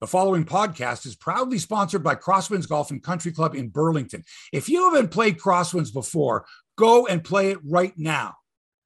The 0.00 0.06
following 0.06 0.44
podcast 0.44 1.06
is 1.06 1.16
proudly 1.16 1.58
sponsored 1.58 2.04
by 2.04 2.14
Crosswinds 2.14 2.68
Golf 2.68 2.92
and 2.92 3.02
Country 3.02 3.32
Club 3.32 3.56
in 3.56 3.68
Burlington. 3.68 4.22
If 4.52 4.68
you 4.68 4.84
haven't 4.84 5.10
played 5.10 5.38
Crosswinds 5.38 5.92
before, 5.92 6.44
go 6.76 7.08
and 7.08 7.24
play 7.24 7.50
it 7.50 7.58
right 7.64 7.92
now. 7.96 8.36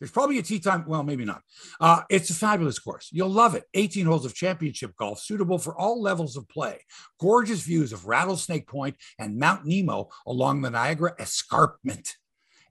There's 0.01 0.11
probably 0.11 0.38
a 0.38 0.43
tee 0.43 0.59
time. 0.59 0.85
Well, 0.87 1.03
maybe 1.03 1.27
not. 1.27 1.43
Uh, 1.79 2.01
it's 2.09 2.30
a 2.30 2.35
fabulous 2.35 2.79
course. 2.79 3.11
You'll 3.12 3.29
love 3.29 3.54
it. 3.54 3.64
18 3.75 4.06
holes 4.06 4.25
of 4.25 4.35
championship 4.35 4.96
golf, 4.96 5.21
suitable 5.21 5.59
for 5.59 5.77
all 5.77 6.01
levels 6.01 6.35
of 6.35 6.48
play. 6.48 6.80
Gorgeous 7.20 7.60
views 7.60 7.92
of 7.92 8.06
Rattlesnake 8.06 8.66
Point 8.66 8.96
and 9.18 9.38
Mount 9.38 9.66
Nemo 9.66 10.08
along 10.26 10.62
the 10.62 10.70
Niagara 10.70 11.14
Escarpment. 11.18 12.16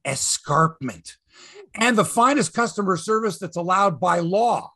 Escarpment. 0.04 1.18
And 1.76 1.96
the 1.96 2.06
finest 2.06 2.56
customer 2.56 2.98
service 2.98 3.38
that's 3.38 3.56
allowed 3.56 4.00
by 4.00 4.18
law. 4.20 4.72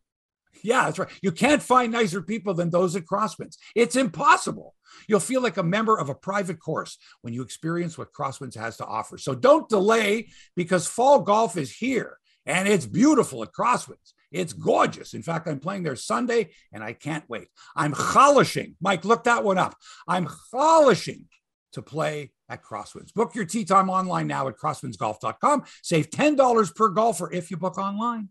Yeah, 0.66 0.86
that's 0.86 1.00
right. 1.00 1.10
You 1.22 1.32
can't 1.32 1.62
find 1.62 1.92
nicer 1.92 2.22
people 2.22 2.54
than 2.54 2.70
those 2.70 2.96
at 2.96 3.06
Crosswinds. 3.06 3.58
It's 3.76 3.96
impossible. 3.96 4.76
You'll 5.08 5.20
feel 5.20 5.42
like 5.42 5.58
a 5.58 5.64
member 5.64 5.98
of 5.98 6.10
a 6.10 6.16
private 6.16 6.60
course 6.60 6.98
when 7.22 7.34
you 7.34 7.42
experience 7.42 7.98
what 7.98 8.14
Crosswinds 8.14 8.56
has 8.56 8.78
to 8.78 8.86
offer. 8.86 9.18
So 9.18 9.36
don't 9.36 9.70
delay 9.70 10.30
because 10.56 10.88
fall 10.88 11.22
golf 11.22 11.58
is 11.58 11.72
here 11.72 12.18
and 12.46 12.68
it's 12.68 12.86
beautiful 12.86 13.44
at 13.44 13.52
Crosswinds. 13.52 14.14
It's 14.32 14.54
gorgeous. 14.54 15.14
In 15.14 15.24
fact, 15.24 15.48
I'm 15.48 15.60
playing 15.60 15.84
there 15.84 15.96
Sunday 15.96 16.50
and 16.74 16.84
I 16.84 16.94
can't 16.94 17.24
wait. 17.30 17.48
I'm 17.76 17.94
chalishing. 17.94 18.76
Mike, 18.82 19.06
look 19.06 19.26
that 19.26 19.44
one 19.44 19.58
up. 19.58 19.76
I'm 20.08 20.28
chalishing 20.52 21.26
to 21.74 21.82
play 21.82 22.32
at 22.50 22.64
Crosswinds. 22.64 23.14
Book 23.14 23.36
your 23.36 23.46
tee 23.46 23.66
time 23.66 23.90
online 23.90 24.28
now 24.28 24.48
at 24.48 24.58
crosswindsgolf.com. 24.58 25.64
Save 25.84 26.10
$10 26.10 26.76
per 26.76 26.90
golfer 26.90 27.32
if 27.32 27.52
you 27.52 27.58
book 27.58 27.78
online. 27.78 28.30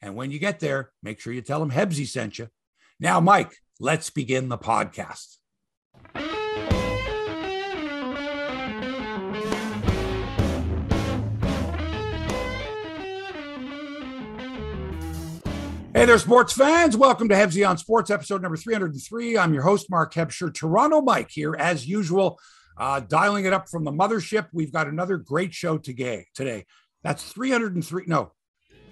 And 0.00 0.14
when 0.14 0.30
you 0.30 0.38
get 0.38 0.60
there, 0.60 0.90
make 1.02 1.20
sure 1.20 1.32
you 1.32 1.42
tell 1.42 1.60
them 1.60 1.70
Hebsy 1.70 2.06
sent 2.06 2.38
you. 2.38 2.48
Now, 2.98 3.20
Mike, 3.20 3.56
let's 3.80 4.10
begin 4.10 4.48
the 4.48 4.58
podcast. 4.58 5.36
Hey 15.96 16.04
there, 16.04 16.18
sports 16.18 16.52
fans. 16.52 16.94
Welcome 16.94 17.30
to 17.30 17.34
Hebsy 17.34 17.66
on 17.66 17.78
Sports, 17.78 18.10
episode 18.10 18.42
number 18.42 18.58
303. 18.58 19.38
I'm 19.38 19.54
your 19.54 19.62
host, 19.62 19.88
Mark 19.88 20.12
Hebscher. 20.12 20.52
Toronto 20.52 21.00
Mike 21.00 21.30
here, 21.30 21.56
as 21.58 21.88
usual, 21.88 22.38
uh, 22.76 23.00
dialing 23.00 23.46
it 23.46 23.54
up 23.54 23.70
from 23.70 23.84
the 23.84 23.90
mothership. 23.90 24.48
We've 24.52 24.70
got 24.70 24.88
another 24.88 25.16
great 25.16 25.54
show 25.54 25.78
today. 25.78 26.26
Today, 26.34 26.66
That's 27.02 27.32
303. 27.32 28.04
No, 28.08 28.32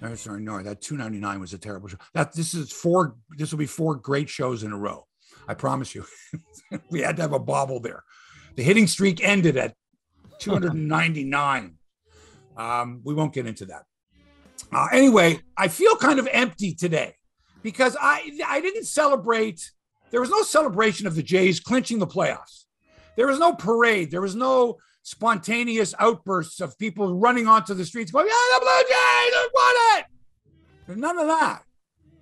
no, 0.09 0.15
sorry, 0.15 0.41
no, 0.41 0.61
that 0.61 0.81
299 0.81 1.39
was 1.39 1.53
a 1.53 1.57
terrible 1.57 1.87
show. 1.87 1.97
That 2.13 2.33
this 2.33 2.53
is 2.53 2.71
four, 2.71 3.15
this 3.37 3.51
will 3.51 3.59
be 3.59 3.65
four 3.65 3.95
great 3.95 4.29
shows 4.29 4.63
in 4.63 4.71
a 4.71 4.77
row. 4.77 5.05
I 5.47 5.53
promise 5.53 5.93
you. 5.93 6.05
we 6.89 7.01
had 7.01 7.15
to 7.17 7.21
have 7.21 7.33
a 7.33 7.39
bobble 7.39 7.79
there. 7.79 8.03
The 8.55 8.63
hitting 8.63 8.87
streak 8.87 9.23
ended 9.23 9.57
at 9.57 9.75
299. 10.39 11.77
um, 12.57 13.01
we 13.03 13.13
won't 13.13 13.33
get 13.33 13.47
into 13.47 13.65
that. 13.65 13.83
Uh, 14.71 14.87
anyway, 14.91 15.39
I 15.57 15.67
feel 15.67 15.95
kind 15.95 16.19
of 16.19 16.27
empty 16.31 16.73
today 16.73 17.15
because 17.61 17.95
I 17.99 18.39
I 18.47 18.61
didn't 18.61 18.85
celebrate. 18.85 19.71
There 20.11 20.21
was 20.21 20.29
no 20.29 20.43
celebration 20.43 21.07
of 21.07 21.15
the 21.15 21.23
Jays 21.23 21.59
clinching 21.59 21.99
the 21.99 22.07
playoffs. 22.07 22.63
There 23.15 23.27
was 23.27 23.39
no 23.39 23.53
parade. 23.53 24.11
There 24.11 24.21
was 24.21 24.35
no 24.35 24.77
spontaneous 25.05 25.93
outbursts 25.99 26.59
of 26.59 26.77
people 26.79 27.15
running 27.15 27.47
onto 27.47 27.75
the 27.75 27.85
streets 27.85 28.11
going, 28.11 28.25
"Yeah, 28.25 28.33
the 28.53 28.59
Blue 28.59 28.83
Jays 28.89 29.49
won 29.53 29.73
it!" 29.99 30.05
There's 30.87 30.99
none 30.99 31.19
of 31.19 31.27
that. 31.27 31.63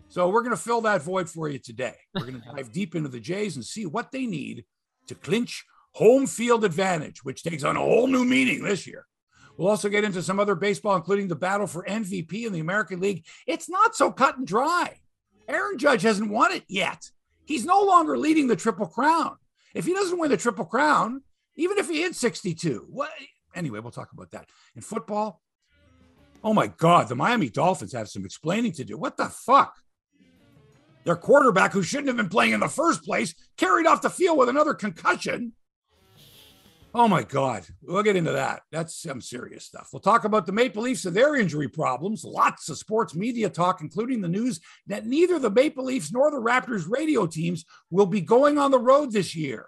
So 0.09 0.29
we're 0.29 0.41
going 0.41 0.55
to 0.55 0.61
fill 0.61 0.81
that 0.81 1.01
void 1.01 1.29
for 1.29 1.47
you 1.47 1.59
today. 1.59 1.95
We're 2.13 2.25
going 2.25 2.41
to 2.41 2.47
dive 2.55 2.71
deep 2.71 2.93
into 2.93 3.09
the 3.09 3.21
Jays 3.21 3.55
and 3.55 3.65
see 3.65 3.85
what 3.85 4.11
they 4.11 4.25
need 4.25 4.65
to 5.07 5.15
clinch 5.15 5.65
home 5.93 6.27
field 6.27 6.65
advantage, 6.65 7.23
which 7.23 7.41
takes 7.41 7.63
on 7.63 7.77
a 7.77 7.79
whole 7.79 8.07
new 8.07 8.25
meaning 8.25 8.63
this 8.63 8.85
year. 8.85 9.07
We'll 9.57 9.69
also 9.69 9.87
get 9.87 10.03
into 10.03 10.21
some 10.21 10.39
other 10.39 10.55
baseball, 10.55 10.95
including 10.95 11.29
the 11.29 11.35
battle 11.35 11.67
for 11.67 11.85
MVP 11.85 12.45
in 12.45 12.53
the 12.53 12.59
American 12.59 12.99
League. 12.99 13.25
It's 13.47 13.69
not 13.69 13.95
so 13.95 14.11
cut 14.11 14.37
and 14.37 14.45
dry. 14.45 14.99
Aaron 15.47 15.77
Judge 15.77 16.01
hasn't 16.01 16.31
won 16.31 16.51
it 16.51 16.63
yet. 16.67 17.11
He's 17.45 17.65
no 17.65 17.81
longer 17.81 18.17
leading 18.17 18.47
the 18.47 18.55
Triple 18.55 18.87
Crown. 18.87 19.37
If 19.73 19.85
he 19.85 19.93
doesn't 19.93 20.19
win 20.19 20.31
the 20.31 20.37
Triple 20.37 20.65
Crown, 20.65 21.21
even 21.55 21.77
if 21.77 21.89
he 21.89 22.01
hits 22.01 22.19
62, 22.19 22.87
what? 22.89 23.11
Anyway, 23.55 23.79
we'll 23.79 23.91
talk 23.91 24.11
about 24.11 24.31
that. 24.31 24.49
In 24.75 24.81
football, 24.81 25.41
oh 26.43 26.53
my 26.53 26.67
God, 26.67 27.07
the 27.07 27.15
Miami 27.15 27.49
Dolphins 27.49 27.93
have 27.93 28.09
some 28.09 28.25
explaining 28.25 28.71
to 28.73 28.83
do. 28.83 28.97
What 28.97 29.17
the 29.17 29.25
fuck? 29.25 29.75
Their 31.03 31.15
quarterback, 31.15 31.73
who 31.73 31.83
shouldn't 31.83 32.07
have 32.07 32.17
been 32.17 32.29
playing 32.29 32.53
in 32.53 32.61
the 32.61 32.69
first 32.69 33.03
place, 33.03 33.35
carried 33.57 33.85
off 33.85 34.01
the 34.01 34.09
field 34.09 34.37
with 34.37 34.49
another 34.49 34.73
concussion. 34.73 35.53
Oh 36.95 37.07
my 37.07 37.23
God. 37.23 37.65
We'll 37.81 38.03
get 38.03 38.15
into 38.15 38.33
that. 38.33 38.61
That's 38.71 39.01
some 39.01 39.19
serious 39.19 39.65
stuff. 39.65 39.89
We'll 39.91 39.99
talk 39.99 40.25
about 40.25 40.45
the 40.45 40.51
Maple 40.51 40.83
Leafs 40.83 41.05
and 41.05 41.15
their 41.15 41.35
injury 41.35 41.67
problems. 41.67 42.23
Lots 42.23 42.69
of 42.69 42.77
sports 42.77 43.15
media 43.15 43.49
talk, 43.49 43.81
including 43.81 44.21
the 44.21 44.27
news 44.27 44.59
that 44.87 45.05
neither 45.05 45.39
the 45.39 45.49
Maple 45.49 45.85
Leafs 45.85 46.11
nor 46.11 46.29
the 46.29 46.37
Raptors 46.37 46.87
radio 46.87 47.25
teams 47.25 47.65
will 47.89 48.05
be 48.05 48.21
going 48.21 48.59
on 48.59 48.69
the 48.69 48.79
road 48.79 49.11
this 49.11 49.35
year. 49.35 49.65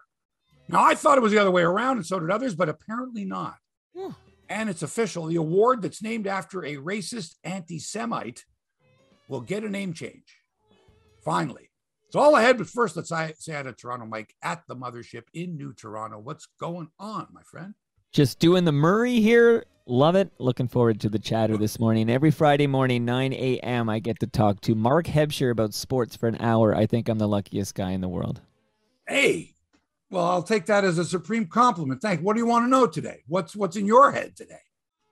Now, 0.67 0.83
I 0.83 0.95
thought 0.95 1.17
it 1.17 1.21
was 1.21 1.31
the 1.31 1.39
other 1.39 1.51
way 1.51 1.61
around, 1.61 1.97
and 1.97 2.05
so 2.05 2.19
did 2.19 2.31
others, 2.31 2.55
but 2.55 2.69
apparently 2.69 3.25
not. 3.25 3.57
Yeah. 3.93 4.11
And 4.49 4.69
it's 4.69 4.83
official. 4.83 5.25
The 5.25 5.35
award 5.35 5.81
that's 5.81 6.01
named 6.01 6.27
after 6.27 6.63
a 6.63 6.75
racist 6.75 7.35
anti 7.43 7.79
Semite 7.79 8.43
will 9.27 9.41
get 9.41 9.63
a 9.63 9.69
name 9.69 9.93
change. 9.93 10.37
Finally. 11.23 11.69
It's 12.07 12.15
all 12.15 12.35
ahead, 12.35 12.57
but 12.57 12.67
first, 12.67 12.95
let's 12.95 13.09
say 13.09 13.33
hi 13.47 13.63
to 13.63 13.73
Toronto 13.73 14.05
Mike 14.05 14.33
at 14.41 14.61
the 14.67 14.75
mothership 14.75 15.23
in 15.33 15.57
New 15.57 15.73
Toronto. 15.73 16.19
What's 16.19 16.47
going 16.59 16.89
on, 16.99 17.27
my 17.33 17.41
friend? 17.41 17.73
Just 18.11 18.39
doing 18.39 18.63
the 18.63 18.71
Murray 18.71 19.19
here. 19.19 19.65
Love 19.87 20.15
it. 20.15 20.31
Looking 20.39 20.67
forward 20.67 21.01
to 21.01 21.09
the 21.09 21.19
chatter 21.19 21.57
this 21.57 21.79
morning. 21.79 22.09
Every 22.09 22.31
Friday 22.31 22.67
morning, 22.67 23.05
9 23.05 23.33
a.m., 23.33 23.89
I 23.89 23.99
get 23.99 24.19
to 24.19 24.27
talk 24.27 24.61
to 24.61 24.75
Mark 24.75 25.07
Hebscher 25.07 25.51
about 25.51 25.73
sports 25.73 26.15
for 26.15 26.27
an 26.27 26.37
hour. 26.39 26.73
I 26.73 26.85
think 26.85 27.09
I'm 27.09 27.17
the 27.17 27.27
luckiest 27.27 27.75
guy 27.75 27.91
in 27.91 28.01
the 28.01 28.07
world. 28.07 28.39
Hey, 29.07 29.54
well, 30.09 30.25
I'll 30.25 30.43
take 30.43 30.65
that 30.67 30.83
as 30.83 30.97
a 30.97 31.05
supreme 31.05 31.47
compliment. 31.47 32.01
Thanks. 32.01 32.23
What 32.23 32.33
do 32.33 32.39
you 32.39 32.45
want 32.45 32.65
to 32.65 32.69
know 32.69 32.87
today? 32.87 33.23
What's 33.27 33.55
what's 33.55 33.75
in 33.75 33.85
your 33.85 34.11
head 34.11 34.35
today? 34.35 34.61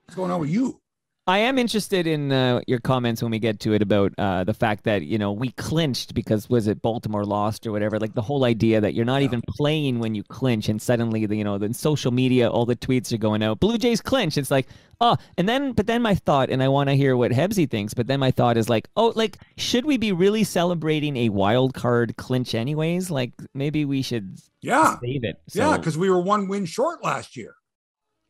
What's 0.06 0.16
going 0.16 0.32
on 0.32 0.40
with 0.40 0.50
you? 0.50 0.83
I 1.26 1.38
am 1.38 1.58
interested 1.58 2.06
in 2.06 2.34
uh, 2.34 2.60
your 2.68 2.80
comments 2.80 3.22
when 3.22 3.32
we 3.32 3.40
get 3.40 3.62
to 3.62 3.74
it 3.74 3.82
about 3.82 4.12
uh, 4.18 4.44
the 4.44 4.54
fact 4.54 4.84
that 4.84 5.04
you 5.04 5.18
know 5.18 5.32
we 5.32 5.52
clinched 5.52 6.14
because 6.14 6.50
was 6.50 6.68
it 6.68 6.82
Baltimore 6.82 7.24
lost 7.24 7.66
or 7.66 7.72
whatever. 7.72 7.98
Like 7.98 8.14
the 8.14 8.22
whole 8.22 8.44
idea 8.44 8.82
that 8.82 8.94
you're 8.94 9.06
not 9.06 9.22
yeah. 9.22 9.28
even 9.28 9.42
playing 9.48 10.00
when 10.00 10.16
you 10.16 10.24
clinch, 10.24 10.68
and 10.68 10.82
suddenly 10.82 11.26
the, 11.26 11.38
you 11.38 11.46
know 11.46 11.58
the 11.58 11.74
social 11.74 12.12
media, 12.12 12.50
all 12.50 12.66
the 12.66 12.76
tweets 12.76 13.14
are 13.14 13.18
going 13.18 13.42
out. 13.42 13.62
Blue 13.62 13.78
Jays 13.78 14.02
clinch. 14.02 14.38
It's 14.38 14.52
like 14.52 14.68
oh, 15.00 15.16
and 15.38 15.48
then 15.48 15.72
but 15.72 15.88
then 15.88 16.02
my 16.02 16.14
thought, 16.14 16.50
and 16.50 16.62
I 16.62 16.68
want 16.68 16.90
to 16.90 16.96
hear 16.96 17.16
what 17.16 17.32
Hebsy 17.32 17.70
thinks. 17.70 17.94
But 17.94 18.08
then 18.08 18.20
my 18.20 18.32
thought 18.32 18.58
is 18.58 18.68
like 18.68 18.90
oh, 18.98 19.14
like 19.16 19.38
should 19.56 19.86
we 19.86 19.96
be 19.96 20.12
really 20.12 20.44
celebrating 20.44 21.16
a 21.16 21.30
wild 21.30 21.74
card 21.74 22.18
clinch 22.18 22.54
anyways? 22.54 23.10
Like 23.10 23.32
maybe 23.54 23.86
we 23.86 24.02
should 24.02 24.40
yeah 24.62 25.00
save 25.00 25.24
it. 25.24 25.38
So, 25.48 25.70
yeah, 25.70 25.78
because 25.78 25.98
we 25.98 26.10
were 26.10 26.22
one 26.22 26.50
win 26.50 26.66
short 26.66 27.02
last 27.02 27.38
year 27.38 27.56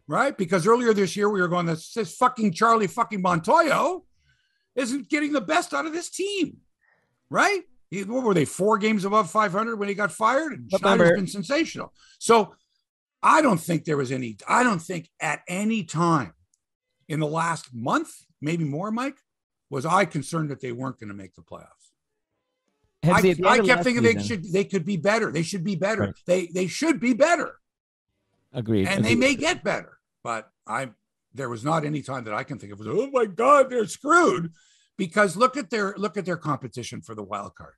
right? 0.07 0.37
Because 0.37 0.67
earlier 0.67 0.93
this 0.93 1.15
year 1.15 1.29
we 1.29 1.41
were 1.41 1.47
going, 1.47 1.65
this, 1.65 1.93
this 1.93 2.15
fucking 2.15 2.53
Charlie 2.53 2.87
fucking 2.87 3.23
Montoyo 3.23 4.01
isn't 4.75 5.09
getting 5.09 5.33
the 5.33 5.41
best 5.41 5.73
out 5.73 5.85
of 5.85 5.93
this 5.93 6.09
team, 6.09 6.57
right? 7.29 7.61
He, 7.89 8.03
what 8.03 8.23
were 8.23 8.33
they, 8.33 8.45
four 8.45 8.77
games 8.77 9.05
above 9.05 9.29
500 9.29 9.77
when 9.77 9.87
he 9.87 9.95
got 9.95 10.11
fired? 10.11 10.53
And 10.53 10.71
Schneider's 10.71 11.11
been 11.11 11.27
sensational. 11.27 11.93
So 12.19 12.55
I 13.21 13.41
don't 13.41 13.59
think 13.59 13.85
there 13.85 13.97
was 13.97 14.11
any, 14.11 14.37
I 14.47 14.63
don't 14.63 14.81
think 14.81 15.09
at 15.19 15.41
any 15.47 15.83
time 15.83 16.33
in 17.07 17.19
the 17.19 17.27
last 17.27 17.73
month, 17.73 18.09
maybe 18.41 18.63
more, 18.63 18.91
Mike, 18.91 19.17
was 19.69 19.85
I 19.85 20.05
concerned 20.05 20.49
that 20.49 20.61
they 20.61 20.71
weren't 20.71 20.99
going 20.99 21.09
to 21.09 21.15
make 21.15 21.35
the 21.35 21.41
playoffs. 21.41 21.83
I, 23.05 23.35
I 23.45 23.59
kept 23.59 23.83
thinking 23.83 24.03
season. 24.03 24.03
they 24.03 24.23
should 24.23 24.53
they 24.53 24.63
could 24.63 24.85
be 24.85 24.97
better. 24.97 25.31
They 25.31 25.43
should 25.43 25.63
be 25.63 25.75
better. 25.75 26.03
Right. 26.03 26.15
They 26.25 26.45
they 26.47 26.67
should 26.67 26.99
be 26.99 27.13
better. 27.13 27.55
Agreed. 28.53 28.87
And 28.87 28.99
Agreed. 28.99 29.09
they 29.09 29.15
may 29.15 29.35
get 29.35 29.63
better, 29.63 29.92
but 30.23 30.49
I'm. 30.65 30.95
there 31.33 31.49
was 31.49 31.63
not 31.63 31.85
any 31.85 32.01
time 32.01 32.23
that 32.25 32.33
I 32.33 32.43
can 32.43 32.59
think 32.59 32.73
of. 32.73 32.81
Oh 32.85 33.09
my 33.11 33.25
God, 33.25 33.69
they're 33.69 33.87
screwed 33.87 34.51
because 34.97 35.35
look 35.35 35.57
at 35.57 35.69
their 35.69 35.93
look 35.97 36.17
at 36.17 36.25
their 36.25 36.37
competition 36.37 37.01
for 37.01 37.15
the 37.15 37.23
wild 37.23 37.55
card. 37.55 37.73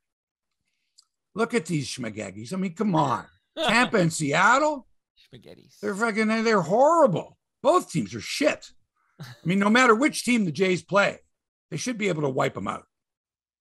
Look 1.34 1.54
at 1.54 1.66
these 1.66 1.88
schmageggies. 1.88 2.52
I 2.52 2.56
mean, 2.56 2.74
come 2.74 2.94
on, 2.94 3.26
Tampa 3.58 3.98
and 3.98 4.12
Seattle. 4.12 4.86
Spaghettis. 5.34 5.80
They're 5.80 5.94
fucking. 5.94 6.28
They're 6.44 6.62
horrible. 6.62 7.36
Both 7.62 7.90
teams 7.90 8.14
are 8.14 8.20
shit. 8.20 8.70
I 9.20 9.24
mean, 9.44 9.58
no 9.58 9.70
matter 9.70 9.94
which 9.94 10.24
team 10.24 10.44
the 10.44 10.52
Jays 10.52 10.82
play, 10.82 11.18
they 11.70 11.76
should 11.76 11.98
be 11.98 12.08
able 12.08 12.22
to 12.22 12.28
wipe 12.28 12.54
them 12.54 12.68
out. 12.68 12.84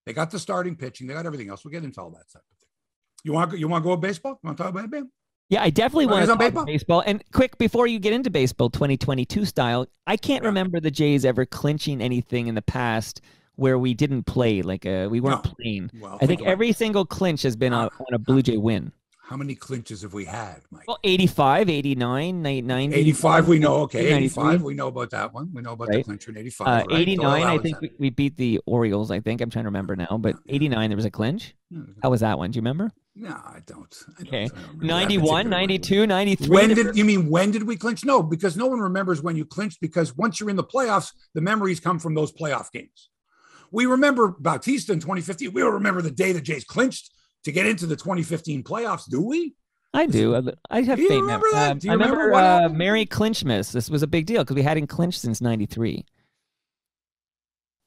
They 0.06 0.14
got 0.14 0.30
the 0.30 0.40
starting 0.40 0.76
pitching. 0.76 1.08
They 1.08 1.14
got 1.14 1.26
everything 1.26 1.50
else. 1.50 1.64
We'll 1.64 1.72
get 1.72 1.84
into 1.84 2.02
all 2.02 2.12
that 2.12 2.30
stuff. 2.30 2.44
You 3.24 3.34
want 3.34 3.58
you 3.58 3.68
want 3.68 3.84
to 3.84 3.88
go 3.88 3.92
with 3.92 4.02
baseball? 4.02 4.34
You 4.34 4.48
want 4.48 4.58
to 4.58 4.64
talk 4.64 4.72
about 4.72 4.94
it, 4.94 5.04
yeah, 5.50 5.62
I 5.62 5.70
definitely 5.70 6.08
want 6.08 6.22
to 6.22 6.28
talk 6.28 6.40
baseball? 6.40 6.66
baseball. 6.66 7.04
And 7.06 7.24
quick, 7.32 7.58
before 7.58 7.88
you 7.88 8.00
get 8.00 8.14
into 8.14 8.30
baseball, 8.30 8.70
2022 8.70 9.46
style, 9.46 9.88
I 10.08 10.18
can't 10.18 10.44
yeah. 10.44 10.48
remember 10.48 10.80
the 10.80 10.92
Jays 10.92 11.26
ever 11.26 11.46
clinching 11.46 12.02
anything 12.02 12.48
in 12.48 12.56
the 12.56 12.62
past 12.62 13.22
where 13.56 13.78
we 13.80 13.94
didn't 13.94 14.24
play, 14.24 14.62
like 14.62 14.86
uh, 14.86 15.08
we 15.10 15.20
weren't 15.20 15.46
no. 15.46 15.54
playing. 15.60 15.92
Well, 16.00 16.18
I 16.22 16.26
think 16.26 16.44
every 16.44 16.72
single 16.74 17.06
clinch 17.06 17.42
has 17.44 17.56
been 17.56 17.74
on, 17.74 17.90
on 18.00 18.14
a 18.14 18.20
Blue 18.20 18.42
Jay 18.42 18.58
win. 18.58 18.92
How 19.22 19.38
many 19.38 19.56
clinches 19.56 20.04
have 20.04 20.14
we 20.14 20.26
had, 20.26 20.62
Mike? 20.70 20.88
Well, 20.88 21.00
85, 21.04 21.68
89, 21.68 22.42
90. 22.44 22.96
85, 22.96 23.48
we 23.48 23.58
know. 23.58 23.76
Okay. 23.78 24.14
85, 24.14 24.62
we 24.62 24.76
know 24.76 24.88
about 24.88 25.10
that 25.12 25.34
one. 25.34 25.50
We 25.52 25.64
know 25.64 25.72
about 25.72 25.88
right. 25.88 25.98
the 25.98 26.04
clincher 26.04 26.30
in 26.30 26.38
85. 26.38 26.68
Uh, 26.68 26.72
right? 26.72 27.00
89, 27.00 27.44
I 27.44 27.58
think 27.58 27.82
we, 27.82 27.92
we, 27.98 28.10
beat 28.12 28.38
the 28.38 28.62
Orioles, 28.68 29.10
I 29.10 29.20
think. 29.22 29.42
I'm 29.42 29.50
trying 29.50 29.64
to 29.64 29.70
remember 29.70 29.96
now. 29.96 30.20
But 30.20 30.36
89, 30.48 30.92
there 30.92 30.96
was 30.96 31.06
a 31.06 31.12
clinch. 31.12 31.56
How 32.04 32.12
was 32.12 32.20
that 32.20 32.38
one? 32.38 32.52
Do 32.52 32.58
you 32.58 32.62
remember? 32.62 32.92
No, 33.16 33.30
I 33.30 33.62
don't. 33.66 33.96
I 34.20 34.22
okay. 34.24 34.48
Don't 34.48 34.84
91, 34.84 35.50
92, 35.50 36.06
93. 36.06 36.48
When 36.50 36.74
did 36.74 36.98
you 36.98 37.06
mean 37.06 37.30
when 37.30 37.50
did 37.52 37.64
we 37.64 37.78
clinch? 37.78 38.04
No, 38.04 38.22
because 38.22 38.58
no 38.58 38.66
one 38.66 38.80
remembers 38.80 39.22
when 39.22 39.38
you 39.38 39.46
clinched 39.46 39.80
because 39.80 40.16
once 40.18 40.40
you're 40.40 40.50
in 40.50 40.58
the 40.58 40.64
playoffs, 40.64 41.14
the 41.34 41.42
memories 41.42 41.80
come 41.80 41.98
from 41.98 42.14
those 42.14 42.34
playoff 42.34 42.72
games. 42.72 43.10
We 43.72 43.86
remember 43.86 44.36
Bautista 44.40 44.92
in 44.92 45.00
2015. 45.00 45.54
We 45.54 45.62
don't 45.62 45.74
remember 45.74 46.02
the 46.02 46.12
day 46.12 46.34
the 46.34 46.42
Jays 46.42 46.66
clinched 46.66 47.12
to 47.46 47.52
get 47.52 47.66
into 47.66 47.86
the 47.86 47.96
2015 47.96 48.64
playoffs, 48.64 49.10
do 49.10 49.22
we? 49.22 49.56
I 49.94 50.08
do. 50.08 50.36
I 50.70 50.82
have 50.82 51.00
faith. 51.00 51.10
Remember 51.10 51.48
that? 51.54 51.72
Um, 51.72 51.78
do 51.78 51.88
you 51.88 51.92
I 51.92 51.96
remember, 51.96 52.18
remember 52.18 52.66
uh, 52.66 52.70
Merry 52.70 53.06
Clinchmas. 53.06 53.72
This 53.72 53.90
was 53.90 54.04
a 54.04 54.08
big 54.08 54.26
deal 54.26 54.44
because 54.44 54.56
we 54.56 54.62
hadn't 54.62 54.88
clinched 54.88 55.22
since 55.22 55.40
'93, 55.40 56.06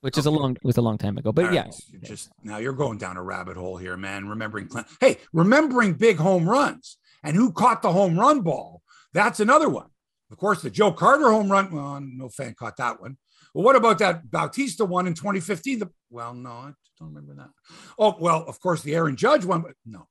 which 0.00 0.14
okay. 0.14 0.20
is 0.20 0.26
a 0.26 0.30
long 0.30 0.56
was 0.62 0.76
a 0.76 0.82
long 0.82 0.98
time 0.98 1.18
ago. 1.18 1.32
But 1.32 1.46
All 1.46 1.54
yeah, 1.54 1.62
right. 1.64 2.02
just 2.02 2.30
now 2.42 2.58
you're 2.58 2.72
going 2.72 2.98
down 2.98 3.16
a 3.16 3.22
rabbit 3.22 3.56
hole 3.56 3.76
here, 3.76 3.96
man. 3.96 4.28
Remembering 4.28 4.68
Clint. 4.68 4.86
Hey, 5.00 5.18
remembering 5.32 5.94
big 5.94 6.18
home 6.18 6.48
runs 6.48 6.98
and 7.22 7.36
who 7.36 7.52
caught 7.52 7.82
the 7.82 7.92
home 7.92 8.18
run 8.18 8.42
ball. 8.42 8.82
That's 9.12 9.40
another 9.40 9.68
one. 9.68 9.88
Of 10.30 10.36
course, 10.36 10.62
the 10.62 10.70
Joe 10.70 10.92
Carter 10.92 11.30
home 11.30 11.50
run. 11.50 11.70
Well, 11.72 12.00
no 12.00 12.28
fan 12.28 12.54
caught 12.58 12.76
that 12.76 13.00
one. 13.00 13.16
Well, 13.54 13.64
what 13.64 13.76
about 13.76 13.98
that 13.98 14.30
Bautista 14.30 14.84
one 14.84 15.06
in 15.06 15.14
2015? 15.14 15.78
The, 15.78 15.90
well, 16.10 16.34
no, 16.34 16.50
I 16.50 16.72
don't 16.98 17.14
remember 17.14 17.34
that. 17.34 17.50
Oh, 17.98 18.16
well, 18.20 18.44
of 18.46 18.60
course, 18.60 18.82
the 18.82 18.94
Aaron 18.94 19.16
Judge 19.16 19.44
one, 19.44 19.62
but 19.62 19.72
no. 19.86 20.06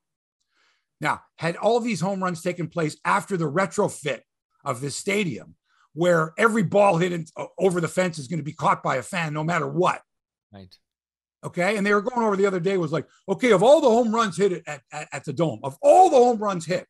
Now, 1.00 1.22
had 1.36 1.56
all 1.58 1.80
these 1.80 2.02
home 2.02 2.24
runs 2.24 2.42
taken 2.42 2.68
place 2.68 2.98
after 3.06 3.38
the 3.38 3.50
retrofit 3.50 4.22
of 4.66 4.82
this 4.82 4.98
stadium, 4.98 5.56
where 5.98 6.32
every 6.38 6.62
ball 6.62 6.98
hit 6.98 7.12
in, 7.12 7.26
uh, 7.36 7.46
over 7.58 7.82
the 7.82 7.88
fence 7.88 8.20
is 8.20 8.28
going 8.28 8.38
to 8.38 8.44
be 8.44 8.54
caught 8.54 8.84
by 8.84 8.98
a 8.98 9.02
fan 9.02 9.34
no 9.34 9.44
matter 9.44 9.68
what. 9.68 10.00
Right. 10.54 10.74
Okay. 11.44 11.76
And 11.76 11.84
they 11.84 11.92
were 11.92 12.04
going 12.04 12.24
over 12.24 12.36
the 12.36 12.46
other 12.46 12.60
day 12.60 12.78
was 12.78 12.92
like, 12.92 13.08
okay, 13.28 13.52
of 13.52 13.64
all 13.64 13.82
the 13.82 13.90
home 13.90 14.14
runs 14.14 14.38
hit 14.38 14.64
at, 14.68 14.84
at, 14.94 15.08
at 15.12 15.26
the 15.26 15.34
dome, 15.34 15.60
of 15.64 15.76
all 15.82 16.12
the 16.12 16.18
home 16.18 16.38
runs 16.38 16.68
hit, 16.68 16.86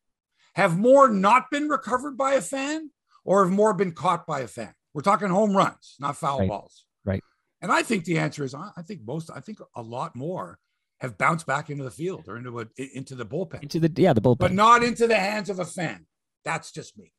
have 0.56 0.78
more 0.78 1.08
not 1.08 1.50
been 1.50 1.70
recovered 1.70 2.18
by 2.18 2.34
a 2.34 2.42
fan 2.42 2.90
or 3.24 3.44
have 3.44 3.52
more 3.52 3.72
been 3.72 3.92
caught 3.92 4.26
by 4.26 4.40
a 4.40 4.46
fan? 4.46 4.74
We're 4.92 5.00
talking 5.00 5.28
home 5.28 5.56
runs, 5.56 5.96
not 5.98 6.16
foul 6.16 6.40
right. 6.40 6.48
balls. 6.48 6.84
Right. 7.06 7.24
And 7.62 7.72
I 7.72 7.82
think 7.82 8.04
the 8.04 8.18
answer 8.18 8.44
is 8.44 8.54
I 8.54 8.82
think 8.86 9.00
most, 9.06 9.30
I 9.34 9.40
think 9.40 9.58
a 9.74 9.80
lot 9.80 10.16
more 10.16 10.58
have 11.00 11.16
bounced 11.16 11.46
back 11.46 11.70
into 11.70 11.84
the 11.84 11.90
field 11.90 12.24
or 12.28 12.36
into 12.36 12.60
a, 12.60 12.66
into 12.94 13.14
the 13.14 13.24
bullpen. 13.24 13.62
Into 13.62 13.80
the 13.80 13.90
yeah, 13.96 14.12
the 14.12 14.20
bullpen. 14.20 14.38
But 14.38 14.52
not 14.52 14.84
into 14.84 15.06
the 15.06 15.16
hands 15.16 15.48
of 15.48 15.60
a 15.60 15.64
fan. 15.64 16.04
That's 16.44 16.72
just 16.72 16.98
me. 16.98 17.12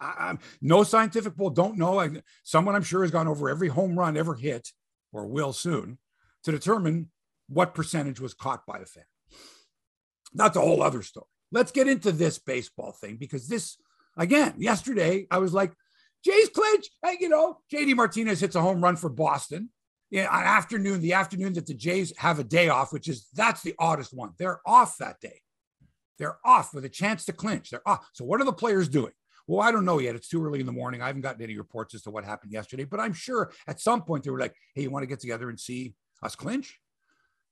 I, 0.00 0.30
am 0.30 0.38
no 0.60 0.82
scientific 0.82 1.36
poll. 1.36 1.50
Don't 1.50 1.78
know. 1.78 2.00
I, 2.00 2.10
someone 2.42 2.74
I'm 2.74 2.82
sure 2.82 3.02
has 3.02 3.10
gone 3.10 3.28
over 3.28 3.48
every 3.48 3.68
home 3.68 3.98
run 3.98 4.16
ever 4.16 4.34
hit, 4.34 4.70
or 5.12 5.26
will 5.26 5.52
soon, 5.52 5.98
to 6.44 6.52
determine 6.52 7.10
what 7.48 7.74
percentage 7.74 8.20
was 8.20 8.34
caught 8.34 8.66
by 8.66 8.78
a 8.78 8.86
fan. 8.86 9.04
That's 10.34 10.56
a 10.56 10.60
whole 10.60 10.82
other 10.82 11.02
story. 11.02 11.26
Let's 11.52 11.72
get 11.72 11.88
into 11.88 12.12
this 12.12 12.38
baseball 12.38 12.92
thing 12.92 13.16
because 13.16 13.48
this, 13.48 13.76
again, 14.16 14.54
yesterday 14.58 15.26
I 15.30 15.38
was 15.38 15.54
like, 15.54 15.72
Jays 16.24 16.48
clinch. 16.48 16.88
Hey, 17.04 17.18
you 17.20 17.28
know, 17.28 17.58
JD 17.72 17.94
Martinez 17.94 18.40
hits 18.40 18.56
a 18.56 18.60
home 18.60 18.80
run 18.80 18.96
for 18.96 19.08
Boston. 19.08 19.70
Yeah, 20.10 20.24
an 20.24 20.44
afternoon, 20.44 21.00
the 21.00 21.12
afternoon 21.12 21.52
that 21.54 21.66
the 21.66 21.74
Jays 21.74 22.16
have 22.18 22.38
a 22.38 22.44
day 22.44 22.68
off, 22.68 22.92
which 22.92 23.08
is 23.08 23.28
that's 23.34 23.62
the 23.62 23.74
oddest 23.78 24.12
one. 24.14 24.32
They're 24.38 24.60
off 24.66 24.98
that 24.98 25.20
day. 25.20 25.40
They're 26.18 26.38
off 26.44 26.74
with 26.74 26.84
a 26.84 26.88
chance 26.88 27.24
to 27.26 27.32
clinch. 27.32 27.70
They're 27.70 27.86
off. 27.88 28.08
So 28.12 28.24
what 28.24 28.40
are 28.40 28.44
the 28.44 28.52
players 28.52 28.88
doing? 28.88 29.12
Well, 29.46 29.60
I 29.60 29.70
don't 29.70 29.84
know 29.84 29.98
yet. 29.98 30.16
It's 30.16 30.28
too 30.28 30.44
early 30.44 30.60
in 30.60 30.66
the 30.66 30.72
morning. 30.72 31.02
I 31.02 31.06
haven't 31.06 31.22
gotten 31.22 31.42
any 31.42 31.56
reports 31.56 31.94
as 31.94 32.02
to 32.02 32.10
what 32.10 32.24
happened 32.24 32.52
yesterday, 32.52 32.84
but 32.84 33.00
I'm 33.00 33.12
sure 33.12 33.52
at 33.66 33.80
some 33.80 34.02
point 34.02 34.24
they 34.24 34.30
were 34.30 34.40
like, 34.40 34.54
"Hey, 34.74 34.82
you 34.82 34.90
want 34.90 35.02
to 35.02 35.06
get 35.06 35.20
together 35.20 35.48
and 35.48 35.58
see 35.58 35.94
us 36.22 36.34
clinch?" 36.34 36.80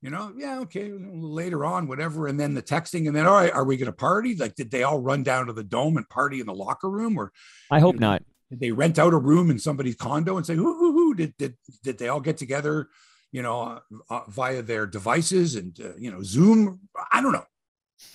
You 0.01 0.11
know, 0.11 0.31
yeah, 0.37 0.59
okay. 0.59 0.91
Later 0.91 1.65
on, 1.65 1.87
whatever. 1.87 2.27
And 2.27 2.39
then 2.39 2.53
the 2.53 2.61
texting, 2.61 3.07
and 3.07 3.15
then, 3.15 3.25
all 3.25 3.33
right, 3.33 3.51
are 3.51 3.63
we 3.63 3.75
going 3.75 3.87
to 3.87 3.91
party? 3.91 4.35
Like, 4.35 4.53
did 4.53 4.69
they 4.69 4.83
all 4.83 4.99
run 4.99 5.23
down 5.23 5.47
to 5.47 5.53
the 5.53 5.63
dome 5.63 5.97
and 5.97 6.07
party 6.09 6.39
in 6.39 6.45
the 6.45 6.53
locker 6.53 6.89
room? 6.89 7.17
Or 7.17 7.31
I 7.71 7.79
hope 7.79 7.95
you 7.95 8.01
know, 8.01 8.11
not. 8.11 8.23
Did 8.51 8.59
they 8.59 8.71
rent 8.71 8.99
out 8.99 9.13
a 9.13 9.17
room 9.17 9.49
in 9.49 9.57
somebody's 9.57 9.95
condo 9.95 10.37
and 10.37 10.45
say, 10.45 10.53
who, 10.53 10.77
who, 10.77 10.91
who 10.91 11.15
did, 11.15 11.33
did, 11.37 11.55
did 11.81 11.97
they 11.97 12.09
all 12.09 12.19
get 12.19 12.37
together, 12.37 12.89
you 13.31 13.41
know, 13.41 13.61
uh, 13.61 13.79
uh, 14.11 14.21
via 14.29 14.61
their 14.61 14.85
devices 14.85 15.55
and, 15.55 15.79
uh, 15.79 15.95
you 15.97 16.11
know, 16.11 16.21
Zoom? 16.21 16.81
I 17.11 17.21
don't 17.21 17.31
know. 17.31 17.45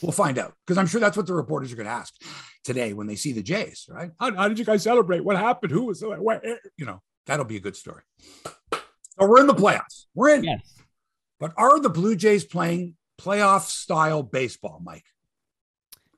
We'll 0.03 0.12
find 0.12 0.38
out 0.38 0.55
because 0.67 0.79
I'm 0.79 0.87
sure 0.87 1.00
that's 1.00 1.17
what 1.17 1.27
the 1.27 1.35
reporters 1.35 1.73
are 1.73 1.77
going 1.77 1.87
to 1.87 1.93
ask 1.93 2.15
today 2.65 2.93
when 2.93 3.06
they 3.06 3.17
see 3.17 3.32
the 3.32 3.43
Jays, 3.43 3.87
right? 3.88 4.11
How, 4.19 4.35
how 4.35 4.49
did 4.49 4.59
you 4.59 4.65
guys 4.65 4.82
celebrate? 4.82 5.25
What 5.25 5.37
happened? 5.37 5.73
Who 5.73 5.85
was, 5.87 6.03
where? 6.03 6.41
you 6.77 6.87
know, 6.87 7.00
that'll 7.27 7.47
be 7.47 7.56
a 7.56 7.61
good 7.61 7.77
story. 7.77 8.03
So 8.73 9.27
we're 9.27 9.41
in 9.41 9.47
the 9.47 9.55
playoffs. 9.55 10.06
We're 10.15 10.35
in. 10.35 10.44
Yes. 10.44 10.77
But 11.38 11.53
are 11.56 11.81
the 11.81 11.91
Blue 11.91 12.17
Jays 12.17 12.44
playing 12.44 12.97
playoff 13.19 13.62
style 13.62 14.23
baseball, 14.23 14.81
Mike? 14.82 15.05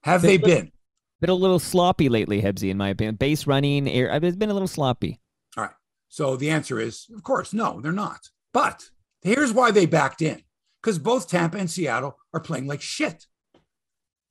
Have 0.03 0.23
they 0.23 0.37
been? 0.37 0.73
been 1.21 1.31
a 1.31 1.35
little 1.35 1.61
sloppy 1.61 2.09
lately, 2.09 2.43
Hebsy, 2.43 2.71
in 2.71 2.77
my 2.77 2.89
opinion. 2.89 3.15
Base 3.15 3.47
running, 3.47 3.89
air, 3.89 4.13
uh, 4.13 4.19
it's 4.21 4.37
been 4.37 4.51
a 4.51 4.53
little 4.53 4.69
sloppy. 4.69 5.21
All 5.57 5.65
right. 5.65 5.73
So 6.09 6.37
the 6.37 6.51
answer 6.51 6.81
is, 6.81 7.07
of 7.15 7.23
course, 7.23 7.53
no, 7.53 7.81
they're 7.81 7.93
not. 7.93 8.29
But 8.53 8.83
here's 9.23 9.53
why 9.53 9.71
they 9.71 9.87
backed 9.87 10.21
in 10.21 10.43
because 10.83 10.99
both 10.99 11.29
Tampa 11.29 11.59
and 11.59 11.71
Seattle 11.71 12.19
are 12.35 12.41
playing 12.41 12.67
like 12.67 12.83
shit. 12.83 13.27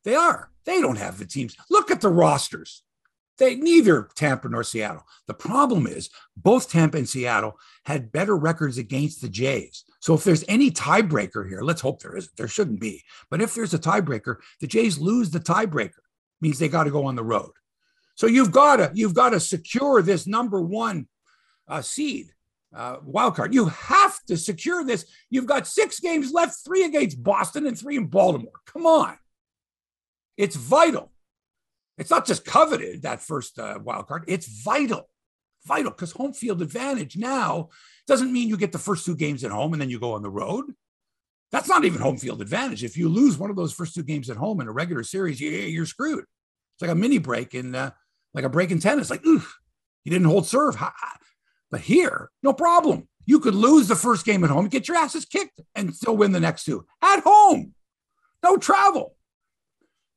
They 0.03 0.15
are. 0.15 0.49
They 0.65 0.81
don't 0.81 0.97
have 0.97 1.17
the 1.17 1.25
teams. 1.25 1.55
Look 1.69 1.91
at 1.91 2.01
the 2.01 2.09
rosters. 2.09 2.83
They 3.37 3.55
neither 3.55 4.09
Tampa 4.15 4.49
nor 4.49 4.63
Seattle. 4.63 5.03
The 5.25 5.33
problem 5.33 5.87
is 5.87 6.09
both 6.37 6.69
Tampa 6.69 6.97
and 6.97 7.09
Seattle 7.09 7.57
had 7.85 8.11
better 8.11 8.37
records 8.37 8.77
against 8.77 9.21
the 9.21 9.29
Jays. 9.29 9.83
So 9.99 10.13
if 10.13 10.23
there's 10.23 10.45
any 10.47 10.69
tiebreaker 10.69 11.47
here, 11.47 11.61
let's 11.61 11.81
hope 11.81 12.01
there 12.01 12.15
isn't. 12.15 12.35
There 12.37 12.47
shouldn't 12.47 12.79
be. 12.79 13.03
But 13.29 13.41
if 13.41 13.55
there's 13.55 13.73
a 13.73 13.79
tiebreaker, 13.79 14.37
the 14.59 14.67
Jays 14.67 14.99
lose 14.99 15.31
the 15.31 15.39
tiebreaker 15.39 16.01
means 16.39 16.59
they 16.59 16.69
got 16.69 16.83
to 16.83 16.91
go 16.91 17.05
on 17.05 17.15
the 17.15 17.23
road. 17.23 17.51
So 18.15 18.27
you've 18.27 18.51
got 18.51 18.75
to 18.77 18.91
you've 18.93 19.15
got 19.15 19.29
to 19.31 19.39
secure 19.39 20.01
this 20.01 20.27
number 20.27 20.61
one 20.61 21.07
uh, 21.67 21.81
seed 21.81 22.27
uh, 22.75 22.97
wild 23.03 23.35
card. 23.35 23.53
You 23.53 23.65
have 23.67 24.19
to 24.27 24.37
secure 24.37 24.83
this. 24.83 25.05
You've 25.29 25.45
got 25.45 25.67
six 25.67 25.99
games 25.99 26.31
left, 26.31 26.63
three 26.63 26.83
against 26.83 27.23
Boston 27.23 27.67
and 27.67 27.77
three 27.77 27.97
in 27.97 28.07
Baltimore. 28.07 28.59
Come 28.65 28.85
on, 28.85 29.17
it's 30.41 30.55
vital. 30.55 31.11
It's 31.99 32.09
not 32.09 32.25
just 32.25 32.45
coveted 32.45 33.03
that 33.03 33.21
first 33.21 33.59
uh, 33.59 33.77
wild 33.83 34.07
card. 34.07 34.23
It's 34.27 34.47
vital, 34.63 35.07
vital 35.67 35.91
because 35.91 36.11
home 36.11 36.33
field 36.33 36.63
advantage 36.63 37.15
now 37.15 37.69
doesn't 38.07 38.33
mean 38.33 38.49
you 38.49 38.57
get 38.57 38.71
the 38.71 38.79
first 38.79 39.05
two 39.05 39.15
games 39.15 39.43
at 39.43 39.51
home 39.51 39.73
and 39.73 39.81
then 39.81 39.91
you 39.91 39.99
go 39.99 40.13
on 40.13 40.23
the 40.23 40.31
road. 40.31 40.65
That's 41.51 41.69
not 41.69 41.85
even 41.85 42.01
home 42.01 42.17
field 42.17 42.41
advantage. 42.41 42.83
If 42.83 42.97
you 42.97 43.07
lose 43.07 43.37
one 43.37 43.51
of 43.51 43.55
those 43.55 43.71
first 43.71 43.93
two 43.93 44.01
games 44.01 44.31
at 44.31 44.37
home 44.37 44.59
in 44.61 44.67
a 44.67 44.71
regular 44.71 45.03
series, 45.03 45.39
you, 45.39 45.79
are 45.79 45.85
screwed. 45.85 46.23
It's 46.23 46.81
like 46.81 46.89
a 46.89 46.95
mini 46.95 47.19
break 47.19 47.53
in, 47.53 47.75
uh, 47.75 47.91
like 48.33 48.45
a 48.45 48.49
break 48.49 48.71
in 48.71 48.79
tennis. 48.79 49.11
Like, 49.11 49.23
oof, 49.23 49.59
you 50.03 50.11
didn't 50.11 50.27
hold 50.27 50.47
serve. 50.47 50.75
But 51.69 51.81
here, 51.81 52.31
no 52.41 52.51
problem. 52.51 53.07
You 53.27 53.41
could 53.41 53.53
lose 53.53 53.87
the 53.87 53.95
first 53.95 54.25
game 54.25 54.43
at 54.43 54.49
home, 54.49 54.69
get 54.69 54.87
your 54.87 54.97
asses 54.97 55.25
kicked, 55.25 55.61
and 55.75 55.93
still 55.93 56.17
win 56.17 56.31
the 56.31 56.39
next 56.39 56.63
two 56.63 56.85
at 57.03 57.19
home. 57.19 57.75
No 58.43 58.57
travel. 58.57 59.15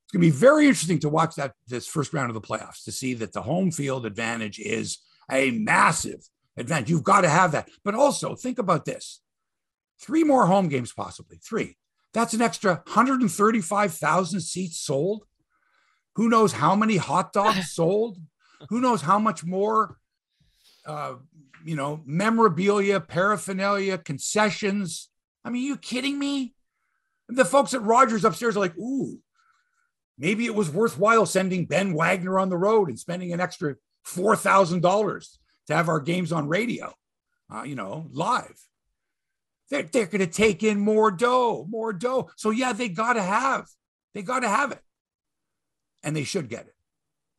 It's 0.04 0.12
going 0.12 0.22
to 0.22 0.30
be 0.30 0.30
very 0.30 0.66
interesting 0.66 0.98
to 1.00 1.08
watch 1.08 1.34
that 1.36 1.52
this 1.66 1.86
first 1.86 2.12
round 2.12 2.30
of 2.30 2.34
the 2.34 2.40
playoffs 2.40 2.84
to 2.84 2.92
see 2.92 3.14
that 3.14 3.32
the 3.32 3.42
home 3.42 3.70
field 3.70 4.06
advantage 4.06 4.58
is 4.58 4.98
a 5.30 5.50
massive 5.50 6.28
advantage. 6.56 6.90
You've 6.90 7.02
got 7.02 7.22
to 7.22 7.28
have 7.28 7.52
that. 7.52 7.68
But 7.84 7.94
also 7.94 8.34
think 8.34 8.58
about 8.58 8.84
this 8.84 9.20
Three 10.00 10.24
more 10.24 10.46
home 10.46 10.68
games, 10.68 10.92
possibly 10.92 11.38
three. 11.38 11.76
That's 12.12 12.34
an 12.34 12.42
extra 12.42 12.82
135,000 12.86 14.40
seats 14.40 14.78
sold. 14.78 15.24
Who 16.16 16.28
knows 16.28 16.52
how 16.52 16.76
many 16.76 16.96
hot 16.96 17.32
dogs 17.32 17.70
sold? 17.72 18.18
Who 18.68 18.80
knows 18.80 19.02
how 19.02 19.18
much 19.18 19.44
more, 19.44 19.98
uh, 20.86 21.14
you 21.64 21.76
know, 21.76 22.02
memorabilia, 22.04 23.00
paraphernalia, 23.00 23.98
concessions. 23.98 25.08
I 25.44 25.50
mean, 25.50 25.64
you 25.64 25.76
kidding 25.76 26.18
me? 26.18 26.54
The 27.28 27.44
folks 27.44 27.74
at 27.74 27.82
Rogers 27.82 28.24
upstairs 28.24 28.56
are 28.56 28.60
like, 28.60 28.76
ooh, 28.76 29.20
maybe 30.18 30.46
it 30.46 30.54
was 30.54 30.70
worthwhile 30.70 31.26
sending 31.26 31.66
Ben 31.66 31.94
Wagner 31.94 32.38
on 32.38 32.48
the 32.48 32.56
road 32.56 32.88
and 32.88 32.98
spending 32.98 33.32
an 33.32 33.40
extra 33.40 33.76
$4,000 34.06 35.38
to 35.66 35.74
have 35.74 35.88
our 35.88 36.00
games 36.00 36.32
on 36.32 36.48
radio, 36.48 36.92
uh, 37.52 37.62
you 37.62 37.74
know, 37.74 38.06
live. 38.12 38.60
They're, 39.70 39.82
they're 39.84 40.06
going 40.06 40.20
to 40.20 40.26
take 40.26 40.62
in 40.62 40.78
more 40.78 41.10
dough, 41.10 41.66
more 41.68 41.92
dough. 41.92 42.30
So, 42.36 42.50
yeah, 42.50 42.72
they 42.72 42.88
got 42.88 43.14
to 43.14 43.22
have, 43.22 43.66
they 44.12 44.22
got 44.22 44.40
to 44.40 44.48
have 44.48 44.72
it. 44.72 44.80
And 46.02 46.14
they 46.14 46.24
should 46.24 46.48
get 46.48 46.66
it. 46.66 46.74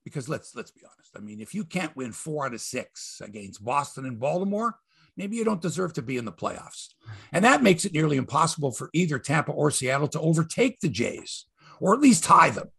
Because 0.03 0.29
let's 0.29 0.55
let's 0.55 0.69
be 0.69 0.81
honest. 0.83 1.11
I 1.17 1.19
mean, 1.19 1.39
if 1.39 1.55
you 1.55 1.63
can't 1.63 1.95
win 1.95 2.11
four 2.11 2.45
out 2.45 2.53
of 2.53 2.61
six 2.61 3.21
against 3.23 3.65
Boston 3.65 4.05
and 4.05 4.19
Baltimore, 4.19 4.75
maybe 5.17 5.35
you 5.35 5.43
don't 5.43 5.61
deserve 5.61 5.93
to 5.93 6.03
be 6.03 6.17
in 6.17 6.25
the 6.25 6.31
playoffs. 6.31 6.89
And 7.31 7.43
that 7.43 7.63
makes 7.63 7.85
it 7.85 7.93
nearly 7.93 8.17
impossible 8.17 8.71
for 8.71 8.91
either 8.93 9.17
Tampa 9.17 9.51
or 9.51 9.71
Seattle 9.71 10.07
to 10.09 10.19
overtake 10.19 10.79
the 10.79 10.89
Jays 10.89 11.45
or 11.79 11.93
at 11.93 12.01
least 12.01 12.23
tie 12.23 12.49
them. 12.49 12.69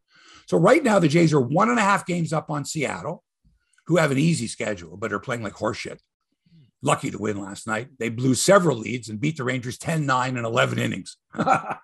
So 0.46 0.56
right 0.56 0.82
now, 0.82 0.98
the 0.98 1.08
Jays 1.08 1.32
are 1.32 1.40
one 1.40 1.70
and 1.70 1.78
a 1.78 1.82
half 1.82 2.06
games 2.06 2.32
up 2.32 2.50
on 2.50 2.64
Seattle, 2.64 3.24
who 3.86 3.96
have 3.96 4.10
an 4.10 4.18
easy 4.18 4.46
schedule, 4.46 4.96
but 4.96 5.12
are 5.12 5.20
playing 5.20 5.42
like 5.42 5.54
horseshit. 5.54 5.98
Lucky 6.82 7.10
to 7.10 7.18
win 7.18 7.40
last 7.40 7.66
night. 7.66 7.88
They 7.98 8.10
blew 8.10 8.34
several 8.34 8.76
leads 8.76 9.08
and 9.08 9.20
beat 9.20 9.36
the 9.36 9.44
Rangers 9.44 9.78
10 9.78 10.06
9 10.06 10.36
and 10.36 10.46
11 10.46 10.78
innings. 10.78 11.16
the 11.34 11.78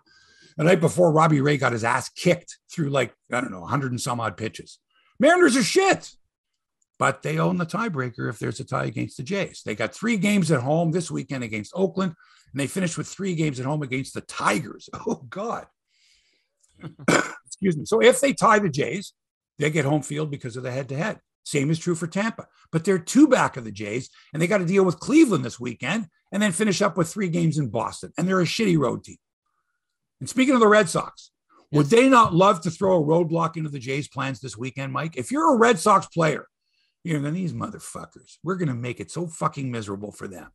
night 0.59 0.81
before, 0.81 1.13
Robbie 1.13 1.41
Ray 1.41 1.57
got 1.57 1.73
his 1.73 1.85
ass 1.85 2.09
kicked 2.09 2.59
through 2.71 2.91
like, 2.91 3.15
I 3.33 3.41
don't 3.41 3.51
know, 3.51 3.61
100 3.61 3.91
and 3.91 4.01
some 4.01 4.21
odd 4.21 4.37
pitches. 4.37 4.79
Mariners 5.19 5.57
are 5.57 5.63
shit, 5.63 6.13
but 6.99 7.23
they 7.23 7.39
own 7.39 7.57
the 7.57 7.67
tiebreaker 7.67 8.29
if 8.29 8.39
there's 8.39 8.61
a 8.61 8.65
tie 8.65 8.85
against 8.85 9.17
the 9.17 9.23
Jays. 9.23 9.63
They 9.65 9.75
got 9.75 9.95
three 9.95 10.17
games 10.17 10.53
at 10.53 10.61
home 10.61 10.93
this 10.93 11.11
weekend 11.11 11.43
against 11.43 11.73
Oakland, 11.75 12.15
and 12.53 12.61
they 12.61 12.67
finished 12.67 12.99
with 12.99 13.09
three 13.09 13.35
games 13.35 13.59
at 13.59 13.67
home 13.67 13.83
against 13.83 14.15
the 14.15 14.21
Tigers. 14.21 14.89
Oh, 15.07 15.25
God. 15.29 15.67
Excuse 17.47 17.77
me. 17.77 17.85
So 17.85 18.01
if 18.01 18.21
they 18.21 18.33
tie 18.33 18.59
the 18.59 18.69
Jays, 18.69 19.13
they 19.59 19.71
get 19.71 19.85
home 19.85 20.03
field 20.03 20.31
because 20.31 20.57
of 20.57 20.63
the 20.63 20.71
head 20.71 20.89
to 20.89 20.97
head. 20.97 21.21
Same 21.45 21.71
is 21.71 21.79
true 21.79 21.95
for 21.95 22.07
Tampa, 22.07 22.47
but 22.71 22.85
they're 22.85 22.99
two 22.99 23.27
back 23.27 23.57
of 23.57 23.65
the 23.65 23.73
Jays, 23.73 24.11
and 24.33 24.41
they 24.41 24.47
got 24.47 24.59
to 24.59 24.65
deal 24.65 24.85
with 24.85 25.01
Cleveland 25.01 25.45
this 25.45 25.59
weekend 25.59 26.07
and 26.31 26.43
then 26.43 26.53
finish 26.53 26.81
up 26.81 26.97
with 26.97 27.13
three 27.13 27.29
games 27.29 27.59
in 27.59 27.69
Boston. 27.69 28.13
And 28.17 28.29
they're 28.29 28.41
a 28.41 28.45
shitty 28.45 28.79
road 28.79 29.05
team. 29.05 29.17
And 30.21 30.29
speaking 30.29 30.55
of 30.55 30.61
the 30.61 30.69
Red 30.69 30.89
Sox, 30.89 31.33
yes. 31.71 31.79
would 31.79 31.87
they 31.87 32.09
not 32.09 32.33
love 32.33 32.61
to 32.63 32.71
throw 32.71 32.97
a 32.97 33.05
roadblock 33.05 33.57
into 33.57 33.71
the 33.71 33.81
Jays' 33.81 34.09
plans 34.09 34.41
this 34.41 34.57
weekend, 34.57 34.93
Mike? 34.93 35.17
If 35.17 35.33
you're 35.33 35.53
a 35.53 35.59
Red 35.59 35.81
Sox 35.81 36.07
player, 36.07 36.47
you're 37.03 37.21
going 37.21 37.35
to 37.35 37.39
these 37.39 37.53
motherfuckers, 37.53 38.37
we're 38.45 38.57
going 38.57 38.69
to 38.69 38.75
make 38.75 39.01
it 39.01 39.11
so 39.11 39.27
fucking 39.27 39.71
miserable 39.71 40.13
for 40.13 40.29
them. 40.29 40.49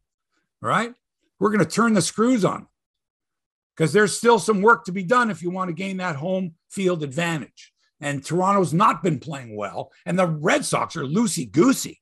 All 0.63 0.69
right. 0.69 0.93
We're 1.39 1.51
going 1.51 1.63
to 1.63 1.69
turn 1.69 1.93
the 1.93 2.01
screws 2.01 2.45
on 2.45 2.67
because 3.77 3.93
there's 3.93 4.17
still 4.17 4.39
some 4.39 4.61
work 4.61 4.85
to 4.85 4.91
be 4.91 5.03
done 5.03 5.29
if 5.29 5.43
you 5.43 5.51
want 5.51 5.69
to 5.69 5.73
gain 5.73 5.97
that 5.97 6.15
home 6.15 6.55
field 6.69 7.03
advantage. 7.03 7.73
And 8.01 8.23
Toronto's 8.23 8.73
not 8.73 9.03
been 9.03 9.19
playing 9.19 9.55
well, 9.55 9.91
and 10.05 10.17
the 10.17 10.27
Red 10.27 10.65
Sox 10.65 10.95
are 10.95 11.03
loosey 11.03 11.51
goosey, 11.51 11.99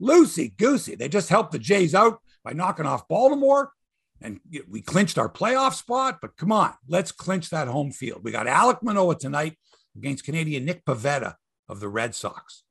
loosey 0.00 0.56
goosey. 0.56 0.94
They 0.94 1.08
just 1.08 1.28
helped 1.28 1.52
the 1.52 1.58
Jays 1.58 1.94
out 1.94 2.20
by 2.44 2.52
knocking 2.52 2.86
off 2.86 3.08
Baltimore, 3.08 3.72
and 4.20 4.40
we 4.68 4.82
clinched 4.82 5.18
our 5.18 5.28
playoff 5.28 5.74
spot. 5.74 6.18
But 6.20 6.36
come 6.36 6.52
on, 6.52 6.74
let's 6.88 7.10
clinch 7.10 7.50
that 7.50 7.66
home 7.66 7.90
field. 7.90 8.22
We 8.22 8.30
got 8.30 8.46
Alek 8.46 8.82
Manoah 8.82 9.18
tonight 9.18 9.56
against 9.96 10.24
Canadian 10.24 10.64
Nick 10.64 10.84
Pivetta 10.84 11.34
of 11.68 11.80
the 11.80 11.88
Red 11.88 12.14
Sox. 12.14 12.62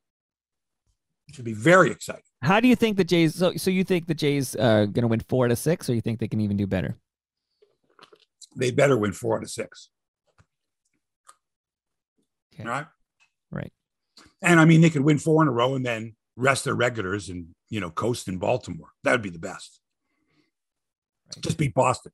Should 1.34 1.46
be 1.46 1.53
very 1.53 1.91
exciting. 1.91 2.24
How 2.41 2.60
do 2.60 2.67
you 2.67 2.75
think 2.75 2.98
the 2.98 3.05
Jays? 3.05 3.36
So, 3.36 3.53
so 3.55 3.70
you 3.70 3.86
think 3.86 4.08
the 4.08 4.13
Jays 4.13 4.55
uh, 4.55 4.60
are 4.60 4.86
going 4.86 5.03
to 5.03 5.08
win 5.08 5.22
four 5.22 5.48
to 5.48 5.55
six, 5.55 5.89
or 5.89 5.93
you 5.93 6.01
think 6.01 6.20
they 6.20 6.27
can 6.27 6.41
even 6.41 6.58
do 6.58 6.67
better? 6.67 6.98
They 8.55 8.72
better 8.72 8.98
win 8.98 9.13
four 9.13 9.38
out 9.38 9.43
of 9.43 9.50
six. 9.50 9.89
Okay. 12.53 12.67
Right. 12.67 12.88
Right. 13.51 13.72
And 14.41 14.60
I 14.60 14.65
mean, 14.65 14.81
they 14.81 14.89
could 14.89 15.03
win 15.03 15.17
four 15.17 15.41
in 15.41 15.48
a 15.48 15.51
row 15.51 15.75
and 15.75 15.86
then 15.86 16.15
rest 16.36 16.65
their 16.65 16.75
regulars 16.75 17.29
and, 17.29 17.48
you 17.70 17.79
know, 17.79 17.89
coast 17.89 18.27
in 18.27 18.38
Baltimore. 18.38 18.89
That 19.03 19.12
would 19.12 19.22
be 19.22 19.29
the 19.29 19.39
best. 19.39 19.79
Right. 21.27 21.43
Just 21.43 21.58
beat 21.58 21.74
Boston. 21.74 22.12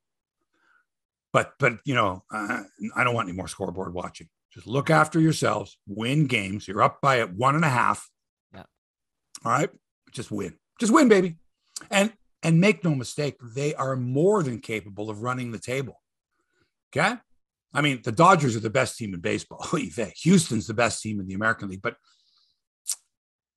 But, 1.32 1.54
but, 1.58 1.74
you 1.84 1.94
know, 1.94 2.24
uh, 2.32 2.62
I 2.96 3.04
don't 3.04 3.14
want 3.14 3.28
any 3.28 3.36
more 3.36 3.48
scoreboard 3.48 3.92
watching. 3.92 4.28
Just 4.52 4.66
look 4.66 4.90
after 4.90 5.20
yourselves, 5.20 5.76
win 5.86 6.26
games. 6.26 6.66
You're 6.66 6.82
up 6.82 7.00
by 7.00 7.20
at 7.20 7.34
one 7.34 7.54
and 7.54 7.64
a 7.64 7.68
half. 7.68 8.08
Yeah. 8.54 8.64
All 9.44 9.52
right. 9.52 9.70
Just 10.12 10.30
win. 10.30 10.54
Just 10.80 10.92
win, 10.92 11.08
baby. 11.08 11.36
And, 11.90 12.12
and 12.42 12.60
make 12.60 12.82
no 12.84 12.94
mistake, 12.94 13.36
they 13.42 13.74
are 13.74 13.96
more 13.96 14.42
than 14.42 14.60
capable 14.60 15.10
of 15.10 15.22
running 15.22 15.50
the 15.52 15.58
table. 15.58 16.00
Okay. 16.96 17.16
I 17.74 17.80
mean, 17.80 18.00
the 18.02 18.12
Dodgers 18.12 18.56
are 18.56 18.60
the 18.60 18.70
best 18.70 18.96
team 18.96 19.14
in 19.14 19.20
baseball. 19.20 19.66
Houston's 20.22 20.66
the 20.66 20.74
best 20.74 21.02
team 21.02 21.20
in 21.20 21.26
the 21.26 21.34
American 21.34 21.68
League, 21.68 21.82
but 21.82 21.96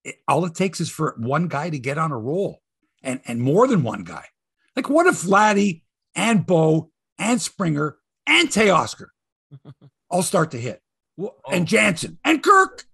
it, 0.04 0.16
all 0.28 0.46
it 0.46 0.56
takes 0.56 0.82
is 0.82 0.90
for 0.90 1.16
one 1.18 1.48
guy 1.48 1.70
to 1.70 1.80
get 1.80 1.98
on 1.98 2.12
a 2.12 2.18
roll 2.18 2.62
and, 3.04 3.22
and 3.26 3.42
more 3.42 3.68
than 3.68 3.84
one 3.84 4.04
guy. 4.04 4.26
Like, 4.76 4.90
what 4.90 5.08
if 5.08 5.24
Vladdy 5.24 5.84
and 6.16 6.46
Bo 6.46 6.92
and 7.18 7.42
Springer 7.42 7.98
and 8.28 8.50
Teoscar 8.50 9.08
all 10.10 10.24
start 10.24 10.52
to 10.52 10.60
hit? 10.60 10.82
Oh. 11.20 11.36
And 11.52 11.68
Jansen 11.68 12.18
and 12.24 12.42
Kirk 12.42 12.86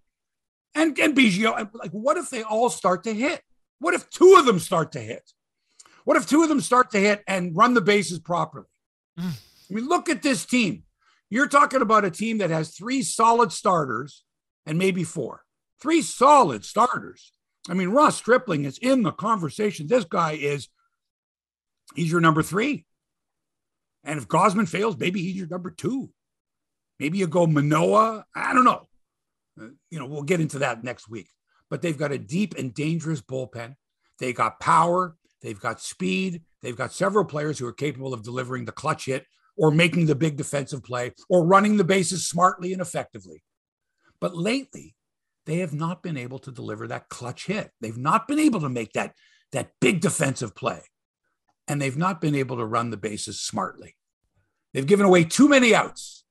and, 0.75 0.97
and 0.99 1.15
Biggio. 1.15 1.69
Like, 1.73 1.91
what 1.91 2.17
if 2.17 2.29
they 2.29 2.43
all 2.43 2.69
start 2.69 3.03
to 3.03 3.13
hit? 3.13 3.41
What 3.79 3.93
if 3.93 4.09
two 4.09 4.35
of 4.37 4.45
them 4.45 4.59
start 4.59 4.91
to 4.93 4.99
hit? 4.99 5.31
What 6.03 6.17
if 6.17 6.27
two 6.27 6.41
of 6.41 6.49
them 6.49 6.61
start 6.61 6.91
to 6.91 6.99
hit 6.99 7.23
and 7.27 7.55
run 7.55 7.73
the 7.73 7.81
bases 7.81 8.19
properly? 8.19 8.67
I 9.69 9.73
mean, 9.73 9.87
look 9.87 10.09
at 10.09 10.23
this 10.23 10.45
team. 10.45 10.83
You're 11.29 11.47
talking 11.47 11.81
about 11.81 12.05
a 12.05 12.11
team 12.11 12.37
that 12.37 12.49
has 12.49 12.69
three 12.69 13.01
solid 13.01 13.51
starters 13.51 14.23
and 14.65 14.77
maybe 14.77 15.03
four. 15.03 15.43
Three 15.81 16.01
solid 16.01 16.63
starters. 16.63 17.33
I 17.69 17.73
mean, 17.73 17.89
Ross 17.89 18.15
Stripling 18.15 18.65
is 18.65 18.77
in 18.77 19.03
the 19.03 19.11
conversation. 19.11 19.87
This 19.87 20.05
guy 20.05 20.33
is, 20.33 20.69
he's 21.95 22.11
your 22.11 22.21
number 22.21 22.41
three. 22.41 22.85
And 24.03 24.17
if 24.17 24.27
Gausman 24.27 24.69
fails, 24.69 24.97
maybe 24.97 25.21
he's 25.21 25.35
your 25.35 25.47
number 25.47 25.69
two. 25.69 26.09
Maybe 26.99 27.17
you 27.17 27.27
go 27.27 27.45
Manoah. 27.45 28.25
I 28.33 28.53
don't 28.53 28.63
know. 28.63 28.87
Uh, 29.61 29.67
you 29.91 29.99
know, 29.99 30.05
we'll 30.05 30.23
get 30.23 30.39
into 30.39 30.59
that 30.59 30.83
next 30.83 31.09
week. 31.09 31.29
But 31.69 31.81
they've 31.81 31.97
got 31.97 32.13
a 32.13 32.17
deep 32.17 32.55
and 32.57 32.73
dangerous 32.73 33.21
bullpen. 33.21 33.75
They 34.19 34.31
got 34.31 34.61
power. 34.61 35.15
They've 35.41 35.59
got 35.59 35.81
speed. 35.81 36.43
They've 36.61 36.75
got 36.75 36.93
several 36.93 37.25
players 37.25 37.59
who 37.59 37.67
are 37.67 37.73
capable 37.73 38.13
of 38.13 38.23
delivering 38.23 38.65
the 38.65 38.71
clutch 38.71 39.05
hit 39.05 39.25
or 39.57 39.71
making 39.71 40.05
the 40.05 40.15
big 40.15 40.37
defensive 40.37 40.83
play 40.83 41.13
or 41.29 41.45
running 41.45 41.77
the 41.77 41.83
bases 41.83 42.27
smartly 42.27 42.73
and 42.73 42.81
effectively. 42.81 43.43
But 44.19 44.35
lately, 44.35 44.95
they 45.45 45.57
have 45.59 45.73
not 45.73 46.03
been 46.03 46.17
able 46.17 46.39
to 46.39 46.51
deliver 46.51 46.87
that 46.87 47.09
clutch 47.09 47.47
hit. 47.47 47.71
They've 47.81 47.97
not 47.97 48.27
been 48.27 48.39
able 48.39 48.61
to 48.61 48.69
make 48.69 48.93
that, 48.93 49.13
that 49.51 49.71
big 49.79 50.01
defensive 50.01 50.55
play. 50.55 50.81
And 51.67 51.81
they've 51.81 51.97
not 51.97 52.21
been 52.21 52.35
able 52.35 52.57
to 52.57 52.65
run 52.65 52.89
the 52.89 52.97
bases 52.97 53.41
smartly. 53.41 53.95
They've 54.73 54.85
given 54.85 55.05
away 55.05 55.23
too 55.23 55.49
many 55.49 55.73
outs. 55.73 56.23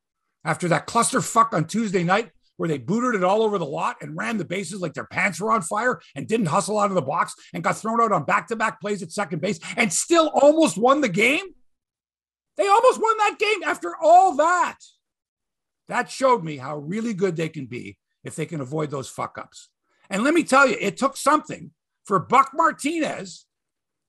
After 0.45 0.69
that 0.69 0.87
clusterfuck 0.87 1.53
on 1.53 1.67
Tuesday 1.67 2.05
night, 2.05 2.31
where 2.57 2.69
they 2.69 2.79
booted 2.79 3.21
it 3.21 3.25
all 3.25 3.43
over 3.43 3.59
the 3.59 3.67
lot 3.67 3.97
and 4.01 4.17
ran 4.17 4.37
the 4.37 4.45
bases 4.45 4.81
like 4.81 4.95
their 4.95 5.07
pants 5.07 5.41
were 5.41 5.53
on 5.53 5.63
fire 5.63 6.01
and 6.15 6.27
didn't 6.27 6.47
hustle 6.47 6.79
out 6.79 6.91
of 6.91 6.95
the 6.95 7.03
box 7.03 7.35
and 7.53 7.63
got 7.63 7.77
thrown 7.77 8.01
out 8.01 8.13
on 8.13 8.25
back 8.25 8.49
to 8.49 8.57
back 8.57 8.81
plays 8.81 9.03
at 9.03 9.13
second 9.13 9.41
base 9.41 9.59
and 9.77 9.93
still 9.93 10.31
almost 10.35 10.79
won 10.79 11.01
the 11.01 11.09
game. 11.09 11.45
They 12.57 12.69
almost 12.69 13.01
won 13.01 13.17
that 13.19 13.39
game 13.39 13.63
after 13.65 13.95
all 14.01 14.37
that. 14.37 14.79
That 15.89 16.11
showed 16.11 16.43
me 16.43 16.57
how 16.57 16.79
really 16.79 17.15
good 17.15 17.37
they 17.37 17.49
can 17.49 17.67
be 17.67 17.99
if 18.25 18.35
they 18.35 18.47
can 18.47 18.61
avoid 18.61 18.91
those 18.91 19.09
fuck 19.09 19.39
ups. 19.39 19.69
And 20.11 20.25
let 20.25 20.35
me 20.35 20.43
tell 20.43 20.69
you, 20.69 20.77
it 20.81 20.97
took 20.97 21.17
something 21.17 21.71
for 22.05 22.19
Buck 22.19 22.53
Martinez, 22.55 23.47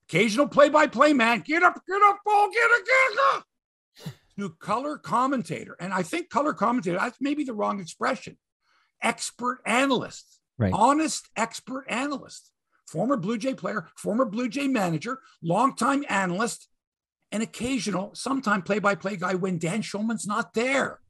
occasional 0.08 0.48
play 0.48 0.68
by 0.68 0.86
play 0.86 1.12
man, 1.12 1.40
get 1.40 1.62
up, 1.62 1.80
get 1.88 2.02
up, 2.02 2.18
ball, 2.24 2.48
get 2.50 2.70
up, 2.70 2.86
get 2.86 3.18
up, 3.34 3.44
to 4.38 4.50
color 4.60 4.96
commentator. 4.96 5.76
And 5.80 5.92
I 5.92 6.02
think 6.02 6.30
color 6.30 6.52
commentator, 6.52 6.98
that's 6.98 7.18
maybe 7.20 7.44
the 7.44 7.54
wrong 7.54 7.80
expression. 7.80 8.38
Expert 9.02 9.60
analyst, 9.66 10.40
right. 10.56 10.72
honest 10.72 11.28
expert 11.36 11.84
analyst, 11.88 12.50
former 12.86 13.16
Blue 13.16 13.38
Jay 13.38 13.54
player, 13.54 13.88
former 13.96 14.24
Blue 14.24 14.48
Jay 14.48 14.68
manager, 14.68 15.20
longtime 15.42 16.04
analyst, 16.08 16.68
an 17.32 17.42
occasional, 17.42 18.14
sometime 18.14 18.62
play 18.62 18.78
by 18.78 18.94
play 18.94 19.16
guy 19.16 19.34
when 19.34 19.58
Dan 19.58 19.82
Shulman's 19.82 20.26
not 20.26 20.54
there. 20.54 21.00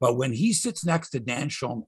But 0.00 0.16
when 0.16 0.32
he 0.32 0.52
sits 0.52 0.84
next 0.84 1.10
to 1.10 1.20
Dan 1.20 1.48
Shulman, 1.48 1.86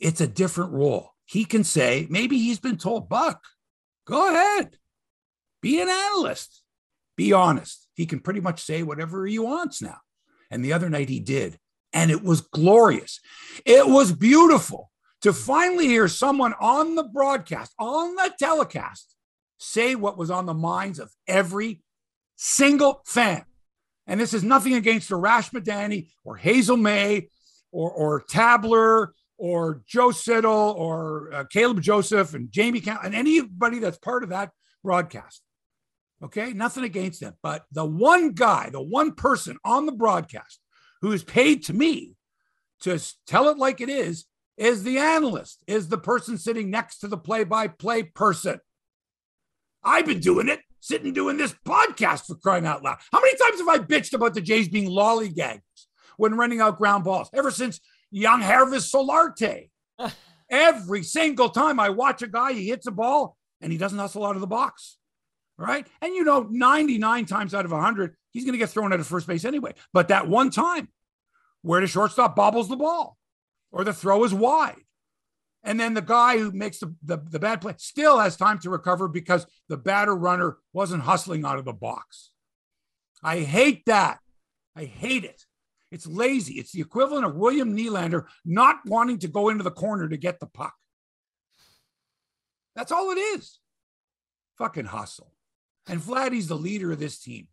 it's 0.00 0.20
a 0.20 0.26
different 0.26 0.72
role. 0.72 1.10
He 1.26 1.44
can 1.44 1.64
say, 1.64 2.06
maybe 2.10 2.38
he's 2.38 2.58
been 2.58 2.78
told, 2.78 3.08
Buck, 3.08 3.42
go 4.06 4.28
ahead, 4.28 4.76
be 5.60 5.80
an 5.80 5.88
analyst, 5.88 6.62
be 7.16 7.32
honest. 7.32 7.86
He 7.94 8.06
can 8.06 8.20
pretty 8.20 8.40
much 8.40 8.62
say 8.62 8.82
whatever 8.82 9.26
he 9.26 9.38
wants 9.38 9.82
now. 9.82 9.98
And 10.50 10.64
the 10.64 10.72
other 10.72 10.88
night 10.88 11.08
he 11.08 11.20
did. 11.20 11.58
And 11.92 12.10
it 12.10 12.22
was 12.22 12.40
glorious. 12.40 13.20
It 13.66 13.86
was 13.86 14.12
beautiful 14.12 14.90
to 15.22 15.32
finally 15.32 15.86
hear 15.86 16.08
someone 16.08 16.54
on 16.60 16.94
the 16.94 17.04
broadcast, 17.04 17.74
on 17.78 18.14
the 18.14 18.32
telecast, 18.38 19.14
say 19.58 19.94
what 19.94 20.16
was 20.16 20.30
on 20.30 20.46
the 20.46 20.54
minds 20.54 20.98
of 20.98 21.10
every 21.28 21.82
single 22.40 23.02
fan. 23.04 23.44
And 24.06 24.18
this 24.18 24.32
is 24.32 24.42
nothing 24.42 24.74
against 24.74 25.10
Arash 25.10 25.52
Madani 25.52 26.08
or 26.24 26.36
Hazel 26.36 26.78
May 26.78 27.28
or, 27.70 27.90
or 27.90 28.22
Tabler 28.22 29.12
or 29.36 29.82
Joe 29.86 30.10
Siddall 30.10 30.72
or 30.72 31.30
uh, 31.32 31.44
Caleb 31.44 31.82
Joseph 31.82 32.32
and 32.32 32.50
Jamie 32.50 32.80
Count 32.80 33.04
and 33.04 33.14
anybody 33.14 33.78
that's 33.78 33.98
part 33.98 34.22
of 34.22 34.30
that 34.30 34.50
broadcast. 34.82 35.42
Okay, 36.22 36.52
nothing 36.54 36.84
against 36.84 37.20
them. 37.20 37.34
But 37.42 37.64
the 37.72 37.84
one 37.84 38.32
guy, 38.32 38.70
the 38.70 38.82
one 38.82 39.12
person 39.12 39.58
on 39.62 39.84
the 39.84 39.92
broadcast 39.92 40.60
who 41.02 41.12
is 41.12 41.22
paid 41.22 41.64
to 41.64 41.74
me 41.74 42.16
to 42.80 42.98
tell 43.26 43.48
it 43.48 43.58
like 43.58 43.82
it 43.82 43.90
is, 43.90 44.24
is 44.56 44.82
the 44.82 44.98
analyst, 44.98 45.62
is 45.66 45.88
the 45.88 45.98
person 45.98 46.38
sitting 46.38 46.70
next 46.70 46.98
to 46.98 47.08
the 47.08 47.18
play 47.18 47.44
by 47.44 47.68
play 47.68 48.02
person. 48.02 48.60
I've 49.84 50.06
been 50.06 50.20
doing 50.20 50.48
it 50.48 50.60
sitting 50.80 51.12
doing 51.12 51.36
this 51.36 51.54
podcast 51.66 52.26
for 52.26 52.34
crying 52.34 52.66
out 52.66 52.82
loud. 52.82 52.98
How 53.12 53.20
many 53.20 53.36
times 53.36 53.58
have 53.58 53.68
I 53.68 53.78
bitched 53.78 54.14
about 54.14 54.34
the 54.34 54.40
Jays 54.40 54.68
being 54.68 54.88
lollygaggers 54.88 55.60
when 56.20 56.36
running 56.36 56.60
out 56.60 56.78
ground 56.78 57.02
balls. 57.02 57.30
Ever 57.32 57.50
since 57.50 57.80
Yangervis 58.14 58.92
Solarte. 58.92 59.70
Every 60.50 61.02
single 61.02 61.48
time 61.48 61.78
I 61.80 61.90
watch 61.90 62.22
a 62.22 62.26
guy, 62.26 62.52
he 62.52 62.68
hits 62.68 62.86
a 62.86 62.90
ball 62.90 63.36
and 63.60 63.72
he 63.72 63.78
doesn't 63.78 63.98
hustle 63.98 64.26
out 64.26 64.34
of 64.34 64.40
the 64.40 64.46
box. 64.46 64.98
Right. 65.56 65.86
And 66.00 66.14
you 66.14 66.24
know, 66.24 66.46
99 66.50 67.26
times 67.26 67.54
out 67.54 67.64
of 67.64 67.70
100, 67.70 68.16
he's 68.30 68.44
going 68.44 68.52
to 68.52 68.58
get 68.58 68.70
thrown 68.70 68.92
out 68.92 69.00
of 69.00 69.06
first 69.06 69.26
base 69.26 69.44
anyway. 69.44 69.74
But 69.92 70.08
that 70.08 70.28
one 70.28 70.50
time 70.50 70.88
where 71.62 71.80
the 71.80 71.86
shortstop 71.86 72.34
bobbles 72.34 72.68
the 72.68 72.76
ball 72.76 73.16
or 73.70 73.84
the 73.84 73.92
throw 73.92 74.24
is 74.24 74.34
wide. 74.34 74.82
And 75.62 75.78
then 75.78 75.94
the 75.94 76.02
guy 76.02 76.38
who 76.38 76.52
makes 76.52 76.78
the, 76.78 76.94
the, 77.02 77.18
the, 77.18 77.38
bad 77.38 77.60
play 77.60 77.74
still 77.76 78.18
has 78.18 78.36
time 78.36 78.58
to 78.60 78.70
recover 78.70 79.08
because 79.08 79.46
the 79.68 79.76
batter 79.76 80.14
runner 80.14 80.56
wasn't 80.72 81.02
hustling 81.02 81.44
out 81.44 81.58
of 81.58 81.66
the 81.66 81.72
box. 81.72 82.30
I 83.22 83.40
hate 83.40 83.84
that. 83.86 84.20
I 84.74 84.84
hate 84.84 85.24
it. 85.24 85.44
It's 85.90 86.06
lazy. 86.06 86.54
It's 86.54 86.72
the 86.72 86.80
equivalent 86.80 87.26
of 87.26 87.34
William 87.34 87.76
Nylander 87.76 88.24
not 88.44 88.76
wanting 88.86 89.18
to 89.18 89.28
go 89.28 89.48
into 89.48 89.64
the 89.64 89.70
corner 89.70 90.08
to 90.08 90.16
get 90.16 90.40
the 90.40 90.46
puck. 90.46 90.74
That's 92.74 92.92
all 92.92 93.10
it 93.10 93.18
is. 93.18 93.58
Fucking 94.56 94.86
hustle. 94.86 95.32
And 95.88 96.00
Vladdy's 96.00 96.48
the 96.48 96.56
leader 96.56 96.92
of 96.92 97.00
this 97.00 97.18
team. 97.18 97.48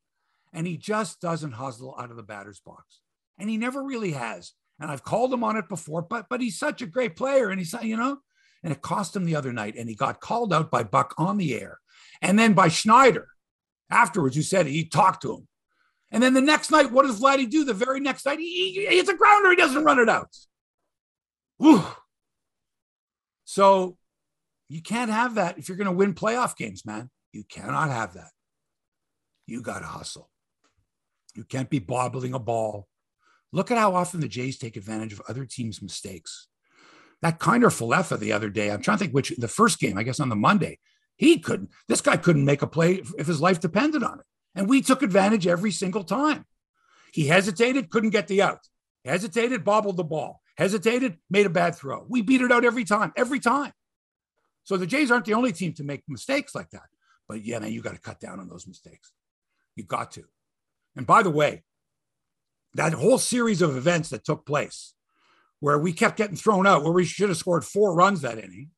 And 0.54 0.68
he 0.68 0.78
just 0.78 1.20
doesn't 1.20 1.54
hustle 1.54 1.96
out 2.00 2.12
of 2.12 2.18
the 2.18 2.24
batter's 2.24 2.60
box. 2.60 3.02
And 3.38 3.50
he 3.50 3.58
never 3.58 3.84
really 3.84 4.12
has. 4.12 4.54
And 4.80 4.92
I've 4.92 5.04
called 5.04 5.34
him 5.34 5.44
on 5.44 5.58
it 5.58 5.70
before, 5.70 6.02
but 6.02 6.28
but 6.30 6.42
he's 6.42 6.60
such 6.60 6.82
a 6.82 6.88
great 6.88 7.16
player. 7.16 7.50
And 7.50 7.60
he's, 7.60 7.74
you 7.82 7.98
know, 7.98 8.20
and 8.64 8.72
it 8.72 8.82
cost 8.82 9.16
him 9.16 9.26
the 9.26 9.36
other 9.36 9.52
night. 9.52 9.76
And 9.78 9.90
he 9.90 9.96
got 9.96 10.22
called 10.22 10.54
out 10.54 10.70
by 10.70 10.84
Buck 10.84 11.14
on 11.18 11.38
the 11.38 11.56
air. 11.56 11.80
And 12.22 12.38
then 12.38 12.54
by 12.54 12.68
Schneider 12.68 13.28
afterwards, 13.90 14.36
who 14.36 14.42
said 14.42 14.68
he 14.68 14.86
talked 14.86 15.22
to 15.24 15.34
him. 15.34 15.48
And 16.12 16.24
then 16.24 16.34
the 16.34 16.42
next 16.42 16.72
night, 16.72 16.92
what 16.92 17.06
does 17.06 17.20
Vladdy 17.20 17.50
do? 17.50 17.66
The 17.66 17.74
very 17.74 18.00
next 18.00 18.26
night, 18.26 18.40
he, 18.40 18.72
he 18.74 18.86
hits 18.86 19.10
a 19.10 19.14
grounder. 19.14 19.50
He 19.50 19.56
doesn't 19.56 19.84
run 19.84 20.00
it 20.00 20.10
out. 20.10 20.30
Whew. 21.58 21.84
So 23.44 23.98
you 24.70 24.82
can't 24.82 25.12
have 25.12 25.36
that 25.36 25.58
if 25.58 25.68
you're 25.68 25.78
going 25.78 25.86
to 25.86 25.92
win 25.94 26.14
playoff 26.14 26.56
games, 26.56 26.86
man. 26.86 27.10
You 27.34 27.44
cannot 27.44 27.90
have 27.90 28.14
that. 28.14 28.32
You 29.46 29.62
got 29.62 29.80
to 29.80 29.86
hustle. 29.86 30.30
You 31.36 31.44
can't 31.44 31.70
be 31.70 31.80
bobbling 31.80 32.34
a 32.34 32.40
ball. 32.40 32.88
Look 33.52 33.72
at 33.72 33.78
how 33.78 33.96
often 33.96 34.20
the 34.20 34.28
Jays 34.28 34.58
take 34.58 34.76
advantage 34.76 35.14
of 35.14 35.22
other 35.28 35.46
teams' 35.46 35.82
mistakes. 35.82 36.48
That 37.22 37.40
Kiner 37.40 37.68
Falefa 37.68 38.20
the 38.20 38.34
other 38.34 38.50
day, 38.50 38.70
I'm 38.70 38.82
trying 38.82 38.98
to 38.98 39.04
think 39.04 39.14
which 39.14 39.34
the 39.38 39.48
first 39.48 39.80
game, 39.80 39.98
I 39.98 40.04
guess 40.04 40.20
on 40.20 40.30
the 40.30 40.36
Monday, 40.36 40.80
he 41.16 41.40
couldn't, 41.40 41.72
this 41.88 42.02
guy 42.02 42.18
couldn't 42.18 42.46
make 42.46 42.62
a 42.62 42.68
play 42.68 43.02
if 43.18 43.26
his 43.26 43.42
life 43.42 43.60
depended 43.60 44.04
on 44.04 44.20
it. 44.20 44.26
And 44.54 44.70
we 44.70 44.82
took 44.82 45.02
advantage 45.02 45.48
every 45.48 45.72
single 45.72 46.04
time. 46.04 46.46
He 47.12 47.28
hesitated, 47.28 47.90
couldn't 47.90 48.12
get 48.12 48.28
the 48.28 48.42
out. 48.42 48.60
Hesitated, 49.04 49.64
bobbled 49.64 49.98
the 49.98 50.04
ball. 50.04 50.42
Hesitated, 50.58 51.18
made 51.30 51.46
a 51.46 51.50
bad 51.50 51.76
throw. 51.76 52.06
We 52.10 52.22
beat 52.22 52.42
it 52.42 52.52
out 52.52 52.66
every 52.66 52.84
time, 52.84 53.14
every 53.16 53.40
time. 53.40 53.72
So 54.64 54.76
the 54.76 54.86
Jays 54.86 55.12
aren't 55.12 55.26
the 55.26 55.34
only 55.34 55.54
team 55.54 55.74
to 55.74 55.84
make 55.84 56.04
mistakes 56.08 56.54
like 56.54 56.70
that. 56.72 56.90
But 57.28 57.44
yeah, 57.44 57.60
man, 57.60 57.72
you 57.72 57.82
got 57.82 57.96
to 57.96 58.02
cut 58.02 58.20
down 58.20 58.40
on 58.40 58.50
those 58.50 58.68
mistakes. 58.68 59.12
You 59.76 59.84
got 59.84 60.12
to. 60.12 60.24
And 60.96 61.08
by 61.08 61.24
the 61.24 61.30
way, 61.30 61.64
that 62.78 62.94
whole 62.94 63.18
series 63.18 63.62
of 63.62 63.76
events 63.76 64.10
that 64.10 64.24
took 64.24 64.46
place 64.46 64.94
where 65.60 65.80
we 65.80 65.92
kept 65.92 66.18
getting 66.18 66.36
thrown 66.36 66.68
out, 66.68 66.84
where 66.84 66.94
we 66.94 67.06
should 67.06 67.30
have 67.30 67.38
scored 67.38 67.66
four 67.66 67.96
runs 67.96 68.22
that 68.22 68.38
inning, 68.38 68.70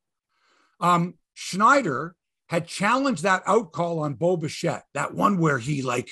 um, 0.80 1.14
Schneider 1.34 2.16
had 2.48 2.66
challenged 2.66 3.22
that 3.22 3.42
out 3.46 3.72
call 3.72 4.00
on 4.00 4.14
Bo 4.14 4.36
Bichette, 4.36 4.84
that 4.94 5.14
one 5.14 5.38
where 5.38 5.58
he 5.58 5.82
like 5.82 6.08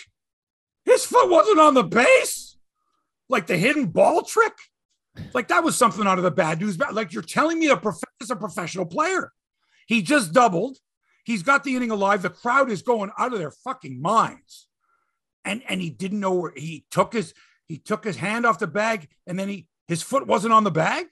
his 0.84 1.04
foot 1.04 1.30
wasn't 1.30 1.58
on 1.58 1.74
the 1.74 1.82
base, 1.82 2.56
like 3.28 3.46
the 3.46 3.56
hidden 3.56 3.86
ball 3.86 4.22
trick. 4.22 4.52
Like 5.34 5.48
that 5.48 5.64
was 5.64 5.76
something 5.76 6.06
out 6.06 6.18
of 6.18 6.24
the 6.24 6.30
bad 6.30 6.60
news. 6.60 6.78
Like 6.78 7.12
you're 7.12 7.22
telling 7.22 7.58
me 7.58 7.66
is 8.20 8.30
a 8.30 8.36
professional 8.36 8.86
player. 8.86 9.32
He 9.86 10.02
just 10.02 10.32
doubled. 10.32 10.78
He's 11.24 11.42
got 11.42 11.64
the 11.64 11.74
inning 11.74 11.90
alive. 11.90 12.22
The 12.22 12.30
crowd 12.30 12.70
is 12.70 12.82
going 12.82 13.10
out 13.18 13.32
of 13.32 13.38
their 13.38 13.50
fucking 13.50 14.00
minds. 14.00 14.68
And 15.44 15.62
and 15.68 15.80
he 15.80 15.90
didn't 15.90 16.20
know 16.20 16.34
where 16.34 16.52
he 16.54 16.84
took 16.90 17.14
his 17.14 17.34
he 17.68 17.78
took 17.78 18.02
his 18.02 18.16
hand 18.16 18.46
off 18.46 18.58
the 18.58 18.66
bag 18.66 19.08
and 19.26 19.38
then 19.38 19.48
he 19.48 19.68
his 19.86 20.02
foot 20.02 20.26
wasn't 20.26 20.52
on 20.52 20.64
the 20.64 20.70
bag. 20.70 21.06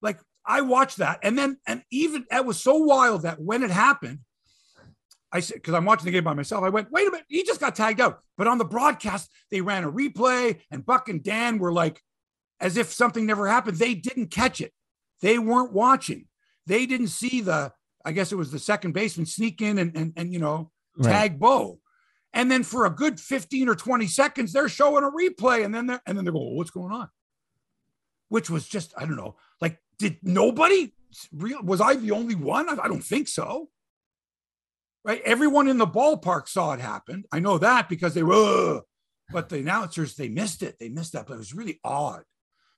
Like 0.00 0.20
I 0.44 0.60
watched 0.62 0.98
that, 0.98 1.20
and 1.22 1.36
then 1.38 1.58
and 1.66 1.82
even 1.90 2.24
that 2.30 2.46
was 2.46 2.60
so 2.60 2.76
wild 2.76 3.22
that 3.22 3.40
when 3.40 3.62
it 3.62 3.70
happened, 3.70 4.20
I 5.32 5.40
said 5.40 5.56
because 5.56 5.74
I'm 5.74 5.84
watching 5.84 6.06
the 6.06 6.12
game 6.12 6.24
by 6.24 6.34
myself, 6.34 6.64
I 6.64 6.68
went, 6.68 6.90
wait 6.90 7.08
a 7.08 7.10
minute, 7.10 7.26
he 7.28 7.42
just 7.42 7.60
got 7.60 7.74
tagged 7.74 8.00
out. 8.00 8.20
But 8.38 8.46
on 8.46 8.58
the 8.58 8.64
broadcast, 8.64 9.30
they 9.50 9.60
ran 9.60 9.84
a 9.84 9.90
replay, 9.90 10.60
and 10.70 10.86
Buck 10.86 11.08
and 11.08 11.22
Dan 11.22 11.58
were 11.58 11.72
like, 11.72 12.00
as 12.60 12.76
if 12.76 12.92
something 12.92 13.26
never 13.26 13.48
happened. 13.48 13.78
They 13.78 13.94
didn't 13.94 14.30
catch 14.30 14.60
it. 14.60 14.72
They 15.20 15.38
weren't 15.38 15.72
watching. 15.72 16.26
They 16.66 16.86
didn't 16.86 17.08
see 17.08 17.40
the. 17.40 17.72
I 18.04 18.12
guess 18.12 18.30
it 18.30 18.36
was 18.36 18.52
the 18.52 18.58
second 18.58 18.92
baseman 18.92 19.26
sneak 19.26 19.60
in 19.60 19.78
and 19.78 19.96
and, 19.96 20.12
and 20.16 20.32
you 20.32 20.38
know 20.38 20.70
tag 21.02 21.32
right. 21.32 21.38
Bo. 21.38 21.80
And 22.36 22.50
then 22.50 22.64
for 22.64 22.84
a 22.84 22.90
good 22.90 23.18
15 23.18 23.66
or 23.66 23.74
20 23.74 24.06
seconds, 24.06 24.52
they're 24.52 24.68
showing 24.68 25.04
a 25.04 25.10
replay, 25.10 25.64
and 25.64 25.74
then 25.74 25.86
they're 25.86 26.02
and 26.06 26.18
then 26.18 26.26
they 26.26 26.30
go, 26.30 26.38
well, 26.38 26.54
"What's 26.54 26.70
going 26.70 26.92
on?" 26.92 27.08
Which 28.28 28.50
was 28.50 28.68
just 28.68 28.92
I 28.94 29.06
don't 29.06 29.16
know, 29.16 29.36
like 29.62 29.78
did 29.98 30.18
nobody 30.22 30.92
real 31.32 31.62
was 31.62 31.80
I 31.80 31.94
the 31.94 32.10
only 32.10 32.34
one? 32.34 32.68
I, 32.68 32.84
I 32.84 32.88
don't 32.88 33.02
think 33.02 33.28
so. 33.28 33.70
Right? 35.02 35.22
Everyone 35.24 35.66
in 35.66 35.78
the 35.78 35.86
ballpark 35.86 36.46
saw 36.46 36.74
it 36.74 36.80
happen. 36.80 37.24
I 37.32 37.40
know 37.40 37.56
that 37.56 37.88
because 37.88 38.12
they 38.12 38.22
were, 38.22 38.82
but 39.32 39.48
the 39.48 39.60
announcers 39.60 40.14
they 40.14 40.28
missed 40.28 40.62
it. 40.62 40.76
They 40.78 40.90
missed 40.90 41.14
that, 41.14 41.26
but 41.26 41.34
it 41.34 41.38
was 41.38 41.54
really 41.54 41.80
odd, 41.82 42.24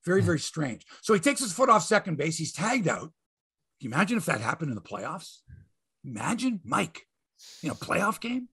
very 0.05 0.23
very 0.23 0.39
strange. 0.39 0.87
So 1.03 1.15
he 1.15 1.21
takes 1.21 1.41
his 1.41 1.53
foot 1.53 1.69
off 1.69 1.83
second 1.83 2.17
base. 2.17 2.39
He's 2.39 2.53
tagged 2.53 2.87
out. 2.87 3.11
Can 3.81 3.91
you 3.91 3.91
imagine 3.91 4.19
if 4.19 4.27
that 4.27 4.41
happened 4.41 4.71
in 4.71 4.77
the 4.77 4.81
playoffs? 4.81 5.39
Imagine 6.05 6.61
Mike 6.65 7.09
in 7.65 7.71
a 7.71 7.75
playoff 7.75 8.21
game. 8.21 8.51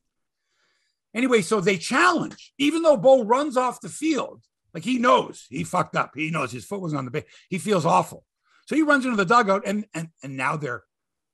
Anyway, 1.16 1.42
so 1.42 1.62
they 1.62 1.78
challenge, 1.78 2.54
even 2.58 2.82
though 2.82 2.98
Bo 2.98 3.24
runs 3.24 3.56
off 3.56 3.80
the 3.80 3.88
field, 3.90 4.44
like 4.74 4.84
he 4.84 5.00
knows 5.00 5.48
he 5.50 5.64
fucked 5.64 5.96
up. 5.96 6.12
He 6.14 6.30
knows 6.30 6.52
his 6.52 6.66
foot 6.66 6.82
was 6.82 6.94
on 6.94 7.06
the 7.06 7.12
base. 7.12 7.24
He 7.50 7.58
feels 7.58 7.86
awful. 7.86 8.26
So 8.68 8.76
he 8.76 8.82
runs 8.82 9.06
into 9.06 9.16
the 9.16 9.26
dugout 9.26 9.64
and 9.66 9.86
and 9.94 10.10
and 10.22 10.36
now 10.36 10.58
they're 10.58 10.84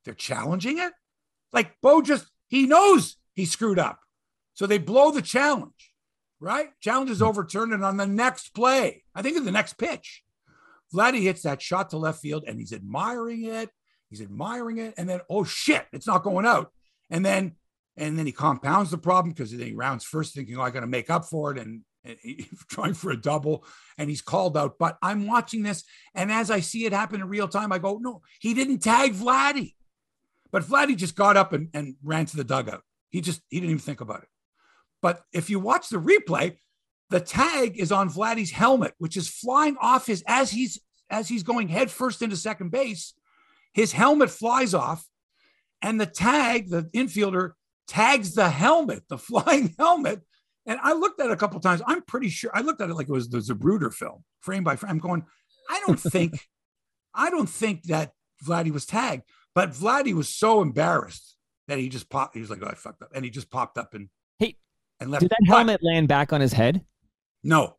they're 0.06 0.14
challenging 0.14 0.78
it. 0.78 0.94
Like 1.52 1.76
Bo 1.82 2.04
just 2.04 2.28
he 2.48 2.68
knows 2.68 3.18
he 3.34 3.46
screwed 3.46 3.80
up. 3.80 4.00
So 4.54 4.68
they 4.68 4.78
blow 4.78 5.10
the 5.10 5.24
challenge, 5.24 5.92
right? 6.40 6.70
Challenge 6.82 7.10
is 7.10 7.22
overturned. 7.22 7.74
And 7.74 7.84
on 7.84 7.98
the 7.98 8.06
next 8.06 8.50
play, 8.50 9.04
I 9.16 9.24
think 9.24 9.36
in 9.36 9.46
the 9.46 9.52
next 9.52 9.80
pitch, 9.80 10.24
Vladdy 10.94 11.24
hits 11.24 11.42
that 11.42 11.62
shot 11.62 11.90
to 11.90 11.98
left 11.98 12.22
field 12.22 12.44
and 12.46 12.60
he's 12.60 12.74
admiring 12.74 13.46
it. 13.46 13.72
He's 14.10 14.22
admiring 14.22 14.78
it. 14.78 14.94
And 14.98 15.10
then, 15.10 15.22
oh 15.30 15.46
shit, 15.46 15.88
it's 15.92 16.06
not 16.06 16.24
going 16.24 16.46
out. 16.46 16.72
And 17.10 17.26
then 17.26 17.56
and 17.98 18.18
then 18.18 18.26
he 18.26 18.32
compounds 18.32 18.92
the 18.92 18.98
problem 18.98 19.34
because 19.34 19.52
then 19.52 19.68
he 19.68 19.74
rounds 19.74 20.04
first 20.04 20.34
thinking, 20.34 20.58
oh, 20.58 20.62
I 20.62 20.70
got 20.70 20.82
to 20.82 20.88
make 20.88 21.10
up 21.10 21.26
for 21.26 21.52
it. 21.52 21.60
And 21.60 21.82
trying 22.70 22.94
for 22.94 23.12
a 23.12 23.22
double 23.22 23.64
and 23.98 24.10
he's 24.10 24.22
called 24.22 24.58
out. 24.58 24.78
But 24.80 24.98
I'm 25.02 25.28
watching 25.28 25.64
this, 25.64 25.84
and 26.16 26.32
as 26.32 26.50
I 26.50 26.60
see 26.60 26.86
it 26.86 26.94
happen 26.94 27.22
in 27.22 27.28
real 27.28 27.48
time, 27.48 27.72
I 27.72 27.80
go, 27.80 28.00
no, 28.02 28.22
he 28.40 28.54
didn't 28.54 28.80
tag 28.80 29.14
Vladdy. 29.14 29.76
But 30.52 30.64
Vladdy 30.64 30.96
just 30.96 31.16
got 31.16 31.38
up 31.38 31.54
and, 31.54 31.70
and 31.74 31.96
ran 32.04 32.26
to 32.26 32.38
the 32.38 32.44
dugout. 32.44 32.82
He 33.10 33.22
just 33.22 33.42
he 33.50 33.60
didn't 33.60 33.72
even 33.72 33.80
think 33.80 34.02
about 34.02 34.24
it. 34.24 34.30
But 35.02 35.22
if 35.34 35.50
you 35.50 35.60
watch 35.60 35.90
the 35.90 35.98
replay, 35.98 36.58
the 37.10 37.20
tag 37.20 37.80
is 37.80 37.92
on 37.92 38.10
Vladdy's 38.10 38.52
helmet, 38.52 38.94
which 38.98 39.18
is 39.18 39.30
flying 39.30 39.78
off 39.82 40.08
his 40.08 40.24
as 40.28 40.52
he's 40.52 40.80
as 41.10 41.28
he's 41.28 41.44
going 41.44 41.68
head 41.68 41.92
first 41.92 42.22
into 42.22 42.38
second 42.38 42.72
base. 42.72 43.14
His 43.74 43.92
helmet 43.92 44.30
flies 44.30 44.74
off, 44.74 45.06
and 45.82 46.00
the 46.00 46.06
tag, 46.06 46.70
the 46.70 46.84
infielder 46.94 47.52
tags 47.92 48.34
the 48.34 48.50
helmet, 48.50 49.04
the 49.10 49.18
flying 49.18 49.76
helmet, 49.78 50.22
and 50.66 50.80
I 50.82 50.94
looked 50.94 51.20
at 51.20 51.28
it 51.28 51.34
a 51.34 51.38
couple 51.38 51.60
times. 51.60 51.82
I'm 51.86 52.02
pretty 52.04 52.30
sure 52.30 52.52
I 52.54 52.62
looked 52.62 52.82
at 52.82 52.90
it 52.90 52.96
like 52.96 53.10
it 53.10 53.12
was 53.12 53.30
the 53.30 53.40
Zapruder 53.40 53.94
film, 53.94 54.24
frame 54.40 54.64
by 54.64 54.76
frame. 54.76 54.92
I'm 54.92 55.00
going, 55.00 55.26
I 55.70 55.82
don't 55.86 56.00
think, 56.00 56.48
I 57.14 57.30
don't 57.30 57.50
think 57.50 57.84
that 57.84 58.14
Vladdy 58.46 58.72
was 58.72 58.86
tagged, 58.86 59.24
but 59.54 59.72
Vladdy 59.72 60.14
was 60.14 60.30
so 60.30 60.62
embarrassed 60.62 61.36
that 61.68 61.80
he 61.80 61.90
just 61.90 62.10
popped. 62.10 62.36
He 62.36 62.42
was 62.42 62.50
like, 62.50 62.60
"Oh, 62.64 62.68
I 62.68 62.76
fucked 62.76 63.02
up," 63.02 63.10
and 63.14 63.26
he 63.26 63.32
just 63.32 63.52
popped 63.52 63.78
up 63.78 63.94
and 63.94 64.10
hey, 64.40 64.56
and 65.00 65.12
left. 65.12 65.22
Did 65.22 65.32
that 65.32 65.46
helmet 65.48 65.82
land 65.84 66.08
back 66.08 66.32
on 66.32 66.42
his 66.42 66.54
head? 66.54 66.84
No, 67.44 67.64
okay. 67.64 67.76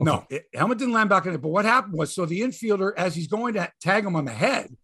no, 0.00 0.24
it, 0.30 0.44
helmet 0.54 0.78
didn't 0.78 0.94
land 0.94 1.10
back 1.10 1.26
on 1.26 1.34
it. 1.34 1.42
But 1.42 1.48
what 1.48 1.64
happened 1.64 1.94
was, 1.94 2.14
so 2.14 2.24
the 2.24 2.40
infielder, 2.40 2.92
as 2.96 3.14
he's 3.14 3.28
going 3.28 3.54
to 3.54 3.70
tag 3.80 4.04
him 4.04 4.16
on 4.16 4.24
the 4.24 4.32
head, 4.32 4.74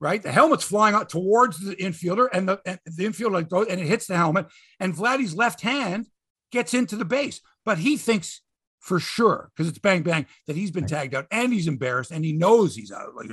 right? 0.00 0.22
The 0.22 0.32
helmet's 0.32 0.64
flying 0.64 0.94
out 0.94 1.08
towards 1.08 1.58
the 1.58 1.76
infielder, 1.76 2.28
and 2.32 2.48
the 2.48 2.60
and 2.66 2.78
the 2.84 3.06
infielder 3.06 3.48
goes 3.48 3.66
and 3.68 3.80
it 3.80 3.86
hits 3.86 4.06
the 4.06 4.16
helmet, 4.16 4.46
and 4.80 4.94
Vladdy's 4.94 5.34
left 5.34 5.60
hand 5.60 6.08
gets 6.52 6.74
into 6.74 6.96
the 6.96 7.04
base. 7.04 7.40
But 7.64 7.78
he 7.78 7.96
thinks 7.96 8.42
for 8.80 9.00
sure, 9.00 9.50
because 9.54 9.68
it's 9.68 9.78
bang 9.78 10.02
bang, 10.02 10.26
that 10.46 10.56
he's 10.56 10.70
been 10.70 10.86
tagged 10.86 11.14
out 11.14 11.26
and 11.32 11.52
he's 11.52 11.66
embarrassed 11.66 12.12
and 12.12 12.24
he 12.24 12.32
knows 12.32 12.76
he's 12.76 12.92
out. 12.92 13.16
Like, 13.16 13.30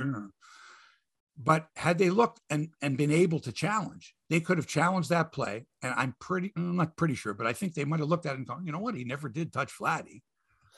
but 1.38 1.68
had 1.76 1.98
they 1.98 2.10
looked 2.10 2.40
and 2.50 2.70
and 2.82 2.96
been 2.96 3.12
able 3.12 3.38
to 3.40 3.52
challenge, 3.52 4.14
they 4.30 4.40
could 4.40 4.58
have 4.58 4.66
challenged 4.66 5.10
that 5.10 5.32
play. 5.32 5.66
And 5.82 5.94
I'm 5.96 6.16
pretty, 6.20 6.52
I'm 6.56 6.76
not 6.76 6.96
pretty 6.96 7.14
sure, 7.14 7.34
but 7.34 7.46
I 7.46 7.52
think 7.52 7.74
they 7.74 7.84
might 7.84 8.00
have 8.00 8.08
looked 8.08 8.26
at 8.26 8.32
it 8.32 8.38
and 8.38 8.46
gone, 8.46 8.66
you 8.66 8.72
know 8.72 8.80
what? 8.80 8.96
He 8.96 9.04
never 9.04 9.28
did 9.28 9.52
touch 9.52 9.72
Vladdy. 9.78 10.22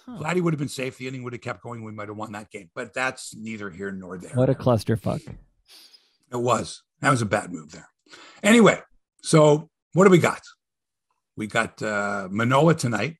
Huh. 0.04 0.18
Glad 0.18 0.36
he 0.36 0.42
would 0.42 0.52
have 0.52 0.58
been 0.58 0.68
safe. 0.68 0.98
The 0.98 1.08
inning 1.08 1.24
would 1.24 1.32
have 1.32 1.42
kept 1.42 1.62
going. 1.62 1.82
We 1.82 1.92
might 1.92 2.08
have 2.08 2.16
won 2.16 2.32
that 2.32 2.50
game, 2.50 2.70
but 2.74 2.92
that's 2.92 3.34
neither 3.34 3.70
here 3.70 3.90
nor 3.90 4.18
there. 4.18 4.34
What 4.34 4.50
a 4.50 4.54
clusterfuck. 4.54 5.26
It 6.32 6.36
was. 6.36 6.82
That 7.00 7.10
was 7.10 7.22
a 7.22 7.26
bad 7.26 7.52
move 7.52 7.72
there. 7.72 7.88
Anyway, 8.42 8.80
so 9.22 9.70
what 9.92 10.04
do 10.04 10.10
we 10.10 10.18
got? 10.18 10.42
We 11.36 11.46
got 11.46 11.82
uh, 11.82 12.28
Manoah 12.30 12.74
tonight. 12.74 13.16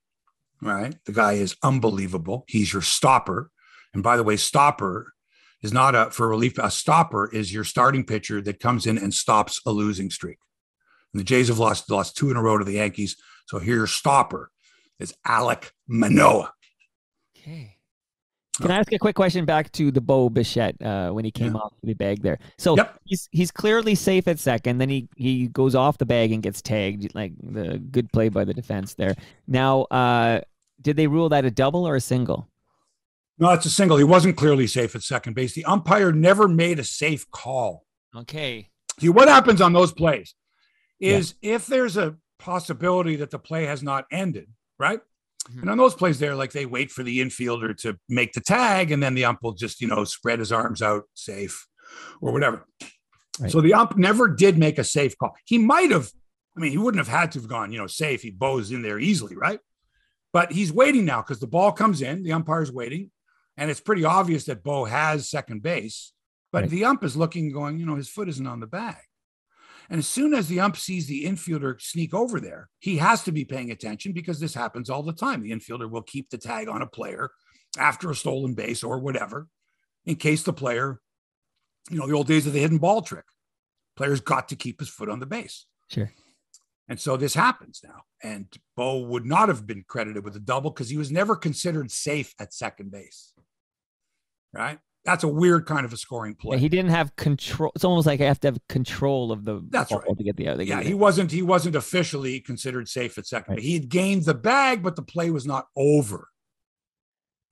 Right. 0.63 0.97
The 1.05 1.13
guy 1.13 1.35
is 1.35 1.57
unbelievable. 1.63 2.45
He's 2.49 2.73
your 2.73 2.83
stopper. 2.83 3.51
And 3.93 4.03
by 4.03 4.17
the 4.17 4.23
way, 4.23 4.37
stopper 4.37 5.13
is 5.63 5.73
not 5.73 5.95
a 5.95 6.11
for 6.11 6.29
relief. 6.29 6.59
A 6.59 6.71
stopper 6.71 7.29
is 7.31 7.53
your 7.53 7.65
starting 7.65 8.05
pitcher 8.05 8.41
that 8.43 8.61
comes 8.61 8.87
in 8.87 8.97
and 8.97 9.13
stops 9.13 9.61
a 9.67 9.71
losing 9.71 10.11
streak. 10.11 10.39
And 11.13 11.21
the 11.21 11.25
Jays 11.25 11.49
have 11.49 11.59
lost 11.59 11.91
lost 11.91 12.17
two 12.17 12.31
in 12.31 12.37
a 12.37 12.43
row 12.43 12.57
to 12.57 12.65
the 12.65 12.75
Yankees. 12.75 13.17
So 13.47 13.59
here 13.59 13.77
your 13.77 13.87
stopper 13.87 14.51
is 14.99 15.15
Alek 15.27 15.71
Manoah. 15.87 16.53
Okay. 17.37 17.76
Can 18.61 18.71
I 18.71 18.79
ask 18.79 18.93
a 18.93 18.99
quick 18.99 19.17
question 19.17 19.45
back 19.45 19.71
to 19.73 19.91
the 19.91 20.01
Bo 20.01 20.31
Bichette 20.31 20.81
uh, 20.81 21.11
when 21.11 21.25
he 21.25 21.31
came 21.31 21.55
yeah. 21.55 21.61
off 21.61 21.73
the 21.83 21.95
bag 21.95 22.23
there? 22.23 22.39
So 22.59 22.77
yep. 22.77 22.99
he's 23.05 23.29
he's 23.31 23.51
clearly 23.51 23.95
safe 23.95 24.27
at 24.29 24.39
second. 24.39 24.79
Then 24.79 24.89
he 24.89 25.09
he 25.17 25.49
goes 25.49 25.75
off 25.75 25.99
the 25.99 26.07
bag 26.07 26.33
and 26.33 26.43
gets 26.43 26.63
tagged. 26.63 27.15
Like 27.15 27.33
the 27.43 27.79
good 27.79 28.11
play 28.13 28.29
by 28.29 28.45
the 28.45 28.55
defense 28.55 28.95
there. 28.95 29.15
Now, 29.47 29.83
uh, 29.85 30.41
did 30.81 30.97
they 30.97 31.07
rule 31.07 31.29
that 31.31 31.45
a 31.45 31.51
double 31.51 31.87
or 31.87 31.97
a 31.97 32.01
single? 32.01 32.49
No, 33.39 33.53
it's 33.53 33.67
a 33.67 33.71
single. 33.71 33.99
He 33.99 34.05
wasn't 34.05 34.37
clearly 34.37 34.67
safe 34.67 34.95
at 34.95 35.03
second 35.03 35.35
base. 35.35 35.53
The 35.53 35.65
umpire 35.67 36.11
never 36.13 36.49
made 36.49 36.79
a 36.79 36.85
safe 36.85 37.31
call. 37.31 37.85
Okay. 38.15 38.71
See 38.99 39.11
what 39.11 39.29
happens 39.29 39.61
on 39.61 39.75
those 39.75 39.93
plays 39.93 40.35
is 40.99 41.35
yeah. 41.43 41.57
if 41.57 41.67
there's 41.67 41.99
a 41.99 42.17
possibility 42.39 43.17
that 43.17 43.31
the 43.31 43.39
play 43.39 43.67
has 43.67 43.83
not 43.83 44.07
ended, 44.11 44.49
right? 44.79 45.01
Mm-hmm. 45.49 45.61
And 45.61 45.71
on 45.71 45.79
those 45.79 45.95
plays 45.95 46.19
there, 46.19 46.35
like 46.35 46.53
they 46.53 46.67
wait 46.67 46.91
for 46.91 47.03
the 47.03 47.21
infielder 47.21 47.77
to 47.79 47.97
make 48.09 48.33
the 48.33 48.41
tag, 48.41 48.91
and 48.91 49.03
then 49.03 49.15
the 49.15 49.25
ump 49.25 49.43
will 49.43 49.53
just, 49.53 49.81
you 49.81 49.89
know, 49.89 50.05
spread 50.05 50.39
his 50.39 50.53
arms 50.53 50.83
out 50.83 51.05
safe 51.15 51.67
or 52.21 52.33
whatever. 52.33 52.67
Right. 53.39 53.51
So 53.51 53.61
the 53.61 53.75
ump 53.75 53.97
never 53.97 54.29
did 54.29 54.59
make 54.59 54.79
a 54.79 54.85
safe 54.85 55.17
call. 55.19 55.37
He 55.45 55.59
might 55.59 55.91
have, 55.91 56.11
I 56.57 56.61
mean, 56.61 56.73
he 56.73 56.79
wouldn't 56.79 57.05
have 57.05 57.15
had 57.15 57.33
to 57.33 57.39
have 57.39 57.49
gone, 57.49 57.71
you 57.73 57.79
know, 57.79 57.87
safe. 57.87 58.23
He 58.23 58.31
bows 58.31 58.73
in 58.73 58.83
there 58.83 58.99
easily, 58.99 59.37
right? 59.37 59.61
But 60.33 60.53
he's 60.53 60.73
waiting 60.73 61.05
now 61.05 61.23
because 61.23 61.41
the 61.41 61.47
ball 61.47 61.73
comes 61.73 62.03
in, 62.03 62.23
the 62.23 62.33
umpire's 62.33 62.73
waiting, 62.73 63.11
and 63.57 63.71
it's 63.71 63.81
pretty 63.81 64.05
obvious 64.05 64.45
that 64.45 64.63
Bo 64.63 64.85
has 64.85 65.29
second 65.29 65.63
base. 65.63 66.13
But 66.53 66.63
right. 66.63 66.71
the 66.71 66.85
ump 66.85 67.05
is 67.05 67.17
looking, 67.17 67.53
going, 67.53 67.79
you 67.79 67.87
know, 67.87 67.97
his 67.97 68.09
foot 68.09 68.29
isn't 68.29 68.47
on 68.47 68.61
the 68.61 68.67
bag. 68.67 68.97
And 69.89 69.99
as 69.99 70.09
soon 70.09 70.35
as 70.35 70.49
the 70.49 70.61
ump 70.61 70.77
sees 70.77 71.07
the 71.07 71.25
infielder 71.25 71.81
sneak 71.81 72.15
over 72.15 72.41
there, 72.41 72.69
he 72.79 72.97
has 72.97 73.23
to 73.25 73.33
be 73.33 73.45
paying 73.45 73.71
attention 73.71 74.13
because 74.13 74.41
this 74.41 74.55
happens 74.55 74.91
all 74.91 75.03
the 75.03 75.13
time. 75.13 75.43
The 75.43 75.53
infielder 75.53 75.91
will 75.91 76.03
keep 76.03 76.31
the 76.31 76.39
tag 76.39 76.69
on 76.69 76.83
a 76.83 76.87
player 76.87 77.31
after 77.79 78.11
a 78.11 78.15
stolen 78.15 78.55
base 78.55 78.83
or 78.83 78.99
whatever, 78.99 79.49
in 80.05 80.17
case 80.17 80.43
the 80.43 80.53
player, 80.53 81.01
you 81.91 81.99
know, 81.99 82.07
the 82.07 82.15
old 82.15 82.27
days 82.27 82.47
of 82.47 82.53
the 82.53 82.61
hidden 82.61 82.79
ball 82.79 83.03
trick. 83.03 83.25
Players 83.97 84.21
got 84.21 84.49
to 84.49 84.57
keep 84.57 84.81
his 84.81 84.89
foot 84.89 85.09
on 85.09 85.21
the 85.21 85.27
base. 85.27 85.67
Sure. 85.89 86.11
And 86.89 87.01
so 87.01 87.17
this 87.17 87.35
happens 87.35 87.81
now. 87.83 88.03
And 88.23 88.47
Bo 88.77 89.01
would 89.01 89.25
not 89.25 89.49
have 89.49 89.67
been 89.67 89.85
credited 89.89 90.25
with 90.25 90.37
a 90.37 90.41
double 90.41 90.71
because 90.71 90.89
he 90.89 90.97
was 90.97 91.11
never 91.11 91.35
considered 91.35 91.91
safe 91.91 92.35
at 92.39 92.53
second 92.53 92.91
base. 92.91 93.33
Right 94.53 94.79
that's 95.07 95.25
a 95.25 95.29
weird 95.29 95.67
kind 95.67 95.87
of 95.87 95.93
a 95.93 95.97
scoring 95.97 96.35
play. 96.35 96.57
Yeah, 96.57 96.61
he 96.61 96.69
didn't 96.69 96.91
have 96.91 97.15
control. 97.17 97.73
It's 97.75 97.85
almost 97.85 98.07
like 98.07 98.21
I 98.21 98.25
have 98.25 98.41
to 98.41 98.49
have 98.49 98.59
control 98.69 99.33
of 99.33 99.45
the 99.45 99.65
that's 99.71 99.93
right 99.93 100.03
to 100.17 100.25
get 100.25 100.37
the 100.37 100.49
other. 100.49 100.65
Yeah, 100.65 100.83
he 100.83 100.95
wasn't. 100.95 101.31
He 101.31 101.43
wasn't 101.43 101.77
officially 101.77 102.41
considered 102.41 102.89
safe 102.89 103.17
at 103.17 103.27
second. 103.27 103.55
Right. 103.55 103.63
He 103.63 103.75
had 103.75 103.89
gained 103.89 104.25
the 104.25 104.35
bag, 104.35 104.83
but 104.83 104.97
the 104.97 105.03
play 105.03 105.31
was 105.31 105.47
not 105.47 105.67
over. 105.77 106.29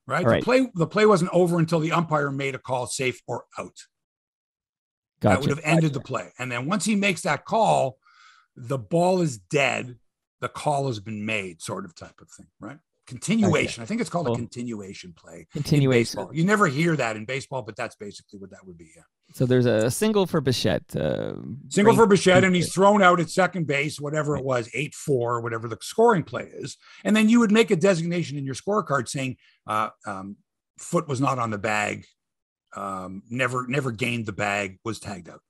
Right? 0.07 0.27
the 0.27 0.41
play 0.43 0.71
the 0.75 0.87
play 0.87 1.07
wasn't 1.07 1.31
over 1.33 1.59
until 1.59 1.81
the 1.81 1.93
umpire 1.93 2.31
made 2.31 2.55
a 2.55 2.59
call 2.59 2.87
safe 2.87 3.23
or 3.27 3.45
out. 3.59 3.79
Gotcha. 5.21 5.35
That 5.35 5.41
would 5.41 5.51
have 5.51 5.65
ended 5.65 5.93
gotcha. 5.93 5.95
the 5.95 6.05
play. 6.05 6.33
And 6.39 6.53
then 6.53 6.67
once 6.67 6.85
he 6.85 6.97
makes 6.97 7.23
that 7.23 7.47
call, 7.47 7.99
the 8.57 8.77
ball 8.77 9.23
is 9.23 9.39
dead. 9.39 9.97
The 10.41 10.49
call 10.49 10.89
has 10.89 11.01
been 11.01 11.25
made, 11.25 11.63
sort 11.63 11.87
of 11.87 11.95
type 11.95 12.21
of 12.21 12.29
thing, 12.37 12.49
right? 12.61 12.79
Continuation. 13.07 13.83
Okay. 13.83 13.85
I 13.85 13.87
think 13.87 14.01
it's 14.01 14.11
called 14.11 14.27
cool. 14.27 14.35
a 14.35 14.39
continuation 14.39 15.13
play. 15.13 15.47
Continuation. 15.53 16.27
You 16.33 16.45
never 16.45 16.67
hear 16.67 16.97
that 16.97 17.17
in 17.17 17.25
baseball, 17.25 17.63
but 17.63 17.77
that's 17.77 17.97
basically 17.97 18.39
what 18.39 18.51
that 18.51 18.67
would 18.67 18.79
be. 18.79 18.91
Yeah. 18.97 19.03
So 19.33 19.47
there's 19.47 19.67
a 19.67 19.91
single 19.91 20.27
for 20.27 20.41
Bichette. 20.41 20.95
Uh, 20.95 21.35
single 21.69 21.95
for 21.95 22.07
Bichette, 22.07 22.45
and 22.45 22.55
he's 22.55 22.73
thrown 22.73 23.03
out 23.03 23.21
at 23.21 23.31
second 23.31 23.67
base, 23.67 24.01
whatever 24.01 24.37
it 24.37 24.45
was, 24.45 24.69
eight 24.75 24.95
four, 24.95 25.41
whatever 25.41 25.69
the 25.69 25.79
scoring 25.81 26.23
play 26.23 26.51
is, 26.53 26.77
and 27.05 27.17
then 27.17 27.29
you 27.29 27.41
would 27.41 27.53
make 27.53 27.71
a 27.71 27.77
designation 27.77 28.39
in 28.39 28.45
your 28.45 28.55
scorecard 28.55 29.09
saying 29.09 29.37
uh, 29.67 29.89
um, 30.07 30.37
foot 30.79 31.09
was 31.09 31.21
not 31.21 31.39
on 31.39 31.51
the 31.51 31.59
bag, 31.59 32.05
um, 32.77 33.23
never 33.31 33.67
never 33.67 33.91
gained 33.91 34.27
the 34.27 34.33
bag, 34.33 34.79
was 34.85 35.01
tagged 35.01 35.29
out. 35.29 35.41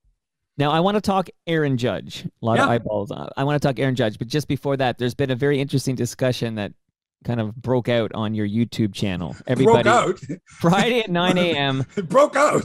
Now 0.57 0.71
I 0.71 0.81
want 0.81 0.95
to 0.97 1.01
talk 1.01 1.29
Aaron 1.47 1.77
Judge. 1.77 2.25
A 2.25 2.47
lot 2.47 2.59
yeah. 2.59 2.65
of 2.65 2.71
eyeballs. 2.71 3.11
I 3.11 3.45
want 3.45 3.61
to 3.61 3.69
talk 3.69 3.79
Aaron 3.79 3.97
Judge, 3.97 4.19
but 4.19 4.29
just 4.29 4.47
before 4.47 4.77
that, 4.77 4.99
there's 4.99 5.15
been 5.15 5.31
a 5.31 5.37
very 5.37 5.61
interesting 5.61 5.97
discussion 5.97 6.55
that 6.55 6.73
kind 7.25 7.41
of 7.41 7.55
broke 7.57 7.89
out 7.89 8.13
on 8.15 8.35
your 8.35 8.47
YouTube 8.47 8.95
channel. 8.95 9.35
Everybody 9.47 9.83
broke 9.83 9.87
out 9.87 10.21
Friday 10.61 11.01
at 11.01 11.11
9 11.11 11.39
a.m. 11.39 11.85
it 11.97 12.09
broke 12.09 12.37
out. 12.37 12.65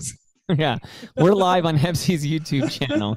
yeah, 0.58 0.78
we're 1.16 1.34
live 1.34 1.64
on 1.64 1.78
Hebsy's 1.78 2.26
YouTube 2.26 2.72
channel, 2.72 3.16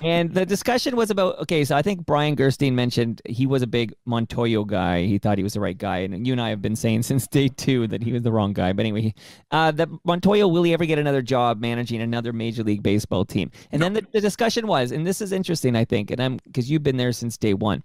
and 0.00 0.32
the 0.32 0.46
discussion 0.46 0.96
was 0.96 1.10
about 1.10 1.38
okay. 1.40 1.66
So 1.66 1.76
I 1.76 1.82
think 1.82 2.06
Brian 2.06 2.34
Gerstein 2.34 2.74
mentioned 2.74 3.20
he 3.28 3.44
was 3.44 3.60
a 3.60 3.66
big 3.66 3.92
Montoyo 4.08 4.66
guy. 4.66 5.02
He 5.02 5.18
thought 5.18 5.36
he 5.36 5.44
was 5.44 5.52
the 5.52 5.60
right 5.60 5.76
guy, 5.76 5.98
and 5.98 6.26
you 6.26 6.32
and 6.32 6.40
I 6.40 6.48
have 6.48 6.62
been 6.62 6.74
saying 6.74 7.02
since 7.02 7.26
day 7.26 7.48
two 7.48 7.86
that 7.88 8.02
he 8.02 8.14
was 8.14 8.22
the 8.22 8.32
wrong 8.32 8.54
guy. 8.54 8.72
But 8.72 8.86
anyway, 8.86 9.12
uh, 9.50 9.72
that 9.72 9.90
Montoyo 10.08 10.50
will 10.50 10.62
he 10.62 10.72
ever 10.72 10.86
get 10.86 10.98
another 10.98 11.20
job 11.20 11.60
managing 11.60 12.00
another 12.00 12.32
Major 12.32 12.62
League 12.62 12.82
Baseball 12.82 13.26
team? 13.26 13.50
And 13.70 13.80
no. 13.80 13.84
then 13.84 13.92
the, 13.92 14.06
the 14.10 14.22
discussion 14.22 14.66
was, 14.66 14.92
and 14.92 15.06
this 15.06 15.20
is 15.20 15.30
interesting, 15.30 15.76
I 15.76 15.84
think, 15.84 16.10
and 16.10 16.22
I'm 16.22 16.38
because 16.38 16.70
you've 16.70 16.82
been 16.82 16.96
there 16.96 17.12
since 17.12 17.36
day 17.36 17.52
one. 17.52 17.82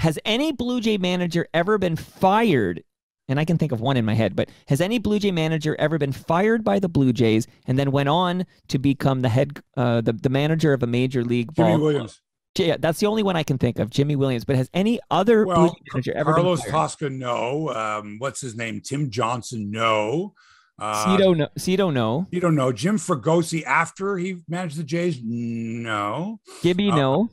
Has 0.00 0.18
any 0.24 0.50
Blue 0.50 0.80
Jay 0.80 0.96
manager 0.96 1.46
ever 1.52 1.76
been 1.76 1.94
fired? 1.94 2.82
And 3.28 3.38
I 3.38 3.44
can 3.44 3.58
think 3.58 3.70
of 3.70 3.82
one 3.82 3.98
in 3.98 4.06
my 4.06 4.14
head, 4.14 4.34
but 4.34 4.48
has 4.66 4.80
any 4.80 4.98
Blue 4.98 5.18
Jay 5.18 5.30
manager 5.30 5.76
ever 5.78 5.98
been 5.98 6.10
fired 6.10 6.64
by 6.64 6.78
the 6.78 6.88
Blue 6.88 7.12
Jays 7.12 7.46
and 7.66 7.78
then 7.78 7.92
went 7.92 8.08
on 8.08 8.46
to 8.68 8.78
become 8.78 9.20
the 9.20 9.28
head, 9.28 9.60
uh, 9.76 10.00
the, 10.00 10.14
the 10.14 10.30
manager 10.30 10.72
of 10.72 10.82
a 10.82 10.86
major 10.86 11.22
league 11.22 11.54
ball 11.54 11.78
Williams. 11.78 12.22
Yeah, 12.56 12.78
that's 12.80 12.98
the 12.98 13.06
only 13.06 13.22
one 13.22 13.36
I 13.36 13.42
can 13.42 13.58
think 13.58 13.78
of, 13.78 13.90
Jimmy 13.90 14.16
Williams. 14.16 14.46
But 14.46 14.56
has 14.56 14.70
any 14.72 15.00
other 15.10 15.44
well, 15.44 15.56
Blue 15.56 15.68
Jay 15.68 15.82
manager 15.92 16.12
ever 16.16 16.32
Carlos 16.32 16.62
been 16.62 16.72
fired? 16.72 16.80
Tosca? 16.80 17.10
No. 17.10 17.68
Um, 17.68 18.16
what's 18.18 18.40
his 18.40 18.56
name? 18.56 18.80
Tim 18.80 19.10
Johnson? 19.10 19.70
No. 19.70 20.32
Uh, 20.78 21.16
Cito, 21.18 21.34
no. 21.34 21.48
Cito, 21.58 21.90
no. 21.90 22.26
Cito, 22.32 22.48
no. 22.48 22.72
Jim 22.72 22.96
Fregosi 22.96 23.64
after 23.64 24.16
he 24.16 24.38
managed 24.48 24.78
the 24.78 24.82
Jays? 24.82 25.20
No. 25.22 26.40
Gibby, 26.62 26.90
uh, 26.90 26.96
no. 26.96 27.30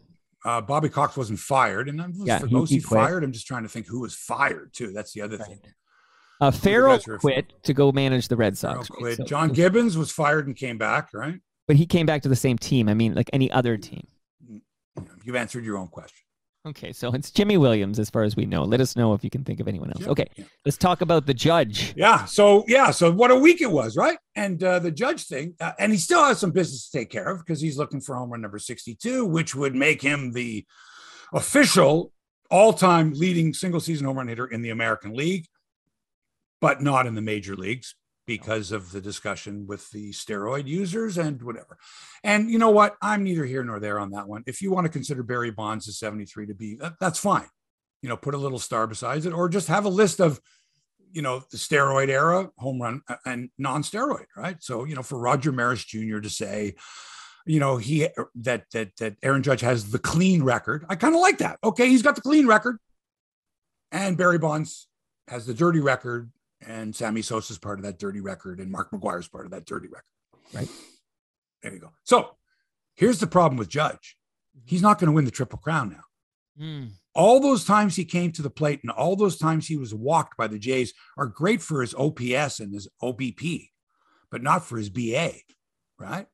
Uh, 0.47 0.61
Bobby 0.61 0.87
Cox 0.87 1.17
wasn't 1.17 1.39
fired, 1.39 1.89
and 1.89 1.99
was 1.99 2.25
yeah, 2.25 2.39
he, 2.45 2.63
he 2.75 2.79
fired. 2.79 3.21
I'm 3.25 3.33
just 3.33 3.45
trying 3.45 3.63
to 3.63 3.69
think 3.69 3.85
who 3.85 3.99
was 3.99 4.15
fired 4.15 4.71
too. 4.73 4.93
That's 4.93 5.11
the 5.11 5.21
other 5.21 5.35
right. 5.35 5.45
thing. 5.45 5.59
Uh, 6.39 6.51
Farrell 6.51 6.99
quit 7.19 7.51
to 7.63 7.73
go 7.73 7.91
manage 7.91 8.29
the 8.29 8.37
Red 8.37 8.57
Sox. 8.57 8.87
Right? 9.01 9.17
So, 9.17 9.25
John 9.25 9.49
Gibbons 9.49 9.97
was 9.97 10.09
fired 10.09 10.47
and 10.47 10.55
came 10.55 10.77
back, 10.77 11.09
right? 11.13 11.41
But 11.67 11.75
he 11.75 11.85
came 11.85 12.05
back 12.05 12.21
to 12.21 12.29
the 12.29 12.35
same 12.37 12.57
team. 12.57 12.87
I 12.87 12.93
mean, 12.93 13.13
like 13.13 13.29
any 13.33 13.51
other 13.51 13.75
team. 13.75 14.07
Mm, 14.49 14.61
you've 15.25 15.35
answered 15.35 15.65
your 15.65 15.77
own 15.77 15.89
question. 15.89 16.26
Okay, 16.67 16.91
so 16.91 17.13
it's 17.13 17.31
Jimmy 17.31 17.55
Williams 17.55 17.97
as 17.97 18.09
far 18.09 18.23
as 18.23 18.35
we 18.35 18.45
know. 18.45 18.63
Let 18.63 18.81
us 18.81 18.97
know 18.97 19.13
if 19.13 19.23
you 19.23 19.29
can 19.29 19.45
think 19.45 19.61
of 19.61 19.69
anyone 19.69 19.89
else. 19.91 20.05
Okay, 20.05 20.27
yeah. 20.35 20.43
let's 20.65 20.77
talk 20.77 20.99
about 20.99 21.25
the 21.25 21.33
judge. 21.33 21.93
Yeah, 21.95 22.25
so 22.25 22.65
yeah, 22.67 22.91
so 22.91 23.09
what 23.09 23.31
a 23.31 23.35
week 23.35 23.61
it 23.61 23.71
was, 23.71 23.95
right? 23.95 24.17
And 24.35 24.61
uh, 24.61 24.79
the 24.79 24.91
judge 24.91 25.27
thing, 25.27 25.55
uh, 25.61 25.71
and 25.79 25.93
he 25.93 25.97
still 25.97 26.25
has 26.25 26.39
some 26.39 26.51
business 26.51 26.89
to 26.89 26.97
take 26.97 27.09
care 27.09 27.29
of 27.29 27.39
because 27.39 27.61
he's 27.61 27.77
looking 27.77 28.01
for 28.01 28.15
home 28.17 28.31
run 28.31 28.41
number 28.41 28.59
62, 28.59 29.25
which 29.25 29.55
would 29.55 29.75
make 29.75 30.01
him 30.01 30.33
the 30.33 30.65
official 31.33 32.11
all-time 32.51 33.13
leading 33.13 33.53
single 33.53 33.79
season 33.79 34.05
home 34.05 34.17
run 34.17 34.27
hitter 34.27 34.47
in 34.47 34.61
the 34.61 34.71
American 34.71 35.15
League, 35.15 35.45
but 36.59 36.81
not 36.81 37.07
in 37.07 37.15
the 37.15 37.21
major 37.21 37.55
leagues 37.55 37.95
because 38.27 38.73
of 38.73 38.91
the 38.91 39.01
discussion 39.01 39.65
with 39.65 39.89
the 39.91 40.11
steroid 40.11 40.67
users 40.67 41.17
and 41.17 41.41
whatever. 41.41 41.77
And 42.23 42.51
you 42.51 42.59
know 42.59 42.69
what? 42.69 42.97
I'm 43.01 43.23
neither 43.23 43.45
here 43.45 43.63
nor 43.63 43.79
there 43.79 43.97
on 43.99 44.11
that 44.11 44.27
one. 44.27 44.43
If 44.45 44.61
you 44.61 44.71
want 44.71 44.85
to 44.85 44.91
consider 44.91 45.23
Barry 45.23 45.49
Bonds 45.49 45.87
as 45.87 45.97
73 45.97 46.47
to 46.47 46.53
be, 46.53 46.75
that, 46.75 46.95
that's 46.99 47.17
fine. 47.17 47.47
You 48.01 48.09
know, 48.09 48.17
put 48.17 48.35
a 48.35 48.37
little 48.37 48.59
star 48.59 48.85
beside 48.85 49.25
it, 49.25 49.33
or 49.33 49.49
just 49.49 49.69
have 49.69 49.85
a 49.85 49.89
list 49.89 50.19
of, 50.19 50.39
you 51.11 51.21
know, 51.21 51.41
the 51.49 51.57
steroid 51.57 52.09
era, 52.09 52.49
home 52.57 52.81
run, 52.81 53.01
and 53.25 53.49
non-steroid, 53.57 54.25
right? 54.35 54.61
So, 54.61 54.83
you 54.83 54.93
know, 54.93 55.01
for 55.01 55.17
Roger 55.17 55.51
Maris 55.51 55.83
Jr. 55.83 56.19
to 56.19 56.29
say, 56.29 56.75
you 57.45 57.61
know, 57.61 57.77
he 57.77 58.09
that 58.35 58.65
that 58.73 58.95
that 58.97 59.15
Aaron 59.23 59.41
Judge 59.41 59.61
has 59.61 59.89
the 59.89 59.99
clean 59.99 60.43
record. 60.43 60.85
I 60.89 60.95
kind 60.95 61.15
of 61.15 61.21
like 61.21 61.37
that. 61.37 61.57
Okay, 61.63 61.87
he's 61.87 62.01
got 62.01 62.15
the 62.15 62.21
clean 62.21 62.45
record, 62.45 62.77
and 63.91 64.17
Barry 64.17 64.37
Bonds 64.37 64.89
has 65.29 65.45
the 65.45 65.53
dirty 65.53 65.79
record 65.79 66.29
and 66.65 66.95
Sammy 66.95 67.21
Sosa's 67.21 67.57
part 67.57 67.79
of 67.79 67.85
that 67.85 67.99
dirty 67.99 68.19
record, 68.19 68.59
and 68.59 68.71
Mark 68.71 68.91
McGwire's 68.91 69.27
part 69.27 69.45
of 69.45 69.51
that 69.51 69.65
dirty 69.65 69.87
record. 69.87 70.03
Right. 70.53 70.69
There 71.61 71.73
you 71.73 71.79
go. 71.79 71.91
So 72.03 72.31
here's 72.95 73.19
the 73.19 73.27
problem 73.27 73.57
with 73.57 73.69
Judge. 73.69 74.17
He's 74.65 74.81
not 74.81 74.99
going 74.99 75.07
to 75.07 75.13
win 75.13 75.25
the 75.25 75.31
triple 75.31 75.59
crown 75.59 75.89
now. 75.89 76.03
Mm. 76.59 76.89
all 77.13 77.39
those 77.39 77.65
times 77.65 77.95
he 77.95 78.03
came 78.03 78.31
to 78.31 78.41
the 78.41 78.49
plate 78.49 78.79
and 78.81 78.89
all 78.89 79.15
those 79.15 79.37
times 79.37 79.67
he 79.67 79.77
was 79.77 79.93
walked 79.93 80.35
by 80.37 80.47
the 80.47 80.57
Jays 80.57 80.91
are 81.15 81.27
great 81.27 81.61
for 81.61 81.81
his 81.81 81.93
OPS 81.93 82.59
and 82.59 82.73
his 82.73 82.87
OBP, 82.99 83.69
but 84.31 84.41
not 84.41 84.65
for 84.65 84.77
his 84.77 84.89
BA, 84.89 85.33
right? 85.99 86.25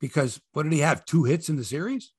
Because 0.00 0.40
what 0.54 0.64
did 0.64 0.72
he 0.72 0.80
have? 0.80 1.04
Two 1.04 1.22
hits 1.22 1.48
in 1.48 1.54
the 1.54 1.62
series? 1.62 2.12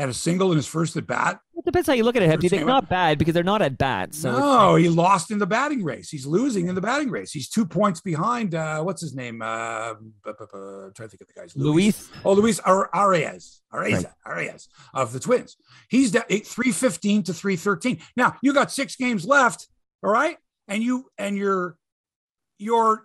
Had 0.00 0.08
a 0.08 0.14
single 0.14 0.50
in 0.50 0.56
his 0.56 0.66
first 0.66 0.96
at 0.96 1.06
bat. 1.06 1.40
It 1.54 1.66
depends 1.66 1.86
how 1.86 1.92
you 1.92 2.04
look 2.04 2.16
at 2.16 2.22
it. 2.22 2.30
Hebsy. 2.30 2.48
They're 2.48 2.64
not 2.64 2.88
bad 2.88 3.18
because 3.18 3.34
they're 3.34 3.42
not 3.44 3.60
at 3.60 3.76
bats. 3.76 4.16
So 4.16 4.32
no, 4.32 4.76
he 4.76 4.88
lost 4.88 5.30
in 5.30 5.38
the 5.38 5.46
batting 5.46 5.84
race. 5.84 6.08
He's 6.08 6.24
losing 6.24 6.68
in 6.68 6.74
the 6.74 6.80
batting 6.80 7.10
race. 7.10 7.32
He's 7.32 7.50
two 7.50 7.66
points 7.66 8.00
behind. 8.00 8.54
Uh, 8.54 8.82
what's 8.82 9.02
his 9.02 9.14
name? 9.14 9.42
Uh, 9.42 9.92
I'm 9.92 10.14
trying 10.24 10.92
to 10.94 11.08
think 11.08 11.20
of 11.20 11.26
the 11.28 11.34
guys. 11.36 11.54
Luis. 11.54 12.08
Oh, 12.24 12.32
Luis 12.32 12.60
Arraez. 12.60 13.60
Arraez. 13.74 13.92
Right. 13.92 14.06
Arraez 14.26 14.68
of 14.94 15.12
the 15.12 15.20
Twins. 15.20 15.58
He's 15.90 16.16
at 16.16 16.28
315 16.30 17.24
to 17.24 17.34
313. 17.34 18.00
Now 18.16 18.36
you 18.42 18.54
got 18.54 18.72
six 18.72 18.96
games 18.96 19.26
left. 19.26 19.68
All 20.02 20.10
right, 20.10 20.38
and 20.66 20.82
you 20.82 21.10
and 21.18 21.36
you're 21.36 21.76
you're 22.58 23.04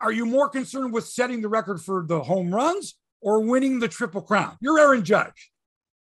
are 0.00 0.10
you 0.10 0.26
more 0.26 0.48
concerned 0.48 0.92
with 0.92 1.06
setting 1.06 1.42
the 1.42 1.48
record 1.48 1.80
for 1.80 2.04
the 2.04 2.24
home 2.24 2.52
runs 2.52 2.96
or 3.20 3.40
winning 3.40 3.78
the 3.78 3.86
triple 3.86 4.22
crown? 4.22 4.56
You're 4.60 4.80
Aaron 4.80 5.04
Judge. 5.04 5.52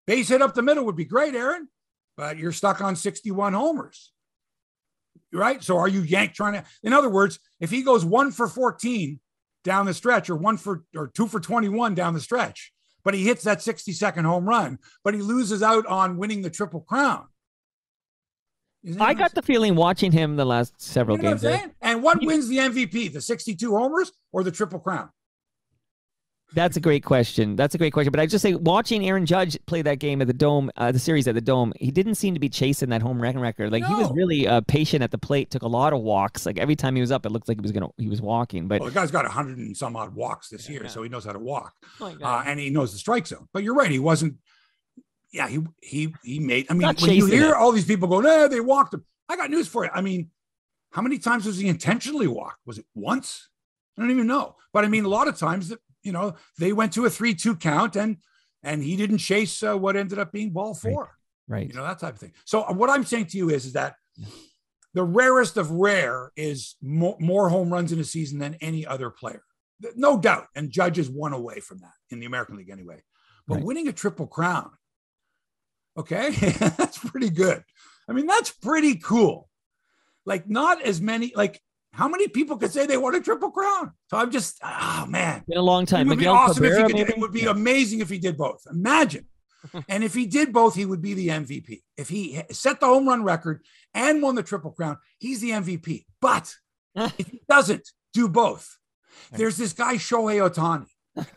Base 0.07 0.29
hit 0.29 0.43
up 0.43 0.55
the 0.55 0.63
middle 0.63 0.85
would 0.85 0.97
be 0.97 1.05
great, 1.05 1.35
Aaron, 1.35 1.69
but 2.17 2.39
you're 2.39 2.53
stuck 2.53 2.81
on 2.81 2.97
61 2.97 3.53
homers. 3.53 4.13
Right? 5.33 5.63
So 5.63 5.77
are 5.79 5.89
you 5.89 6.03
Yank 6.03 6.35
trying 6.35 6.55
to, 6.55 6.65
in 6.83 6.93
other 6.93 7.11
words, 7.11 7.39
if 7.61 7.71
he 7.71 7.83
goes 7.83 8.05
one 8.05 8.31
for 8.31 8.47
14 8.47 9.19
down 9.65 9.87
the 9.87 9.95
stretch 9.95 10.31
or 10.31 10.37
one 10.37 10.57
for, 10.57 10.85
or 10.95 11.09
two 11.09 11.27
for 11.27 11.41
21 11.41 11.95
down 11.95 12.15
the 12.15 12.21
stretch, 12.21 12.73
but 13.05 13.15
he 13.15 13.25
hits 13.25 13.45
that 13.45 13.63
60 13.63 13.93
second 13.93 14.25
home 14.25 14.49
run, 14.49 14.79
but 15.05 15.15
he 15.15 15.21
loses 15.21 15.63
out 15.63 15.87
on 15.87 16.17
winning 16.17 16.43
the 16.43 16.51
triple 16.51 16.81
crown. 16.81 17.27
I 19.01 19.15
got 19.15 19.35
the 19.35 19.43
feeling 19.43 19.75
watching 19.75 20.13
him 20.13 20.37
the 20.37 20.45
last 20.45 20.81
several 20.81 21.17
you 21.17 21.23
know 21.25 21.31
games. 21.31 21.43
What 21.43 21.71
and 21.83 22.03
what 22.03 22.25
wins 22.25 22.49
the 22.49 22.59
MVP, 22.59 23.13
the 23.13 23.21
62 23.21 23.77
homers 23.77 24.13
or 24.33 24.45
the 24.45 24.53
triple 24.53 24.79
crown? 24.79 25.11
That's 26.55 26.77
a 26.77 26.81
great 26.81 27.05
question. 27.05 27.57
That's 27.57 27.75
a 27.75 27.79
great 27.79 27.93
question. 27.93 28.13
But 28.13 28.21
I 28.21 28.27
just 28.27 28.43
say, 28.43 28.55
watching 28.55 29.07
Aaron 29.07 29.27
Judge 29.27 29.59
play 29.67 29.83
that 29.83 29.99
game 29.99 30.21
at 30.21 30.29
the 30.29 30.33
Dome, 30.33 30.71
uh, 30.77 30.93
the 30.93 30.99
series 30.99 31.27
at 31.27 31.35
the 31.35 31.41
Dome, 31.41 31.73
he 31.81 31.91
didn't 31.91 32.15
seem 32.15 32.35
to 32.35 32.41
be 32.41 32.49
chasing 32.49 32.89
that 32.91 33.03
home 33.03 33.21
run 33.21 33.39
record. 33.39 33.73
Like 33.73 33.83
no. 33.83 33.89
he 33.89 33.95
was 33.95 34.11
really 34.13 34.47
uh, 34.47 34.61
patient 34.63 35.03
at 35.03 35.11
the 35.11 35.19
plate. 35.19 35.51
Took 35.51 35.63
a 35.63 35.69
lot 35.69 35.93
of 35.93 36.01
walks. 36.01 36.47
Like 36.47 36.59
every 36.59 36.77
time 36.77 36.95
he 36.95 37.01
was 37.01 37.11
up, 37.11 37.27
it 37.27 37.33
looked 37.33 37.49
like 37.49 37.59
he 37.59 37.63
was 37.63 37.73
gonna 37.73 37.89
he 37.99 38.09
was 38.09 38.23
walking. 38.23 38.69
But 38.69 38.81
well, 38.81 38.89
the 38.89 38.95
guy's 38.95 39.11
got 39.11 39.27
a 39.27 39.29
hundred 39.29 39.59
and 39.59 39.77
some 39.77 39.97
odd 39.97 40.15
walks 40.15 40.49
this 40.49 40.67
yeah, 40.67 40.73
year, 40.75 40.83
yeah. 40.85 40.89
so 40.89 41.03
he 41.03 41.09
knows 41.09 41.25
how 41.25 41.33
to 41.33 41.39
walk, 41.39 41.75
oh, 42.01 42.17
uh, 42.23 42.45
and 42.47 42.61
he 42.61 42.71
knows 42.71 42.93
the 42.93 42.99
strike 42.99 43.27
zone. 43.27 43.49
But 43.53 43.65
you're 43.65 43.75
right, 43.75 43.91
he 43.91 43.99
wasn't. 43.99 44.37
Yeah, 45.33 45.49
he 45.49 45.61
he 45.83 46.15
he 46.23 46.39
made. 46.39 46.67
I 46.71 46.75
mean, 46.75 46.95
when 47.01 47.13
you 47.13 47.27
hear 47.27 47.51
it. 47.51 47.55
all 47.55 47.73
these 47.73 47.85
people 47.85 48.09
go, 48.09 48.21
"No, 48.21 48.47
they 48.47 48.61
walked 48.61 48.95
him," 48.95 49.05
I 49.29 49.37
got 49.37 49.51
news 49.51 49.67
for 49.67 49.85
you. 49.85 49.91
I 49.93 50.01
mean, 50.01 50.31
how 50.91 51.03
many 51.03 51.19
times 51.19 51.45
was 51.45 51.59
he 51.59 51.69
intentionally 51.69 52.29
walked? 52.29 52.61
Was 52.65 52.79
it 52.79 52.87
once? 52.95 53.49
I 53.99 54.03
don't 54.03 54.11
even 54.11 54.27
know. 54.27 54.57
But 54.73 54.85
I 54.85 54.89
mean, 54.89 55.05
a 55.05 55.09
lot 55.09 55.27
of 55.27 55.37
times 55.37 55.69
that 55.69 55.81
you 56.07 56.13
know, 56.13 56.37
they 56.59 56.73
went 56.73 56.93
to 56.95 57.05
a 57.05 57.11
three-two 57.11 57.57
count, 57.57 57.97
and 57.97 58.19
and 58.63 58.83
he 58.83 58.97
didn't 58.97 59.19
chase 59.19 59.63
uh, 59.63 59.77
what 59.77 59.97
ended 59.97 60.19
up 60.19 60.33
being 60.33 60.51
ball 60.51 60.75
four. 60.75 61.17
Right. 61.49 61.59
right. 61.59 61.69
You 61.69 61.75
know 61.75 61.85
that 61.85 61.99
type 61.99 62.15
of 62.15 62.21
thing. 62.21 62.33
So 62.45 62.63
uh, 62.63 62.73
what 62.73 62.89
I'm 62.89 63.05
saying 63.05 63.27
to 63.27 63.37
you 63.37 63.51
is, 63.51 63.67
is 63.67 63.73
that 63.75 63.97
the 64.95 65.05
rarest 65.05 65.59
of 65.59 65.71
rare 65.71 66.33
is 66.37 66.77
more, 66.81 67.17
more 67.21 67.49
home 67.49 67.71
runs 67.71 67.93
in 67.93 68.01
a 68.01 68.05
season 68.05 68.39
than 68.39 68.55
any 68.63 68.87
other 68.87 69.11
player, 69.11 69.43
no 69.95 70.19
doubt. 70.19 70.47
And 70.55 70.71
Judge 70.71 70.99
is 70.99 71.11
one 71.11 71.35
away 71.35 71.61
from 71.61 71.81
that 71.81 71.93
in 72.11 72.19
the 72.19 72.27
American 72.27 72.57
League 72.57 72.71
anyway. 72.71 73.03
But 73.47 73.57
right. 73.57 73.65
winning 73.65 73.89
a 73.89 73.93
triple 73.93 74.27
crown, 74.27 74.71
okay, 75.99 76.31
that's 76.59 76.99
pretty 76.99 77.31
good. 77.31 77.63
I 78.09 78.13
mean, 78.13 78.27
that's 78.27 78.51
pretty 78.51 78.97
cool. 78.97 79.49
Like 80.25 80.49
not 80.49 80.83
as 80.83 81.01
many, 81.01 81.33
like 81.37 81.61
how 81.97 82.09
many 82.09 82.29
people 82.29 82.59
could 82.59 82.71
say 82.71 82.87
they 82.87 82.99
won 82.99 83.15
a 83.15 83.21
triple 83.21 83.51
crown? 83.51 83.93
So 84.09 84.19
I'm 84.19 84.31
just, 84.31 84.59
oh 84.63 85.07
man, 85.09 85.43
been 85.49 85.57
a 85.57 85.63
long 85.63 85.87
time. 85.87 86.07
It 86.07 86.11
would 86.11 86.19
Miguel 86.19 86.35
be 86.35 86.39
awesome 86.39 86.63
Cabrera, 86.63 86.85
if 86.85 86.93
he 86.93 87.05
could. 87.05 87.11
It 87.11 87.19
would 87.19 87.33
be 87.33 87.47
amazing 87.47 88.01
if 88.01 88.11
he 88.11 88.19
did 88.19 88.37
both. 88.37 88.63
Imagine. 88.71 89.27
and 89.89 90.05
if 90.05 90.13
he 90.13 90.27
did 90.27 90.53
both, 90.53 90.75
he 90.75 90.85
would 90.85 91.01
be 91.01 91.15
the 91.15 91.29
MVP. 91.29 91.83
If 91.97 92.09
he 92.09 92.43
set 92.51 92.81
the 92.81 92.87
home 92.87 93.09
run 93.09 93.25
record 93.25 93.65
and 93.95 94.23
won 94.23 94.35
the 94.35 94.43
triple 94.43 94.73
crown, 94.73 94.99
he's 95.19 95.41
the 95.41 95.51
MVP. 95.51 96.05
But 96.21 96.55
if 96.95 97.29
he 97.29 97.41
doesn't 97.49 97.89
do 98.13 98.29
both, 98.29 98.77
there's 99.33 99.57
this 99.57 99.73
guy 99.73 99.95
Shohei 99.95 100.47
Ohtani, 100.49 100.87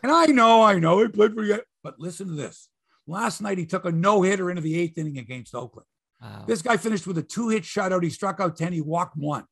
and 0.02 0.12
I 0.12 0.26
know, 0.26 0.62
I 0.62 0.78
know, 0.78 1.00
he 1.00 1.08
played 1.08 1.34
for 1.34 1.42
you. 1.42 1.62
But 1.82 1.98
listen 1.98 2.28
to 2.28 2.34
this. 2.34 2.68
Last 3.06 3.40
night 3.40 3.58
he 3.58 3.66
took 3.66 3.86
a 3.86 3.90
no 3.90 4.22
hitter 4.22 4.50
into 4.50 4.62
the 4.62 4.78
eighth 4.78 4.98
inning 4.98 5.18
against 5.18 5.54
Oakland. 5.54 5.86
Wow. 6.20 6.44
This 6.46 6.60
guy 6.60 6.76
finished 6.76 7.06
with 7.06 7.16
a 7.16 7.22
two 7.22 7.48
hit 7.48 7.62
shutout. 7.62 8.02
He 8.02 8.10
struck 8.10 8.40
out 8.40 8.56
10. 8.56 8.74
He 8.74 8.82
walked 8.82 9.16
one. 9.16 9.44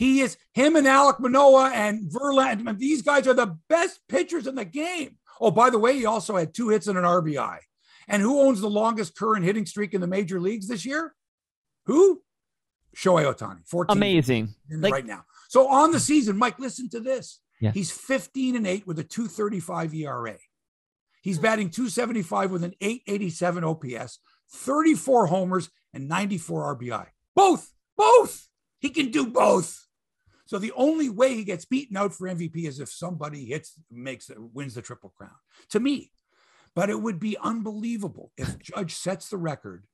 He 0.00 0.22
is 0.22 0.38
him 0.54 0.76
and 0.76 0.86
Alek 0.86 1.20
Manoah 1.20 1.72
and 1.74 2.10
Verlander. 2.10 2.78
These 2.78 3.02
guys 3.02 3.26
are 3.28 3.34
the 3.34 3.58
best 3.68 4.00
pitchers 4.08 4.46
in 4.46 4.54
the 4.54 4.64
game. 4.64 5.18
Oh, 5.38 5.50
by 5.50 5.68
the 5.68 5.78
way, 5.78 5.94
he 5.94 6.06
also 6.06 6.38
had 6.38 6.54
two 6.54 6.70
hits 6.70 6.86
and 6.86 6.96
an 6.96 7.04
RBI. 7.04 7.58
And 8.08 8.22
who 8.22 8.40
owns 8.40 8.62
the 8.62 8.70
longest 8.70 9.14
current 9.14 9.44
hitting 9.44 9.66
streak 9.66 9.92
in 9.92 10.00
the 10.00 10.06
major 10.06 10.40
leagues 10.40 10.68
this 10.68 10.86
year? 10.86 11.14
Who? 11.84 12.22
Shohei 12.96 13.30
Ohtani. 13.30 13.58
14. 13.68 13.94
Amazing. 13.94 14.54
Like, 14.70 14.90
right 14.90 15.04
now. 15.04 15.26
So 15.50 15.68
on 15.68 15.92
the 15.92 16.00
season, 16.00 16.38
Mike, 16.38 16.58
listen 16.58 16.88
to 16.88 17.00
this. 17.00 17.38
Yeah. 17.60 17.72
He's 17.72 17.90
15 17.90 18.56
and 18.56 18.66
8 18.66 18.86
with 18.86 18.98
a 19.00 19.04
235 19.04 19.92
ERA. 19.92 20.36
He's 21.20 21.38
batting 21.38 21.68
275 21.68 22.50
with 22.50 22.64
an 22.64 22.72
887 22.80 23.64
OPS, 23.64 24.18
34 24.50 25.26
homers, 25.26 25.68
and 25.92 26.08
94 26.08 26.78
RBI. 26.78 27.06
Both, 27.36 27.74
both. 27.98 28.48
He 28.78 28.88
can 28.88 29.10
do 29.10 29.26
both. 29.26 29.88
So 30.50 30.58
the 30.58 30.72
only 30.74 31.08
way 31.08 31.36
he 31.36 31.44
gets 31.44 31.64
beaten 31.64 31.96
out 31.96 32.12
for 32.12 32.26
MVP 32.26 32.66
is 32.66 32.80
if 32.80 32.90
somebody 32.90 33.44
hits, 33.44 33.78
makes, 33.88 34.32
wins 34.36 34.74
the 34.74 34.82
triple 34.82 35.14
crown. 35.16 35.30
To 35.68 35.78
me, 35.78 36.10
but 36.74 36.90
it 36.90 37.00
would 37.00 37.20
be 37.20 37.36
unbelievable 37.40 38.32
if 38.36 38.58
Judge 38.74 38.96
sets 38.96 39.28
the 39.28 39.36
record 39.36 39.84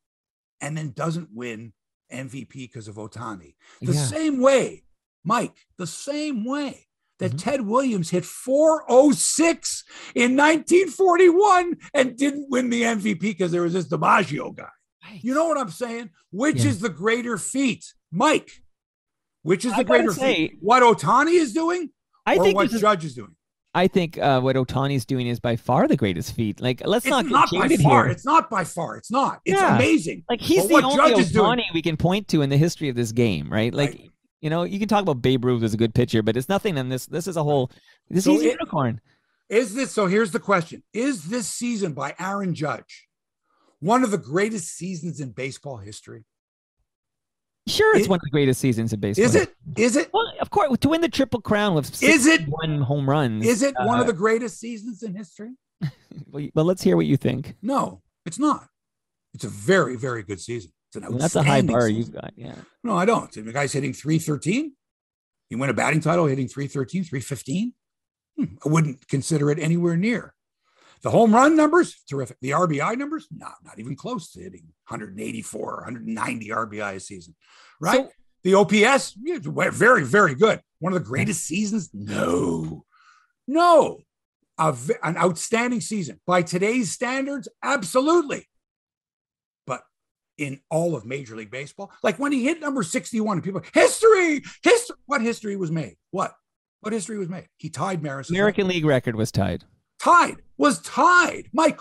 and 0.63 0.75
then 0.75 0.93
doesn't 0.93 1.29
win 1.31 1.75
MVP 2.11 2.55
because 2.55 2.89
of 2.89 2.95
Ohtani. 2.95 3.57
The 3.83 3.93
yeah. 3.93 4.05
same 4.07 4.41
way, 4.41 4.85
Mike, 5.23 5.59
the 5.77 5.87
same 5.87 6.47
way 6.47 6.87
that 7.19 7.33
mm-hmm. 7.33 7.37
Ted 7.37 7.61
Williams 7.61 8.09
hit 8.09 8.25
406 8.25 9.85
in 10.15 10.39
1941 10.39 11.75
and 11.93 12.17
didn't 12.17 12.49
win 12.49 12.71
the 12.71 12.81
MVP 12.81 13.21
because 13.21 13.53
there 13.53 13.61
was 13.61 13.75
this 13.75 13.89
DiMaggio 13.89 14.57
guy. 14.57 14.69
Right. 15.05 15.23
You 15.23 15.35
know 15.35 15.49
what 15.49 15.59
I'm 15.59 15.69
saying? 15.69 16.13
Which 16.31 16.65
yeah. 16.65 16.71
is 16.71 16.81
the 16.81 16.89
greater 16.89 17.37
feat? 17.37 17.85
Mike, 18.11 18.63
which 19.47 19.65
is 19.65 19.75
the 19.77 19.85
greater 19.85 20.13
say, 20.13 20.49
feat? 20.49 20.59
What 20.61 20.83
Ohtani 20.83 21.35
is 21.35 21.53
doing, 21.53 21.91
I 22.27 22.37
think 22.37 22.57
what 22.57 22.69
Judge 22.71 23.05
is 23.05 23.15
doing? 23.15 23.37
I 23.75 23.87
think 23.89 24.19
uh, 24.19 24.41
what 24.41 24.57
is 24.57 25.05
doing 25.05 25.27
is 25.27 25.39
by 25.39 25.55
far 25.55 25.87
the 25.87 25.97
greatest 25.97 26.35
feat. 26.35 26.61
Like, 26.61 26.83
let's 26.85 27.05
it's 27.05 27.11
not, 27.11 27.27
not 27.27 27.51
by 27.53 27.69
far. 27.77 28.05
Here. 28.05 28.13
It's 28.13 28.25
not 28.25 28.51
by 28.51 28.65
far. 28.65 28.97
It's 28.97 29.11
not. 29.11 29.41
It's 29.45 29.61
yeah. 29.61 29.77
amazing. 29.77 30.25
Like 30.29 30.41
he's 30.41 30.67
but 30.67 30.81
the 30.81 30.87
only 30.87 31.23
Judge 31.23 31.33
Ohtani 31.33 31.63
we 31.73 31.83
can 31.83 31.97
point 31.97 32.27
to 32.29 32.43
in 32.43 32.51
the 32.51 32.57
history 32.57 32.89
of 32.89 32.97
this 32.97 33.13
game, 33.13 33.53
right? 33.53 33.73
Like, 33.73 33.91
right. 33.91 34.11
you 34.41 34.51
know, 34.51 34.65
you 34.65 34.79
can 34.79 34.89
talk 34.89 35.03
about 35.03 35.23
Babe 35.23 35.45
Ruth 35.45 35.63
as 35.63 35.75
a 35.75 35.77
good 35.77 35.95
pitcher, 35.95 36.23
but 36.23 36.37
it's 36.37 36.49
nothing 36.49 36.77
And 36.77 36.91
this. 36.91 37.07
This 37.07 37.29
is 37.29 37.37
a 37.37 37.45
whole. 37.45 37.71
This 38.09 38.25
so 38.25 38.35
is 38.35 38.43
a 38.43 38.45
unicorn. 38.47 39.01
Is 39.49 39.75
this 39.75 39.93
so? 39.93 40.07
Here's 40.07 40.33
the 40.33 40.41
question: 40.41 40.83
Is 40.93 41.25
this 41.25 41.47
season 41.47 41.93
by 41.93 42.15
Aaron 42.19 42.55
Judge 42.55 43.07
one 43.79 44.03
of 44.03 44.11
the 44.11 44.19
greatest 44.19 44.75
seasons 44.75 45.21
in 45.21 45.31
baseball 45.31 45.77
history? 45.77 46.25
Sure, 47.69 47.97
it's 47.97 48.07
it, 48.07 48.11
one 48.11 48.19
of 48.19 48.23
the 48.23 48.31
greatest 48.31 48.61
seasons 48.61 48.93
in 48.93 49.01
baseball. 49.01 49.25
Is 49.25 49.35
it? 49.35 49.55
Is 49.77 49.97
it? 49.97 50.11
Well, 50.13 50.33
of 50.41 50.51
course, 50.51 50.79
to 50.79 50.89
win 50.89 51.01
the 51.01 51.09
triple 51.09 51.41
crown 51.41 51.75
with 51.75 52.01
is 52.01 52.27
it 52.27 52.43
one 52.47 52.81
home 52.81 53.11
runs. 53.11 53.45
Is 53.45 53.63
it 53.63 53.75
uh, 53.77 53.85
one 53.85 53.99
of 53.99 54.05
uh, 54.05 54.13
the 54.13 54.13
greatest 54.13 54.61
seasons 54.61 55.03
in 55.03 55.17
history? 55.17 55.51
well, 56.31 56.65
let's 56.65 56.83
hear 56.83 56.97
what 56.97 57.07
you 57.07 57.17
think. 57.17 57.57
No, 57.63 58.03
it's 58.25 58.39
not. 58.39 58.69
It's 59.35 59.45
a 59.45 59.49
very, 59.49 59.97
very 59.97 60.23
good 60.23 60.41
season. 60.41 60.71
It's 60.89 60.97
an 60.97 61.11
well, 61.11 61.19
that's 61.19 61.35
a 61.35 61.43
high 61.43 61.63
bar 61.63 61.89
season. 61.89 61.97
you've 61.97 62.13
got. 62.13 62.33
Yeah. 62.37 62.55
No, 62.85 62.97
I 62.97 63.05
don't. 63.05 63.33
The 63.33 63.53
guy's 63.53 63.73
hitting 63.73 63.93
313. 63.93 64.73
He 65.51 65.57
win 65.57 65.69
a 65.69 65.75
batting 65.75 66.01
title 66.01 66.27
hitting 66.27 66.47
313, 66.47 67.03
315. 67.03 67.73
Hmm, 68.37 68.45
I 68.65 68.69
wouldn't 68.69 69.09
consider 69.09 69.51
it 69.51 69.59
anywhere 69.59 69.97
near 69.97 70.36
the 71.03 71.11
home 71.11 71.35
run 71.35 71.57
numbers, 71.57 72.03
terrific. 72.09 72.39
The 72.41 72.51
RBI 72.51 72.97
numbers, 72.97 73.27
no, 73.31 73.49
not 73.65 73.79
even 73.79 73.97
close 73.97 74.33
to 74.33 74.41
hitting 74.41 74.65
184, 74.89 75.75
190 75.77 76.49
RBI 76.49 76.95
a 76.95 77.01
season, 77.01 77.35
right? 77.81 78.07
So, 78.07 78.11
the 78.45 78.55
OPS, 78.55 79.17
very, 79.17 80.05
very 80.05 80.35
good. 80.35 80.61
One 80.79 80.93
of 80.93 80.99
the 81.01 81.05
greatest 81.05 81.45
seasons? 81.45 81.91
No, 81.93 82.85
no. 83.49 83.99
an 84.59 85.17
outstanding 85.17 85.81
season 85.81 86.21
by 86.27 86.43
today's 86.43 86.93
standards, 86.93 87.49
absolutely. 87.63 88.47
But 89.67 89.83
in 90.39 90.61
all 90.71 90.95
of 90.95 91.05
Major 91.05 91.35
League 91.35 91.51
Baseball, 91.51 91.91
like 92.05 92.19
when 92.21 92.31
he 92.31 92.45
hit 92.45 92.61
number 92.61 92.85
61, 92.85 93.43
people, 93.43 93.63
history, 93.75 94.43
history, 94.63 94.97
what 95.07 95.23
history 95.23 95.57
was 95.57 95.73
made? 95.73 95.97
What? 96.13 96.33
What 96.81 96.93
history 96.93 97.19
was 97.19 97.29
made? 97.29 97.49
He 97.57 97.69
tied 97.69 98.01
Maris. 98.01 98.31
American 98.31 98.67
record. 98.67 98.75
League 98.75 98.85
record 98.85 99.17
was 99.17 99.33
tied 99.33 99.65
tied, 100.07 100.37
was 100.57 100.81
tied. 100.81 101.49
Mike 101.53 101.81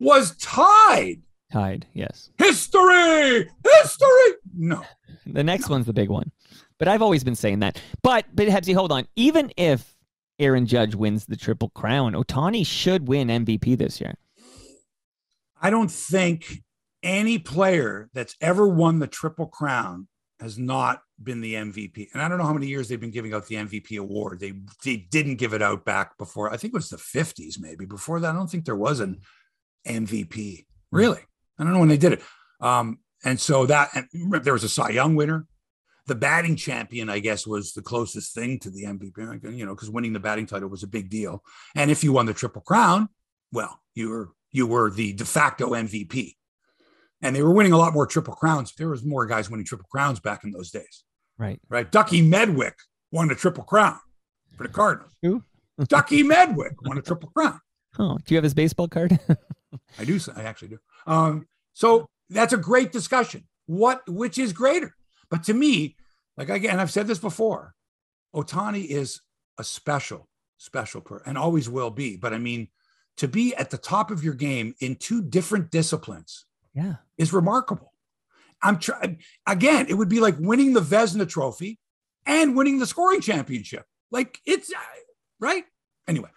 was 0.00 0.36
tied 0.36 1.22
Tied, 1.50 1.86
yes. 1.94 2.30
History! 2.38 3.48
History! 3.64 4.32
No. 4.54 4.84
The 5.26 5.42
next 5.42 5.70
one's 5.70 5.86
the 5.86 5.94
big 5.94 6.10
one. 6.10 6.30
But 6.78 6.88
I've 6.88 7.00
always 7.00 7.24
been 7.24 7.34
saying 7.34 7.60
that. 7.60 7.80
But 8.02 8.26
but 8.34 8.48
Hebsy, 8.48 8.74
hold 8.74 8.92
on. 8.92 9.06
Even 9.16 9.50
if 9.56 9.96
Aaron 10.38 10.66
Judge 10.66 10.94
wins 10.94 11.26
the 11.26 11.36
triple 11.36 11.70
crown, 11.70 12.12
Ohtani 12.12 12.66
should 12.66 13.08
win 13.08 13.28
MVP 13.28 13.78
this 13.78 14.00
year. 14.00 14.14
I 15.60 15.70
don't 15.70 15.90
think 15.90 16.62
any 17.02 17.38
player 17.38 18.10
that's 18.12 18.36
ever 18.40 18.68
won 18.68 18.98
the 18.98 19.06
triple 19.06 19.46
crown 19.46 20.08
has 20.40 20.58
not 20.58 21.02
been 21.22 21.40
the 21.40 21.54
MVP. 21.54 22.08
And 22.12 22.22
I 22.22 22.28
don't 22.28 22.38
know 22.38 22.44
how 22.44 22.52
many 22.52 22.68
years 22.68 22.88
they've 22.88 23.00
been 23.00 23.10
giving 23.10 23.34
out 23.34 23.46
the 23.46 23.56
MVP 23.56 23.98
award. 23.98 24.40
They 24.40 24.54
they 24.84 24.96
didn't 24.96 25.36
give 25.36 25.52
it 25.52 25.62
out 25.62 25.84
back 25.84 26.16
before. 26.18 26.52
I 26.52 26.56
think 26.56 26.72
it 26.72 26.76
was 26.76 26.90
the 26.90 26.96
50s 26.96 27.60
maybe. 27.60 27.84
Before 27.86 28.20
that, 28.20 28.30
I 28.30 28.36
don't 28.36 28.50
think 28.50 28.64
there 28.64 28.76
was 28.76 29.00
an 29.00 29.20
MVP. 29.86 30.66
Really? 30.92 31.20
I 31.58 31.64
don't 31.64 31.72
know 31.72 31.80
when 31.80 31.88
they 31.88 31.96
did 31.96 32.12
it. 32.12 32.22
Um, 32.60 32.98
and 33.24 33.40
so 33.40 33.66
that 33.66 33.90
and 33.94 34.06
there 34.44 34.52
was 34.52 34.64
a 34.64 34.68
Cy 34.68 34.90
Young 34.90 35.16
winner. 35.16 35.46
The 36.06 36.14
batting 36.14 36.56
champion, 36.56 37.10
I 37.10 37.18
guess, 37.18 37.46
was 37.46 37.74
the 37.74 37.82
closest 37.82 38.34
thing 38.34 38.58
to 38.60 38.70
the 38.70 38.84
MVP, 38.84 39.56
you 39.56 39.66
know, 39.66 39.74
because 39.74 39.90
winning 39.90 40.14
the 40.14 40.20
batting 40.20 40.46
title 40.46 40.70
was 40.70 40.82
a 40.82 40.86
big 40.86 41.10
deal. 41.10 41.42
And 41.74 41.90
if 41.90 42.02
you 42.02 42.14
won 42.14 42.24
the 42.24 42.32
Triple 42.32 42.62
Crown, 42.62 43.10
well, 43.52 43.78
you 43.94 44.08
were 44.08 44.30
you 44.50 44.66
were 44.66 44.90
the 44.90 45.12
de 45.12 45.24
facto 45.24 45.70
MVP. 45.70 46.36
And 47.22 47.34
they 47.34 47.42
were 47.42 47.52
winning 47.52 47.72
a 47.72 47.76
lot 47.76 47.92
more 47.92 48.06
Triple 48.06 48.34
Crowns. 48.34 48.72
There 48.76 48.88
was 48.88 49.04
more 49.04 49.26
guys 49.26 49.50
winning 49.50 49.66
Triple 49.66 49.88
Crowns 49.90 50.20
back 50.20 50.44
in 50.44 50.52
those 50.52 50.70
days. 50.70 51.04
Right. 51.36 51.60
Right. 51.68 51.90
Ducky 51.90 52.22
Medwick 52.22 52.74
won 53.10 53.30
a 53.30 53.34
Triple 53.34 53.64
Crown 53.64 53.98
for 54.56 54.64
the 54.64 54.72
Cardinals. 54.72 55.12
Who? 55.22 55.42
Ducky 55.88 56.22
Medwick 56.22 56.74
won 56.84 56.98
a 56.98 57.02
Triple 57.02 57.30
Crown. 57.30 57.60
Oh, 57.98 58.18
do 58.18 58.34
you 58.34 58.36
have 58.36 58.44
his 58.44 58.54
baseball 58.54 58.88
card? 58.88 59.18
I 59.98 60.04
do. 60.04 60.18
I 60.36 60.42
actually 60.42 60.68
do. 60.68 60.78
Um, 61.06 61.46
so 61.72 62.06
that's 62.30 62.52
a 62.52 62.58
great 62.58 62.92
discussion. 62.92 63.44
What, 63.66 64.02
which 64.08 64.38
is 64.38 64.52
greater? 64.52 64.94
But 65.30 65.44
to 65.44 65.54
me, 65.54 65.96
like 66.36 66.48
again, 66.48 66.80
I've 66.80 66.90
said 66.90 67.06
this 67.06 67.18
before, 67.18 67.74
Ohtani 68.34 68.86
is 68.86 69.20
a 69.58 69.64
special, 69.64 70.28
special 70.56 71.00
player 71.00 71.22
and 71.26 71.36
always 71.36 71.68
will 71.68 71.90
be. 71.90 72.16
But 72.16 72.32
I 72.32 72.38
mean, 72.38 72.68
to 73.16 73.28
be 73.28 73.54
at 73.56 73.70
the 73.70 73.78
top 73.78 74.10
of 74.10 74.22
your 74.22 74.34
game 74.34 74.74
in 74.80 74.96
two 74.96 75.22
different 75.22 75.70
disciplines, 75.70 76.46
yeah, 76.78 76.94
is 77.16 77.32
remarkable. 77.32 77.92
I'm 78.62 78.78
trying 78.78 79.18
again. 79.46 79.86
It 79.88 79.94
would 79.94 80.08
be 80.08 80.20
like 80.20 80.36
winning 80.38 80.72
the 80.72 80.80
Vezina 80.80 81.28
Trophy 81.28 81.78
and 82.26 82.56
winning 82.56 82.78
the 82.78 82.86
scoring 82.86 83.20
championship. 83.20 83.84
Like 84.10 84.38
it's 84.44 84.72
uh, 84.72 84.78
right. 85.40 85.64
Anyway, 86.06 86.30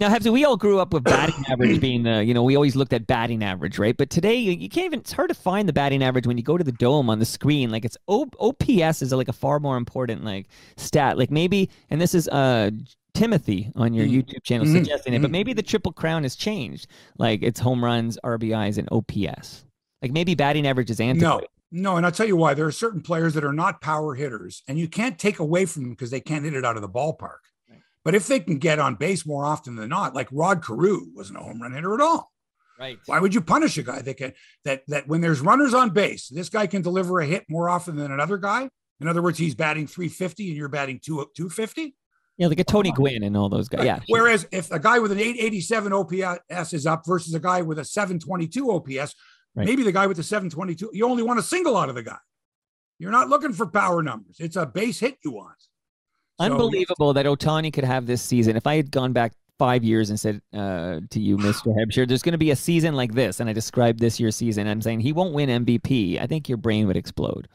now, 0.00 0.14
Hebsy, 0.14 0.32
we 0.32 0.44
all 0.44 0.56
grew 0.56 0.78
up 0.78 0.92
with 0.92 1.02
batting 1.02 1.44
average 1.50 1.80
being 1.80 2.04
the, 2.04 2.24
you 2.24 2.32
know, 2.32 2.44
we 2.44 2.54
always 2.54 2.76
looked 2.76 2.92
at 2.92 3.06
batting 3.08 3.42
average, 3.42 3.80
right? 3.80 3.96
But 3.96 4.10
today, 4.10 4.36
you, 4.36 4.52
you, 4.52 4.68
can't 4.68 4.86
even, 4.86 5.00
it's 5.00 5.12
hard 5.12 5.28
to 5.28 5.34
find 5.34 5.68
the 5.68 5.72
batting 5.72 6.04
average 6.04 6.26
when 6.26 6.36
you 6.36 6.44
go 6.44 6.56
to 6.56 6.62
the 6.62 6.72
dome 6.72 7.10
on 7.10 7.18
the 7.18 7.24
screen. 7.24 7.70
Like, 7.70 7.84
it's 7.84 7.96
o, 8.06 8.28
OPS 8.38 9.02
is 9.02 9.12
like 9.12 9.26
a 9.26 9.32
far 9.32 9.58
more 9.58 9.76
important, 9.76 10.24
like, 10.24 10.46
stat. 10.76 11.18
Like, 11.18 11.32
maybe, 11.32 11.68
and 11.90 12.00
this 12.00 12.14
is, 12.14 12.28
uh, 12.28 12.70
Timothy 13.14 13.72
on 13.74 13.92
your 13.92 14.06
mm-hmm. 14.06 14.20
YouTube 14.20 14.44
channel 14.44 14.64
mm-hmm. 14.64 14.76
suggesting 14.76 15.14
it, 15.14 15.22
but 15.22 15.32
maybe 15.32 15.52
the 15.52 15.62
Triple 15.62 15.92
Crown 15.92 16.22
has 16.22 16.36
changed. 16.36 16.86
Like, 17.18 17.42
it's 17.42 17.58
home 17.58 17.84
runs, 17.84 18.16
RBIs, 18.22 18.78
and 18.78 18.88
OPS. 18.92 19.64
Like, 20.02 20.12
maybe 20.12 20.34
batting 20.34 20.66
average 20.66 20.90
is 20.90 21.00
antiquated. 21.00 21.48
No, 21.70 21.92
no, 21.92 21.96
and 21.96 22.06
I'll 22.06 22.12
tell 22.12 22.26
you 22.26 22.36
why. 22.36 22.54
There 22.54 22.66
are 22.66 22.72
certain 22.72 23.00
players 23.00 23.34
that 23.34 23.44
are 23.44 23.52
not 23.52 23.80
power 23.80 24.14
hitters, 24.14 24.62
and 24.68 24.78
you 24.78 24.88
can't 24.88 25.18
take 25.18 25.38
away 25.38 25.66
from 25.66 25.82
them 25.82 25.90
because 25.90 26.10
they 26.10 26.20
can't 26.20 26.44
hit 26.44 26.54
it 26.54 26.64
out 26.64 26.76
of 26.76 26.82
the 26.82 26.88
ballpark. 26.88 27.38
But 28.04 28.14
if 28.14 28.26
they 28.26 28.40
can 28.40 28.56
get 28.56 28.78
on 28.78 28.94
base 28.94 29.26
more 29.26 29.44
often 29.44 29.76
than 29.76 29.90
not, 29.90 30.14
like 30.14 30.28
Rod 30.32 30.64
Carew 30.64 31.00
wasn't 31.14 31.40
a 31.40 31.42
home 31.42 31.60
run 31.60 31.72
hitter 31.72 31.92
at 31.92 32.00
all. 32.00 32.32
Right. 32.78 32.98
Why 33.06 33.18
would 33.18 33.34
you 33.34 33.42
punish 33.42 33.76
a 33.76 33.82
guy 33.82 34.00
that 34.00 34.16
can 34.16 34.32
that 34.64 34.84
that 34.86 35.08
when 35.08 35.20
there's 35.20 35.40
runners 35.40 35.74
on 35.74 35.90
base, 35.90 36.28
this 36.28 36.48
guy 36.48 36.66
can 36.68 36.80
deliver 36.80 37.20
a 37.20 37.26
hit 37.26 37.44
more 37.50 37.68
often 37.68 37.96
than 37.96 38.12
another 38.12 38.38
guy? 38.38 38.70
In 39.00 39.08
other 39.08 39.20
words, 39.20 39.38
he's 39.38 39.54
batting 39.54 39.86
350 39.86 40.48
and 40.48 40.56
you're 40.56 40.68
batting 40.68 41.00
2 41.04 41.16
250. 41.36 41.94
Yeah, 42.38 42.46
like 42.46 42.60
a 42.60 42.64
Tony 42.64 42.92
Gwynn 42.92 43.24
and 43.24 43.36
all 43.36 43.48
those 43.48 43.68
guys. 43.68 43.84
Yeah. 43.84 43.98
Whereas 44.08 44.46
if 44.52 44.70
a 44.70 44.78
guy 44.78 45.00
with 45.00 45.10
an 45.10 45.18
887 45.18 45.92
OPS 45.92 46.72
is 46.72 46.86
up 46.86 47.04
versus 47.04 47.34
a 47.34 47.40
guy 47.40 47.62
with 47.62 47.80
a 47.80 47.84
722 47.84 48.70
OPS, 48.70 49.14
right. 49.58 49.66
maybe 49.66 49.82
the 49.82 49.92
guy 49.92 50.06
with 50.06 50.16
the 50.16 50.22
722, 50.22 50.90
you 50.92 51.06
only 51.06 51.22
want 51.22 51.38
a 51.38 51.42
single 51.42 51.76
out 51.76 51.88
of 51.88 51.94
the 51.94 52.02
guy. 52.02 52.18
You're 52.98 53.12
not 53.12 53.28
looking 53.28 53.52
for 53.52 53.66
power 53.66 54.02
numbers. 54.02 54.36
It's 54.40 54.56
a 54.56 54.66
base 54.66 54.98
hit 54.98 55.18
you 55.24 55.32
want. 55.32 55.56
Unbelievable 56.40 57.12
that 57.14 57.26
Ohtani 57.26 57.72
could 57.72 57.84
have 57.84 58.06
this 58.06 58.22
season. 58.22 58.56
If 58.56 58.66
I 58.66 58.76
had 58.76 58.90
gone 58.90 59.12
back 59.12 59.32
five 59.58 59.82
years 59.82 60.10
and 60.10 60.18
said 60.18 60.40
uh, 60.52 61.00
to 61.10 61.20
you, 61.20 61.36
Mr. 61.36 61.74
Hebscher, 61.76 62.06
there's 62.06 62.22
going 62.22 62.32
to 62.32 62.38
be 62.38 62.50
a 62.50 62.56
season 62.56 62.94
like 62.94 63.14
this, 63.14 63.40
and 63.40 63.50
I 63.50 63.52
described 63.52 63.98
this 63.98 64.20
year's 64.20 64.36
season, 64.36 64.68
I'm 64.68 64.80
saying 64.80 65.00
he 65.00 65.12
won't 65.12 65.34
win 65.34 65.64
MVP, 65.64 66.20
I 66.20 66.26
think 66.26 66.48
your 66.48 66.58
brain 66.58 66.86
would 66.86 66.96
explode. 66.96 67.48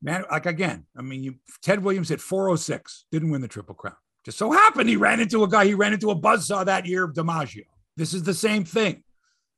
Man, 0.00 0.24
like 0.30 0.46
again, 0.46 0.84
I 0.96 1.02
mean, 1.02 1.24
you 1.24 1.36
Ted 1.62 1.82
Williams 1.82 2.10
at 2.10 2.20
406 2.20 3.06
didn't 3.10 3.30
win 3.30 3.40
the 3.40 3.48
Triple 3.48 3.74
Crown. 3.74 3.96
Just 4.24 4.38
so 4.38 4.52
happened 4.52 4.88
he 4.88 4.96
ran 4.96 5.18
into 5.18 5.44
a 5.44 5.48
guy, 5.48 5.64
he 5.64 5.74
ran 5.74 5.92
into 5.92 6.10
a 6.10 6.16
buzzsaw 6.16 6.64
that 6.66 6.86
year 6.86 7.04
of 7.04 7.14
DiMaggio. 7.14 7.64
This 7.96 8.12
is 8.12 8.22
the 8.22 8.34
same 8.34 8.64
thing. 8.64 9.02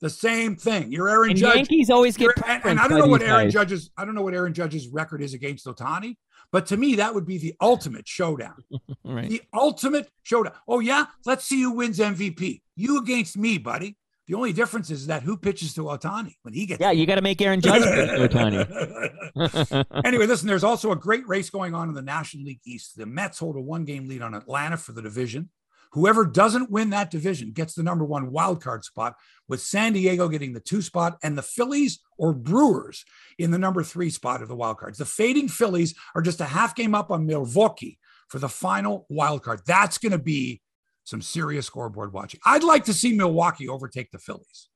The 0.00 0.10
same 0.10 0.56
thing. 0.56 0.92
You're 0.92 1.08
Aaron 1.08 1.30
and 1.30 1.38
Judge. 1.38 1.56
Yankees 1.56 1.90
always 1.90 2.16
get 2.16 2.30
and, 2.46 2.64
and 2.64 2.80
I 2.80 2.86
don't 2.86 2.98
know 2.98 3.06
what 3.06 3.22
Aaron 3.22 3.46
guys. 3.46 3.52
Judge's 3.52 3.90
I 3.96 4.04
don't 4.04 4.14
know 4.14 4.22
what 4.22 4.34
Aaron 4.34 4.52
Judge's 4.52 4.88
record 4.88 5.22
is 5.22 5.32
against 5.32 5.66
Ohtani, 5.66 6.16
but 6.52 6.66
to 6.66 6.76
me, 6.76 6.96
that 6.96 7.14
would 7.14 7.26
be 7.26 7.38
the 7.38 7.54
ultimate 7.60 8.06
showdown. 8.06 8.62
right. 9.04 9.28
The 9.28 9.42
ultimate 9.52 10.08
showdown. 10.22 10.54
Oh, 10.68 10.80
yeah? 10.80 11.06
Let's 11.24 11.44
see 11.44 11.62
who 11.62 11.72
wins 11.72 11.98
MVP. 11.98 12.62
You 12.76 12.98
against 12.98 13.36
me, 13.36 13.58
buddy. 13.58 13.96
The 14.26 14.34
only 14.34 14.52
difference 14.52 14.90
is 14.90 15.06
that 15.06 15.22
who 15.22 15.36
pitches 15.36 15.72
to 15.74 15.82
Ohtani 15.82 16.34
when 16.42 16.52
he 16.52 16.66
gets. 16.66 16.80
Yeah, 16.80 16.90
you 16.90 17.06
got 17.06 17.14
to 17.14 17.22
make 17.22 17.40
Aaron 17.40 17.60
Judge 17.60 17.82
to 17.82 18.28
Ohtani. 18.28 19.86
anyway, 20.04 20.26
listen, 20.26 20.48
there's 20.48 20.64
also 20.64 20.90
a 20.90 20.96
great 20.96 21.26
race 21.28 21.48
going 21.48 21.74
on 21.74 21.88
in 21.88 21.94
the 21.94 22.02
National 22.02 22.44
League 22.44 22.60
East. 22.64 22.96
The 22.96 23.06
Mets 23.06 23.38
hold 23.38 23.56
a 23.56 23.60
one 23.60 23.84
game 23.84 24.08
lead 24.08 24.22
on 24.22 24.34
Atlanta 24.34 24.76
for 24.78 24.92
the 24.92 25.02
division. 25.02 25.50
Whoever 25.96 26.26
doesn't 26.26 26.70
win 26.70 26.90
that 26.90 27.10
division 27.10 27.52
gets 27.52 27.72
the 27.72 27.82
number 27.82 28.04
one 28.04 28.30
wild 28.30 28.62
card 28.62 28.84
spot, 28.84 29.14
with 29.48 29.62
San 29.62 29.94
Diego 29.94 30.28
getting 30.28 30.52
the 30.52 30.60
two 30.60 30.82
spot 30.82 31.16
and 31.22 31.38
the 31.38 31.42
Phillies 31.42 32.00
or 32.18 32.34
Brewers 32.34 33.06
in 33.38 33.50
the 33.50 33.58
number 33.58 33.82
three 33.82 34.10
spot 34.10 34.42
of 34.42 34.48
the 34.48 34.54
wild 34.54 34.76
cards. 34.76 34.98
The 34.98 35.06
fading 35.06 35.48
Phillies 35.48 35.94
are 36.14 36.20
just 36.20 36.42
a 36.42 36.44
half 36.44 36.74
game 36.74 36.94
up 36.94 37.10
on 37.10 37.24
Milwaukee 37.24 37.98
for 38.28 38.38
the 38.38 38.48
final 38.50 39.06
wild 39.08 39.42
card. 39.42 39.62
That's 39.66 39.96
going 39.96 40.12
to 40.12 40.18
be 40.18 40.60
some 41.04 41.22
serious 41.22 41.64
scoreboard 41.64 42.12
watching. 42.12 42.40
I'd 42.44 42.62
like 42.62 42.84
to 42.84 42.92
see 42.92 43.16
Milwaukee 43.16 43.66
overtake 43.66 44.10
the 44.10 44.18
Phillies. 44.18 44.68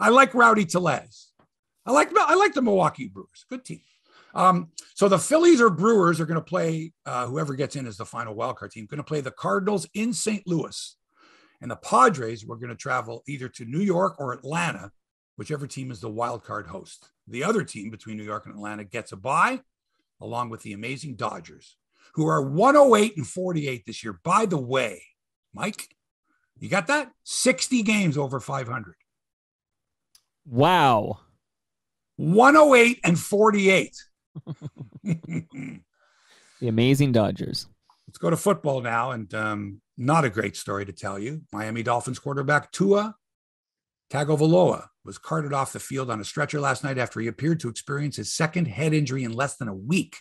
I 0.00 0.08
like 0.08 0.32
Rowdy 0.32 0.64
Tellez. 0.64 1.32
I 1.84 1.92
like 1.92 2.10
I 2.16 2.36
like 2.36 2.54
the 2.54 2.62
Milwaukee 2.62 3.08
Brewers. 3.08 3.44
Good 3.50 3.66
team. 3.66 3.82
Um, 4.34 4.70
so 4.94 5.08
the 5.08 5.18
Phillies 5.18 5.60
or 5.60 5.70
Brewers 5.70 6.20
are 6.20 6.26
going 6.26 6.40
to 6.40 6.44
play, 6.44 6.92
uh, 7.06 7.26
whoever 7.26 7.54
gets 7.54 7.76
in 7.76 7.86
as 7.86 7.96
the 7.96 8.04
final 8.04 8.34
wildcard 8.34 8.72
team, 8.72 8.86
going 8.86 8.98
to 8.98 9.04
play 9.04 9.20
the 9.20 9.30
Cardinals 9.30 9.86
in 9.94 10.12
St. 10.12 10.46
Louis. 10.46 10.96
And 11.60 11.70
the 11.70 11.76
Padres 11.76 12.44
were 12.44 12.56
going 12.56 12.70
to 12.70 12.76
travel 12.76 13.22
either 13.28 13.48
to 13.50 13.64
New 13.64 13.80
York 13.80 14.16
or 14.18 14.32
Atlanta, 14.32 14.90
whichever 15.36 15.66
team 15.66 15.90
is 15.90 16.00
the 16.00 16.10
wild 16.10 16.44
card 16.44 16.66
host. 16.66 17.10
The 17.28 17.44
other 17.44 17.62
team 17.62 17.90
between 17.90 18.16
New 18.16 18.24
York 18.24 18.46
and 18.46 18.54
Atlanta 18.54 18.84
gets 18.84 19.12
a 19.12 19.16
bye, 19.16 19.60
along 20.20 20.50
with 20.50 20.62
the 20.62 20.72
amazing 20.72 21.14
Dodgers, 21.14 21.76
who 22.14 22.26
are 22.26 22.42
108 22.42 23.16
and 23.16 23.26
48 23.26 23.86
this 23.86 24.04
year. 24.04 24.20
By 24.24 24.46
the 24.46 24.58
way, 24.58 25.02
Mike, 25.54 25.88
you 26.58 26.68
got 26.68 26.88
that? 26.88 27.10
60 27.22 27.82
games 27.82 28.18
over 28.18 28.40
500. 28.40 28.94
Wow. 30.46 31.20
108 32.16 33.00
and 33.04 33.18
48. 33.18 33.96
the 35.02 36.68
amazing 36.68 37.12
Dodgers. 37.12 37.66
Let's 38.08 38.18
go 38.18 38.30
to 38.30 38.36
football 38.36 38.80
now, 38.80 39.12
and 39.12 39.32
um, 39.34 39.80
not 39.96 40.24
a 40.24 40.30
great 40.30 40.56
story 40.56 40.84
to 40.84 40.92
tell 40.92 41.18
you. 41.18 41.42
Miami 41.52 41.82
Dolphins 41.82 42.18
quarterback 42.18 42.70
Tua 42.72 43.14
Tagovailoa 44.10 44.86
was 45.04 45.18
carted 45.18 45.52
off 45.52 45.72
the 45.72 45.80
field 45.80 46.10
on 46.10 46.20
a 46.20 46.24
stretcher 46.24 46.60
last 46.60 46.84
night 46.84 46.98
after 46.98 47.20
he 47.20 47.26
appeared 47.26 47.60
to 47.60 47.68
experience 47.68 48.16
his 48.16 48.32
second 48.32 48.66
head 48.66 48.92
injury 48.92 49.24
in 49.24 49.32
less 49.32 49.56
than 49.56 49.68
a 49.68 49.74
week 49.74 50.16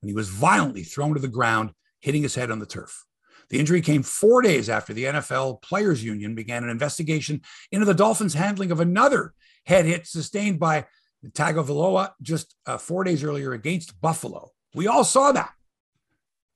when 0.00 0.08
he 0.08 0.14
was 0.14 0.28
violently 0.28 0.82
thrown 0.82 1.14
to 1.14 1.20
the 1.20 1.28
ground, 1.28 1.72
hitting 2.00 2.22
his 2.22 2.34
head 2.34 2.50
on 2.50 2.58
the 2.58 2.66
turf. 2.66 3.04
The 3.50 3.58
injury 3.58 3.80
came 3.80 4.02
four 4.02 4.42
days 4.42 4.68
after 4.68 4.92
the 4.92 5.04
NFL 5.04 5.62
Players 5.62 6.02
Union 6.02 6.34
began 6.34 6.64
an 6.64 6.70
investigation 6.70 7.42
into 7.70 7.84
the 7.84 7.94
Dolphins' 7.94 8.34
handling 8.34 8.70
of 8.70 8.80
another 8.80 9.34
head 9.66 9.84
hit 9.84 10.06
sustained 10.06 10.58
by 10.58 10.86
Tagovailoa 11.30 12.12
just 12.20 12.54
uh, 12.66 12.78
four 12.78 13.04
days 13.04 13.22
earlier 13.22 13.52
against 13.52 14.00
Buffalo. 14.00 14.50
We 14.74 14.88
all 14.88 15.04
saw 15.04 15.32
that. 15.32 15.52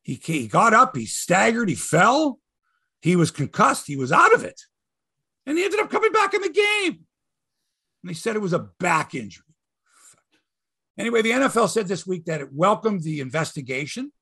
He, 0.02 0.20
he 0.22 0.48
got 0.48 0.72
up, 0.72 0.96
he 0.96 1.06
staggered, 1.06 1.68
he 1.68 1.74
fell, 1.74 2.38
he 3.00 3.16
was 3.16 3.30
concussed, 3.30 3.86
he 3.86 3.96
was 3.96 4.12
out 4.12 4.34
of 4.34 4.44
it. 4.44 4.60
And 5.46 5.56
he 5.56 5.64
ended 5.64 5.80
up 5.80 5.90
coming 5.90 6.12
back 6.12 6.34
in 6.34 6.42
the 6.42 6.50
game. 6.50 7.00
And 8.02 8.10
they 8.10 8.14
said 8.14 8.36
it 8.36 8.42
was 8.42 8.52
a 8.52 8.68
back 8.80 9.14
injury. 9.14 9.44
Anyway, 10.98 11.22
the 11.22 11.30
NFL 11.30 11.68
said 11.68 11.88
this 11.88 12.06
week 12.06 12.24
that 12.24 12.40
it 12.40 12.52
welcomed 12.52 13.02
the 13.02 13.20
investigation, 13.20 14.12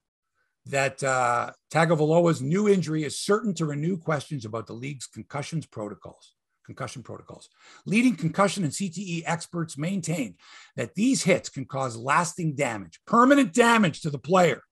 that 0.67 1.03
uh, 1.05 1.53
Tagovailoa's 1.73 2.43
new 2.43 2.69
injury 2.69 3.05
is 3.05 3.19
certain 3.19 3.55
to 3.55 3.67
renew 3.67 3.97
questions 3.97 4.45
about 4.45 4.67
the 4.67 4.73
league's 4.73 5.07
concussions 5.07 5.67
protocols. 5.67 6.35
Concussion 6.65 7.03
protocols. 7.03 7.49
Leading 7.87 8.17
concussion 8.17 8.65
and 8.65 8.73
CTE 8.73 9.23
experts 9.27 9.79
maintain 9.79 10.37
that 10.77 10.95
these 10.95 11.23
hits 11.23 11.49
can 11.49 11.65
cause 11.65 11.97
lasting 11.97 12.55
damage, 12.55 13.01
permanent 13.07 13.53
damage 13.53 14.01
to 14.03 14.11
the 14.11 14.19
player. 14.19 14.63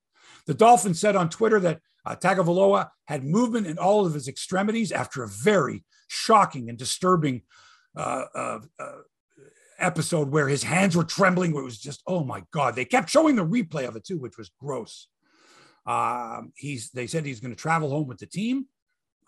The 0.47 0.55
Dolphins 0.55 1.01
said 1.01 1.17
on 1.17 1.29
Twitter 1.29 1.61
that 1.61 1.81
uh, 2.05 2.17
Tagovailoa 2.17 2.89
had 3.07 3.25
movement 3.25 3.67
in 3.67 3.79
all 3.79 4.07
of 4.07 4.15
his 4.15 4.29
extremities 4.29 4.91
after 4.91 5.23
a 5.23 5.29
very 5.29 5.85
shocking 6.09 6.69
and 6.69 6.79
disturbing 6.79 7.43
uh, 7.97 8.25
uh, 8.35 8.59
uh 8.79 8.93
episode 9.79 10.31
where 10.31 10.49
his 10.49 10.63
hands 10.63 10.97
were 10.97 11.05
trembling. 11.05 11.53
Where 11.53 11.63
it 11.63 11.67
was 11.67 11.79
just, 11.79 12.03
oh 12.07 12.25
my 12.25 12.43
God. 12.53 12.75
They 12.75 12.85
kept 12.85 13.11
showing 13.11 13.37
the 13.37 13.45
replay 13.45 13.87
of 13.87 13.97
it 13.97 14.05
too, 14.05 14.19
which 14.19 14.39
was 14.39 14.51
gross. 14.61 15.09
Um, 15.85 16.53
he's 16.57 16.91
they 16.91 17.07
said 17.07 17.27
he's 17.27 17.41
going 17.41 17.55
to 17.55 17.61
travel 17.61 17.91
home 17.91 18.07
with 18.07 18.19
the 18.19 18.27
team. 18.27 18.67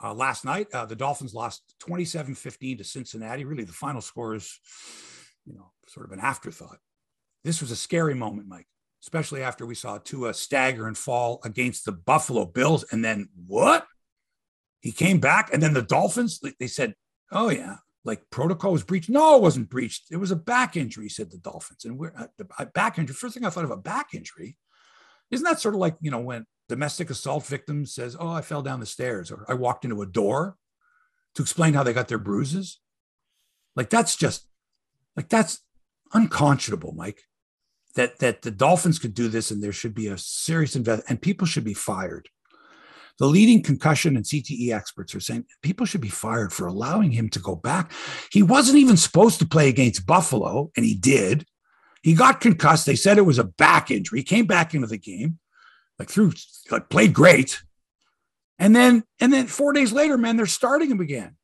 Uh, 0.02 0.12
last 0.12 0.44
night, 0.44 0.66
uh, 0.72 0.84
the 0.84 0.96
Dolphins 0.96 1.34
lost 1.34 1.74
27 1.80 2.34
15 2.34 2.78
to 2.78 2.84
Cincinnati. 2.84 3.44
Really, 3.44 3.64
the 3.64 3.72
final 3.72 4.00
score 4.00 4.34
is, 4.34 4.58
you 5.46 5.54
know, 5.54 5.70
sort 5.88 6.06
of 6.06 6.12
an 6.12 6.20
afterthought. 6.20 6.78
This 7.44 7.60
was 7.60 7.70
a 7.70 7.76
scary 7.76 8.14
moment, 8.14 8.48
Mike, 8.48 8.66
especially 9.02 9.42
after 9.42 9.66
we 9.66 9.74
saw 9.74 9.98
Tua 9.98 10.34
stagger 10.34 10.86
and 10.86 10.96
fall 10.96 11.40
against 11.44 11.84
the 11.84 11.92
Buffalo 11.92 12.44
Bills. 12.46 12.84
And 12.90 13.04
then 13.04 13.28
what? 13.46 13.86
He 14.80 14.92
came 14.92 15.18
back, 15.18 15.50
and 15.52 15.62
then 15.62 15.72
the 15.72 15.82
Dolphins, 15.82 16.40
they 16.58 16.66
said, 16.66 16.94
oh, 17.32 17.48
yeah, 17.48 17.76
like 18.04 18.28
protocol 18.30 18.72
was 18.72 18.84
breached. 18.84 19.08
No, 19.08 19.36
it 19.36 19.42
wasn't 19.42 19.70
breached. 19.70 20.08
It 20.10 20.16
was 20.16 20.30
a 20.30 20.36
back 20.36 20.76
injury, 20.76 21.08
said 21.08 21.30
the 21.30 21.38
Dolphins. 21.38 21.84
And 21.84 21.98
we're 21.98 22.12
uh, 22.16 22.26
the 22.36 22.46
back 22.74 22.98
injury. 22.98 23.14
First 23.14 23.34
thing 23.34 23.44
I 23.44 23.50
thought 23.50 23.64
of 23.64 23.70
a 23.70 23.76
back 23.76 24.14
injury. 24.14 24.56
Isn't 25.30 25.44
that 25.44 25.60
sort 25.60 25.74
of 25.74 25.80
like, 25.80 25.96
you 26.00 26.10
know, 26.10 26.20
when 26.20 26.44
domestic 26.68 27.10
assault 27.10 27.46
victim 27.46 27.86
says, 27.86 28.16
Oh, 28.18 28.30
I 28.30 28.40
fell 28.40 28.62
down 28.62 28.80
the 28.80 28.86
stairs 28.86 29.30
or 29.30 29.44
I 29.48 29.54
walked 29.54 29.84
into 29.84 30.02
a 30.02 30.06
door 30.06 30.56
to 31.34 31.42
explain 31.42 31.74
how 31.74 31.82
they 31.82 31.92
got 31.92 32.08
their 32.08 32.18
bruises? 32.18 32.80
Like 33.76 33.90
that's 33.90 34.16
just 34.16 34.46
like 35.16 35.28
that's 35.28 35.60
unconscionable, 36.12 36.92
Mike. 36.92 37.22
That 37.96 38.18
that 38.18 38.42
the 38.42 38.50
Dolphins 38.50 38.98
could 38.98 39.14
do 39.14 39.28
this 39.28 39.50
and 39.50 39.62
there 39.62 39.72
should 39.72 39.94
be 39.94 40.08
a 40.08 40.18
serious 40.18 40.76
invest 40.76 41.04
and 41.08 41.20
people 41.20 41.46
should 41.46 41.64
be 41.64 41.74
fired. 41.74 42.28
The 43.18 43.26
leading 43.26 43.62
concussion 43.62 44.16
and 44.16 44.24
CTE 44.24 44.74
experts 44.74 45.14
are 45.14 45.20
saying 45.20 45.44
people 45.62 45.86
should 45.86 46.00
be 46.00 46.08
fired 46.08 46.52
for 46.52 46.66
allowing 46.66 47.12
him 47.12 47.28
to 47.30 47.38
go 47.38 47.54
back. 47.54 47.92
He 48.32 48.42
wasn't 48.42 48.78
even 48.78 48.96
supposed 48.96 49.38
to 49.38 49.46
play 49.46 49.68
against 49.68 50.06
Buffalo, 50.06 50.72
and 50.76 50.84
he 50.84 50.94
did. 50.94 51.46
He 52.02 52.14
got 52.14 52.40
concussed. 52.40 52.86
They 52.86 52.96
said 52.96 53.16
it 53.16 53.22
was 53.22 53.38
a 53.38 53.44
back 53.44 53.92
injury. 53.92 54.20
He 54.20 54.24
came 54.24 54.46
back 54.46 54.74
into 54.74 54.88
the 54.88 54.98
game, 54.98 55.38
like 55.98 56.08
through, 56.08 56.32
like 56.70 56.88
played 56.88 57.12
great. 57.12 57.62
And 58.58 58.74
then, 58.74 59.04
and 59.20 59.32
then 59.32 59.46
four 59.46 59.72
days 59.72 59.92
later, 59.92 60.16
man, 60.16 60.36
they're 60.36 60.46
starting 60.46 60.90
him 60.90 61.00
again. 61.00 61.36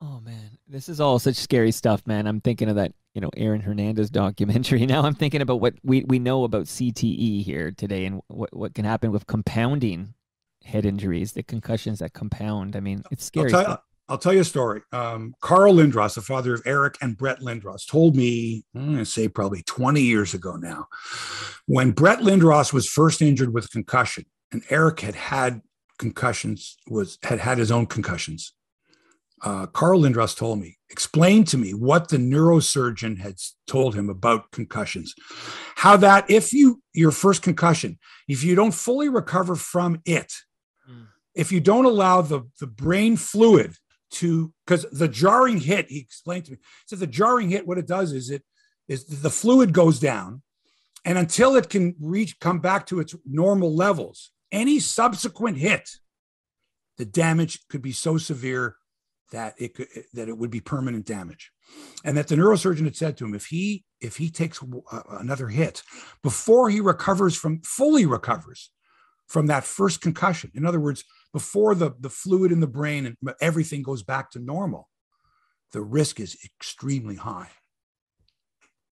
Oh 0.00 0.20
man, 0.20 0.58
this 0.66 0.88
is 0.88 1.00
all 1.00 1.18
such 1.18 1.36
scary 1.36 1.70
stuff, 1.70 2.06
man. 2.06 2.26
I'm 2.26 2.40
thinking 2.40 2.68
of 2.68 2.76
that, 2.76 2.92
you 3.14 3.20
know, 3.20 3.30
Aaron 3.36 3.60
Hernandez 3.60 4.10
documentary. 4.10 4.84
Now 4.86 5.02
I'm 5.02 5.14
thinking 5.14 5.40
about 5.40 5.60
what 5.60 5.74
we, 5.82 6.04
we 6.04 6.18
know 6.18 6.44
about 6.44 6.66
CTE 6.66 7.44
here 7.44 7.70
today 7.70 8.04
and 8.04 8.20
what, 8.26 8.54
what 8.54 8.74
can 8.74 8.84
happen 8.84 9.12
with 9.12 9.26
compounding 9.26 10.14
head 10.64 10.84
injuries, 10.84 11.32
the 11.32 11.42
concussions 11.42 12.00
that 12.00 12.12
compound. 12.12 12.76
I 12.76 12.80
mean, 12.80 13.02
it's 13.10 13.24
scary. 13.24 13.52
I'll 13.52 13.64
tell, 13.64 13.84
I'll 14.08 14.18
tell 14.18 14.32
you 14.32 14.40
a 14.40 14.44
story. 14.44 14.82
Um, 14.92 15.34
Carl 15.40 15.74
Lindros, 15.74 16.14
the 16.14 16.22
father 16.22 16.54
of 16.54 16.62
Eric 16.66 16.98
and 17.00 17.16
Brett 17.16 17.40
Lindros, 17.40 17.88
told 17.88 18.16
me, 18.16 18.64
I'm 18.74 18.86
going 18.86 18.98
to 18.98 19.04
say 19.04 19.28
probably 19.28 19.62
20 19.62 20.02
years 20.02 20.34
ago 20.34 20.56
now, 20.56 20.86
when 21.66 21.92
Brett 21.92 22.18
Lindros 22.18 22.72
was 22.72 22.88
first 22.88 23.22
injured 23.22 23.54
with 23.54 23.70
concussion, 23.70 24.26
and 24.50 24.62
Eric 24.68 25.00
had 25.00 25.14
had 25.14 25.62
concussions, 25.98 26.76
was 26.88 27.18
had 27.22 27.38
had 27.38 27.58
his 27.58 27.70
own 27.70 27.86
concussions. 27.86 28.52
Uh, 29.42 29.66
Carl 29.66 30.02
Lindros 30.02 30.36
told 30.36 30.60
me, 30.60 30.78
explained 30.90 31.48
to 31.48 31.58
me 31.58 31.72
what 31.72 32.08
the 32.08 32.16
neurosurgeon 32.16 33.18
had 33.18 33.36
told 33.66 33.94
him 33.94 34.08
about 34.08 34.50
concussions. 34.52 35.14
How 35.76 35.96
that 35.96 36.30
if 36.30 36.52
you 36.52 36.82
your 36.92 37.10
first 37.10 37.42
concussion, 37.42 37.98
if 38.28 38.44
you 38.44 38.54
don't 38.54 38.74
fully 38.74 39.08
recover 39.08 39.56
from 39.56 40.00
it, 40.04 40.32
if 41.34 41.50
you 41.50 41.60
don't 41.60 41.86
allow 41.86 42.22
the, 42.22 42.42
the 42.60 42.66
brain 42.66 43.16
fluid 43.16 43.74
to 44.12 44.52
because 44.66 44.86
the 44.92 45.08
jarring 45.08 45.58
hit 45.58 45.88
he 45.88 45.98
explained 45.98 46.44
to 46.44 46.52
me 46.52 46.58
so 46.86 46.96
the 46.96 47.06
jarring 47.06 47.50
hit 47.50 47.66
what 47.66 47.78
it 47.78 47.86
does 47.86 48.12
is 48.12 48.30
it 48.30 48.42
is 48.88 49.04
the 49.06 49.30
fluid 49.30 49.72
goes 49.72 49.98
down 49.98 50.42
and 51.04 51.18
until 51.18 51.56
it 51.56 51.68
can 51.68 51.94
reach 52.00 52.38
come 52.38 52.60
back 52.60 52.86
to 52.86 53.00
its 53.00 53.14
normal 53.26 53.74
levels 53.74 54.30
any 54.50 54.78
subsequent 54.78 55.56
hit 55.56 55.88
the 56.98 57.04
damage 57.04 57.66
could 57.68 57.82
be 57.82 57.92
so 57.92 58.18
severe 58.18 58.76
that 59.32 59.54
it 59.58 59.74
could 59.74 59.88
that 60.14 60.28
it 60.28 60.38
would 60.38 60.50
be 60.50 60.60
permanent 60.60 61.04
damage. 61.04 61.50
And 62.04 62.16
that 62.16 62.28
the 62.28 62.36
neurosurgeon 62.36 62.84
had 62.84 62.96
said 62.96 63.16
to 63.16 63.24
him 63.24 63.34
if 63.34 63.46
he 63.46 63.84
if 64.00 64.16
he 64.16 64.30
takes 64.30 64.62
uh, 64.62 65.00
another 65.10 65.48
hit 65.48 65.82
before 66.22 66.70
he 66.70 66.80
recovers 66.80 67.36
from 67.36 67.60
fully 67.62 68.06
recovers 68.06 68.70
from 69.26 69.46
that 69.46 69.64
first 69.64 70.00
concussion 70.00 70.50
in 70.54 70.66
other 70.66 70.80
words 70.80 71.04
before 71.32 71.74
the, 71.74 71.92
the 71.98 72.10
fluid 72.10 72.52
in 72.52 72.60
the 72.60 72.66
brain 72.66 73.06
and 73.06 73.16
everything 73.40 73.82
goes 73.82 74.02
back 74.02 74.30
to 74.30 74.38
normal, 74.38 74.88
the 75.72 75.80
risk 75.80 76.20
is 76.20 76.36
extremely 76.44 77.16
high. 77.16 77.48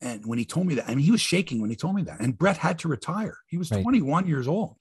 And 0.00 0.24
when 0.24 0.38
he 0.38 0.46
told 0.46 0.66
me 0.66 0.76
that, 0.76 0.88
I 0.88 0.94
mean, 0.94 1.04
he 1.04 1.10
was 1.10 1.20
shaking 1.20 1.60
when 1.60 1.68
he 1.68 1.76
told 1.76 1.94
me 1.94 2.02
that. 2.02 2.20
And 2.20 2.36
Brett 2.36 2.56
had 2.56 2.78
to 2.80 2.88
retire. 2.88 3.36
He 3.48 3.58
was 3.58 3.70
right. 3.70 3.82
21 3.82 4.26
years 4.26 4.48
old. 4.48 4.76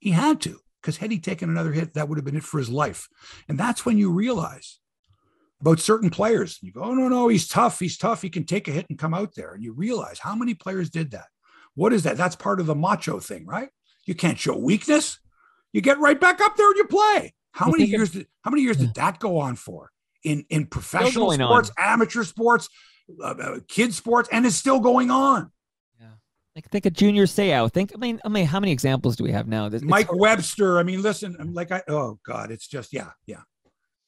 He 0.00 0.10
had 0.10 0.40
to, 0.42 0.58
because 0.82 0.96
had 0.96 1.12
he 1.12 1.20
taken 1.20 1.48
another 1.48 1.72
hit, 1.72 1.94
that 1.94 2.08
would 2.08 2.18
have 2.18 2.24
been 2.24 2.36
it 2.36 2.42
for 2.42 2.58
his 2.58 2.68
life. 2.68 3.08
And 3.48 3.58
that's 3.58 3.86
when 3.86 3.96
you 3.96 4.10
realize 4.10 4.80
about 5.60 5.78
certain 5.78 6.10
players. 6.10 6.58
You 6.62 6.72
go, 6.72 6.82
oh, 6.82 6.94
no, 6.94 7.08
no, 7.08 7.28
he's 7.28 7.46
tough. 7.46 7.78
He's 7.78 7.96
tough. 7.96 8.22
He 8.22 8.30
can 8.30 8.44
take 8.44 8.66
a 8.66 8.72
hit 8.72 8.86
and 8.88 8.98
come 8.98 9.14
out 9.14 9.36
there. 9.36 9.54
And 9.54 9.62
you 9.62 9.72
realize 9.72 10.18
how 10.18 10.34
many 10.34 10.54
players 10.54 10.90
did 10.90 11.12
that. 11.12 11.26
What 11.74 11.92
is 11.92 12.02
that? 12.02 12.16
That's 12.16 12.36
part 12.36 12.58
of 12.58 12.66
the 12.66 12.74
macho 12.74 13.20
thing, 13.20 13.46
right? 13.46 13.68
You 14.04 14.16
can't 14.16 14.38
show 14.38 14.56
weakness 14.56 15.20
you 15.78 15.82
get 15.82 16.00
right 16.00 16.20
back 16.20 16.40
up 16.40 16.56
there 16.56 16.66
and 16.66 16.76
you 16.76 16.86
play. 16.86 17.32
How 17.52 17.70
many 17.70 17.84
years 17.84 18.10
did 18.10 18.26
how 18.42 18.50
many 18.50 18.64
years 18.64 18.78
did 18.78 18.94
that 18.94 19.20
go 19.20 19.38
on 19.38 19.54
for 19.54 19.92
in 20.24 20.44
in 20.50 20.66
professional 20.66 21.30
sports, 21.30 21.70
on. 21.70 21.74
amateur 21.78 22.24
sports, 22.24 22.68
uh, 23.22 23.26
uh, 23.28 23.58
kids 23.68 23.96
sports, 23.96 24.28
and 24.32 24.44
it's 24.44 24.56
still 24.56 24.80
going 24.80 25.12
on. 25.12 25.52
Yeah, 26.00 26.08
like 26.56 26.68
think 26.68 26.84
of 26.86 26.94
Junior 26.94 27.26
Seau. 27.26 27.72
Think 27.72 27.92
I 27.94 27.98
mean 27.98 28.20
I 28.24 28.28
mean 28.28 28.44
how 28.44 28.58
many 28.58 28.72
examples 28.72 29.14
do 29.14 29.22
we 29.22 29.30
have 29.30 29.46
now? 29.46 29.66
It's 29.66 29.84
Mike 29.84 30.12
Webster. 30.12 30.80
I 30.80 30.82
mean, 30.82 31.00
listen, 31.00 31.36
like 31.54 31.70
I 31.70 31.80
oh 31.86 32.18
god, 32.26 32.50
it's 32.50 32.66
just 32.66 32.92
yeah 32.92 33.10
yeah. 33.26 33.42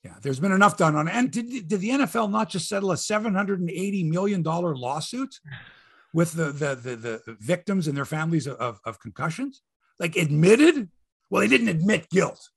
Yeah, 0.03 0.15
there's 0.23 0.41
been 0.41 0.53
enough 0.53 0.79
done 0.79 0.97
on 0.97 1.09
it. 1.09 1.15
And 1.15 1.31
did, 1.31 1.69
did 1.69 1.81
the 1.81 1.91
NFL 1.91 2.31
not 2.31 2.49
just 2.49 2.67
settle 2.67 2.91
a 2.91 2.95
$780 2.95 4.09
million 4.09 4.43
lawsuit 4.43 5.35
with 6.15 6.33
the, 6.33 6.45
the, 6.45 6.75
the, 6.75 6.97
the 6.97 7.37
victims 7.39 7.87
and 7.87 7.95
their 7.95 8.07
families 8.07 8.49
of, 8.49 8.81
of 8.87 8.99
concussions? 8.99 9.61
Like 9.99 10.17
admitted 10.17 10.89
well, 11.31 11.41
they 11.41 11.49
didn't 11.49 11.69
admit 11.69 12.11
guilt 12.11 12.49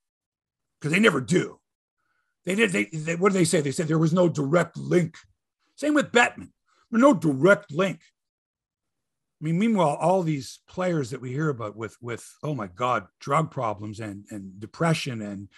because 0.80 0.92
they 0.92 1.00
never 1.00 1.22
do. 1.22 1.60
They 2.46 2.56
did. 2.56 2.72
They, 2.72 2.86
they, 2.86 3.16
what 3.16 3.32
did 3.32 3.40
they 3.40 3.46
say? 3.46 3.62
They 3.62 3.72
said 3.72 3.88
there 3.88 3.98
was 3.98 4.14
no 4.14 4.28
direct 4.28 4.76
link. 4.78 5.16
Same 5.76 5.94
with 5.94 6.12
Bettman. 6.12 6.50
No 6.92 7.14
direct 7.14 7.72
link. 7.72 8.00
I 9.42 9.46
mean, 9.46 9.60
meanwhile, 9.60 9.98
all 10.00 10.24
these 10.24 10.60
players 10.68 11.10
that 11.10 11.22
we 11.22 11.32
hear 11.32 11.50
about 11.50 11.76
with 11.76 11.98
with 12.02 12.30
oh 12.44 12.54
my 12.54 12.68
God, 12.68 13.08
drug 13.20 13.52
problems 13.52 14.00
and 14.00 14.26
and 14.30 14.60
depression 14.60 15.22
and 15.22 15.50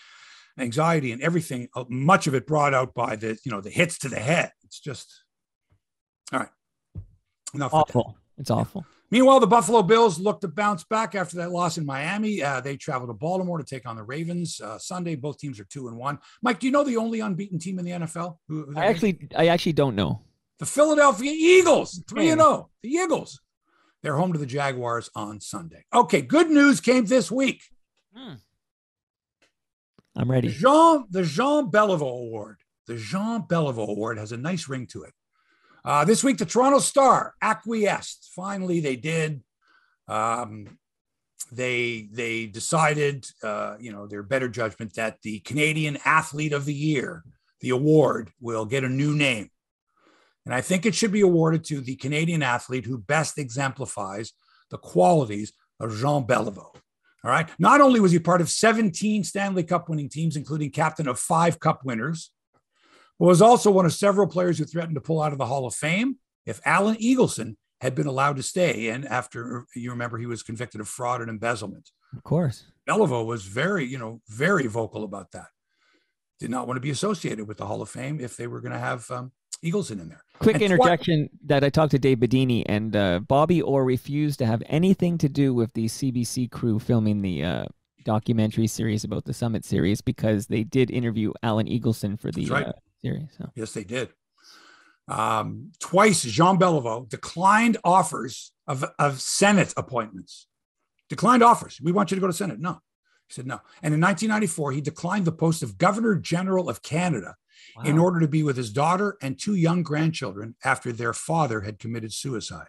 anxiety 0.57 1.11
and 1.11 1.21
everything, 1.21 1.67
uh, 1.75 1.85
much 1.89 2.27
of 2.27 2.35
it 2.35 2.47
brought 2.47 2.73
out 2.73 2.93
by 2.93 3.15
the 3.15 3.37
you 3.43 3.51
know 3.51 3.61
the 3.61 3.69
hits 3.69 3.97
to 3.99 4.09
the 4.09 4.19
head. 4.19 4.51
It's 4.63 4.79
just 4.79 5.23
all 6.31 6.39
right. 6.39 6.49
Enough 7.53 7.73
awful. 7.73 8.17
It's 8.37 8.51
awful. 8.51 8.85
Meanwhile, 9.11 9.39
the 9.39 9.47
Buffalo 9.47 9.83
Bills 9.83 10.19
look 10.19 10.41
to 10.41 10.47
bounce 10.47 10.83
back 10.83 11.13
after 11.13 11.37
that 11.37 11.51
loss 11.51 11.77
in 11.77 11.85
Miami. 11.85 12.41
Uh, 12.41 12.59
they 12.59 12.75
travel 12.75 13.07
to 13.07 13.13
Baltimore 13.13 13.59
to 13.59 13.63
take 13.63 13.87
on 13.87 13.95
the 13.95 14.03
Ravens 14.03 14.59
uh, 14.59 14.79
Sunday. 14.79 15.15
Both 15.15 15.37
teams 15.37 15.59
are 15.59 15.65
two 15.65 15.87
and 15.87 15.97
one. 15.97 16.19
Mike, 16.41 16.59
do 16.59 16.65
you 16.65 16.71
know 16.71 16.83
the 16.83 16.97
only 16.97 17.19
unbeaten 17.19 17.59
team 17.59 17.77
in 17.77 17.85
the 17.85 17.91
NFL? 17.91 18.37
Who, 18.47 18.73
I 18.75 18.87
actually, 18.87 19.29
I 19.35 19.47
actually 19.47 19.73
don't 19.73 19.95
know. 19.95 20.21
The 20.57 20.65
Philadelphia 20.65 21.31
Eagles, 21.33 22.01
three 22.07 22.29
and 22.29 22.39
zero. 22.39 22.51
Oh. 22.51 22.69
The 22.81 22.89
Eagles. 22.89 23.41
They're 24.01 24.15
home 24.15 24.33
to 24.33 24.39
the 24.39 24.45
Jaguars 24.45 25.09
on 25.15 25.39
Sunday. 25.39 25.85
Okay, 25.93 26.21
good 26.21 26.49
news 26.49 26.79
came 26.79 27.05
this 27.05 27.31
week. 27.31 27.63
Hmm. 28.15 28.35
I'm 30.15 30.31
ready. 30.31 30.47
Jean, 30.47 31.05
the 31.09 31.23
Jean 31.23 31.69
Beliveau 31.69 32.27
Award. 32.27 32.57
The 32.87 32.95
Jean 32.95 33.43
Beliveau 33.43 33.89
Award 33.89 34.17
has 34.17 34.31
a 34.31 34.37
nice 34.37 34.69
ring 34.69 34.87
to 34.87 35.03
it. 35.03 35.13
Uh, 35.85 36.03
this 36.03 36.23
week, 36.23 36.37
the 36.39 36.45
Toronto 36.45 36.79
Star 36.79 37.35
acquiesced. 37.41 38.31
Finally, 38.35 38.79
they 38.79 38.95
did. 38.95 39.43
Um, 40.07 40.79
they 41.51 42.09
they 42.11 42.47
decided, 42.47 43.27
uh, 43.43 43.75
you 43.79 43.91
know, 43.91 44.07
their 44.07 44.23
better 44.23 44.49
judgment 44.49 44.95
that 44.95 45.21
the 45.21 45.39
Canadian 45.41 45.99
Athlete 46.03 46.53
of 46.53 46.65
the 46.65 46.73
Year, 46.73 47.23
the 47.61 47.69
award, 47.69 48.31
will 48.41 48.65
get 48.65 48.83
a 48.83 48.89
new 48.89 49.15
name, 49.15 49.51
and 50.45 50.55
I 50.55 50.61
think 50.61 50.85
it 50.85 50.95
should 50.95 51.11
be 51.11 51.21
awarded 51.21 51.63
to 51.65 51.81
the 51.81 51.95
Canadian 51.95 52.41
athlete 52.41 52.85
who 52.85 52.97
best 52.97 53.37
exemplifies 53.37 54.33
the 54.71 54.79
qualities 54.79 55.53
of 55.79 55.95
Jean 55.95 56.25
Beliveau. 56.25 56.75
All 57.23 57.31
right. 57.31 57.49
Not 57.57 57.81
only 57.81 57.99
was 57.99 58.11
he 58.11 58.19
part 58.19 58.41
of 58.41 58.49
17 58.49 59.23
Stanley 59.23 59.63
Cup 59.63 59.89
winning 59.89 60.09
teams, 60.09 60.35
including 60.35 60.69
captain 60.69 61.07
of 61.07 61.19
five 61.19 61.59
Cup 61.59 61.83
winners, 61.83 62.31
was 63.19 63.41
also 63.41 63.71
one 63.71 63.85
of 63.85 63.93
several 63.93 64.27
players 64.27 64.57
who 64.57 64.65
threatened 64.65 64.95
to 64.95 65.01
pull 65.01 65.21
out 65.21 65.31
of 65.31 65.37
the 65.37 65.45
Hall 65.45 65.65
of 65.65 65.73
Fame 65.73 66.17
if 66.45 66.59
Alan 66.65 66.95
Eagleson 66.95 67.55
had 67.81 67.95
been 67.95 68.07
allowed 68.07 68.37
to 68.37 68.43
stay. 68.43 68.89
And 68.89 69.05
after 69.05 69.65
you 69.75 69.91
remember, 69.91 70.17
he 70.17 70.25
was 70.25 70.43
convicted 70.43 70.81
of 70.81 70.87
fraud 70.87 71.21
and 71.21 71.29
embezzlement. 71.29 71.91
Of 72.15 72.23
course. 72.23 72.65
Beliveau 72.87 73.25
was 73.25 73.45
very, 73.45 73.85
you 73.85 73.97
know, 73.97 74.21
very 74.27 74.67
vocal 74.67 75.03
about 75.03 75.31
that. 75.31 75.47
Did 76.39 76.49
not 76.49 76.67
want 76.67 76.77
to 76.77 76.81
be 76.81 76.89
associated 76.89 77.47
with 77.47 77.57
the 77.57 77.65
Hall 77.65 77.81
of 77.81 77.89
Fame 77.89 78.19
if 78.19 78.35
they 78.35 78.47
were 78.47 78.59
going 78.59 78.73
to 78.73 78.79
have 78.79 79.09
um, 79.09 79.31
Eagleson 79.63 80.01
in 80.01 80.09
there. 80.09 80.23
Quick 80.39 80.55
and 80.55 80.63
interjection 80.63 81.29
twi- 81.29 81.39
that 81.45 81.63
I 81.63 81.69
talked 81.69 81.91
to 81.91 81.99
Dave 81.99 82.17
Bidini 82.17 82.63
and 82.67 82.95
uh, 82.95 83.19
Bobby 83.19 83.61
Orr 83.61 83.85
refused 83.85 84.39
to 84.39 84.45
have 84.45 84.61
anything 84.67 85.17
to 85.19 85.29
do 85.29 85.53
with 85.53 85.73
the 85.73 85.85
CBC 85.85 86.51
crew 86.51 86.77
filming 86.77 87.21
the 87.21 87.43
uh, 87.43 87.65
documentary 88.03 88.67
series 88.67 89.03
about 89.03 89.25
the 89.25 89.33
Summit 89.33 89.65
series 89.65 90.01
because 90.01 90.47
they 90.47 90.63
did 90.63 90.91
interview 90.91 91.31
Alan 91.41 91.67
Eagleson 91.67 92.19
for 92.19 92.31
the 92.31 92.47
right. 92.47 92.67
uh, 92.67 92.73
series. 93.05 93.29
So. 93.37 93.51
Yes, 93.55 93.73
they 93.73 93.83
did. 93.83 94.09
Um, 95.07 95.71
twice, 95.79 96.23
Jean 96.23 96.57
Beliveau 96.57 97.07
declined 97.07 97.77
offers 97.83 98.51
of, 98.67 98.83
of 98.97 99.21
Senate 99.21 99.73
appointments. 99.77 100.47
Declined 101.09 101.43
offers. 101.43 101.79
We 101.81 101.91
want 101.91 102.09
you 102.09 102.15
to 102.15 102.21
go 102.21 102.27
to 102.27 102.33
Senate. 102.33 102.59
No. 102.59 102.81
He 103.27 103.33
said 103.33 103.47
no. 103.47 103.61
And 103.81 103.93
in 103.93 104.01
1994, 104.01 104.71
he 104.71 104.81
declined 104.81 105.25
the 105.25 105.31
post 105.31 105.63
of 105.63 105.77
Governor 105.77 106.15
General 106.15 106.69
of 106.69 106.81
Canada 106.81 107.35
wow. 107.75 107.83
in 107.83 107.99
order 107.99 108.19
to 108.19 108.27
be 108.27 108.43
with 108.43 108.57
his 108.57 108.71
daughter 108.71 109.17
and 109.21 109.39
two 109.39 109.55
young 109.55 109.83
grandchildren 109.83 110.55
after 110.63 110.91
their 110.91 111.13
father 111.13 111.61
had 111.61 111.79
committed 111.79 112.13
suicide. 112.13 112.67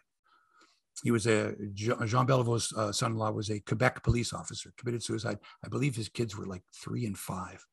He 1.02 1.10
was 1.10 1.26
a 1.26 1.54
Jean 1.74 2.26
Beliveau's 2.26 2.72
uh, 2.74 2.90
son-in-law 2.90 3.32
was 3.32 3.50
a 3.50 3.60
Quebec 3.60 4.02
police 4.02 4.32
officer, 4.32 4.72
committed 4.78 5.02
suicide. 5.02 5.38
I 5.62 5.68
believe 5.68 5.94
his 5.94 6.08
kids 6.08 6.34
were 6.34 6.46
like 6.46 6.62
three 6.74 7.04
and 7.04 7.18
five. 7.18 7.66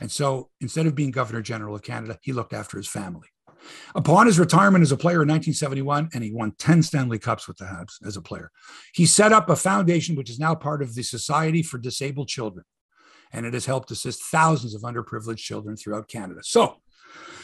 And 0.00 0.10
so 0.10 0.50
instead 0.60 0.86
of 0.86 0.94
being 0.94 1.10
Governor 1.10 1.42
General 1.42 1.74
of 1.74 1.82
Canada, 1.82 2.18
he 2.22 2.32
looked 2.32 2.52
after 2.52 2.76
his 2.76 2.88
family. 2.88 3.28
Upon 3.94 4.26
his 4.26 4.38
retirement 4.38 4.82
as 4.82 4.92
a 4.92 4.96
player 4.96 5.22
in 5.22 5.28
1971, 5.28 6.10
and 6.14 6.22
he 6.22 6.32
won 6.32 6.52
10 6.58 6.82
Stanley 6.82 7.18
Cups 7.18 7.48
with 7.48 7.56
the 7.56 7.64
Habs 7.64 7.94
as 8.06 8.16
a 8.16 8.22
player, 8.22 8.50
he 8.94 9.06
set 9.06 9.32
up 9.32 9.50
a 9.50 9.56
foundation 9.56 10.14
which 10.14 10.30
is 10.30 10.38
now 10.38 10.54
part 10.54 10.82
of 10.82 10.94
the 10.94 11.02
Society 11.02 11.62
for 11.62 11.78
Disabled 11.78 12.28
Children. 12.28 12.64
And 13.32 13.44
it 13.44 13.54
has 13.54 13.66
helped 13.66 13.90
assist 13.90 14.22
thousands 14.24 14.74
of 14.74 14.82
underprivileged 14.82 15.38
children 15.38 15.76
throughout 15.76 16.08
Canada. 16.08 16.40
So, 16.44 16.76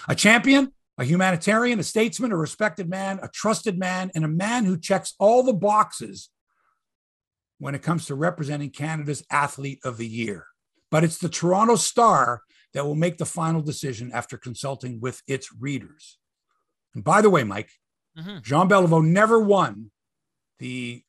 a 0.09 0.15
champion, 0.15 0.73
a 0.99 1.05
humanitarian, 1.05 1.81
a 1.81 1.83
statesman, 1.83 2.33
a 2.33 2.37
respected 2.37 2.89
man, 2.89 3.19
a 3.23 3.29
trusted 3.29 3.79
man, 3.79 4.11
and 4.15 4.25
a 4.25 4.29
man 4.29 4.65
who 4.65 4.79
checks 4.79 5.15
all 5.19 5.43
the 5.43 5.53
boxes 5.53 6.31
when 7.59 7.75
it 7.75 7.83
comes 7.83 8.07
to 8.07 8.15
representing 8.15 8.71
Canada's 8.71 9.25
athlete 9.31 9.81
of 9.85 9.97
the 9.97 10.07
year. 10.07 10.47
But 10.93 11.03
it's 11.03 11.19
the 11.19 11.31
Toronto 11.31 11.75
Star 11.75 12.43
that 12.75 12.85
will 12.85 12.95
make 12.95 13.17
the 13.17 13.27
final 13.27 13.63
decision 13.63 14.13
after 14.13 14.37
consulting 14.37 15.01
with 15.01 15.23
its 15.27 15.49
readers. 15.59 16.19
And 16.95 17.03
by 17.03 17.23
the 17.23 17.31
way, 17.31 17.45
Mike, 17.45 17.71
mm-hmm. 18.17 18.39
Jean 18.43 18.69
Beliveau 18.69 19.05
never 19.05 19.41
won 19.41 19.91
the 20.59 21.03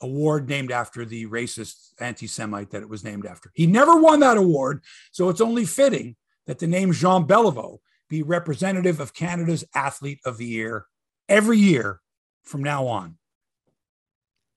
award 0.00 0.48
named 0.48 0.70
after 0.70 1.04
the 1.04 1.26
racist 1.26 1.92
anti 1.98 2.28
Semite 2.28 2.70
that 2.70 2.82
it 2.82 2.88
was 2.88 3.02
named 3.02 3.26
after. 3.26 3.50
He 3.54 3.66
never 3.66 4.00
won 4.00 4.20
that 4.20 4.36
award. 4.36 4.82
So 5.10 5.28
it's 5.28 5.40
only 5.40 5.64
fitting 5.64 6.14
that 6.46 6.60
the 6.60 6.68
name 6.68 6.92
Jean 6.92 7.26
Beliveau 7.26 7.78
be 8.08 8.22
representative 8.22 9.00
of 9.00 9.12
Canada's 9.12 9.64
Athlete 9.74 10.20
of 10.24 10.38
the 10.38 10.46
Year 10.46 10.86
every 11.28 11.58
year 11.58 12.00
from 12.44 12.62
now 12.62 12.86
on. 12.86 13.18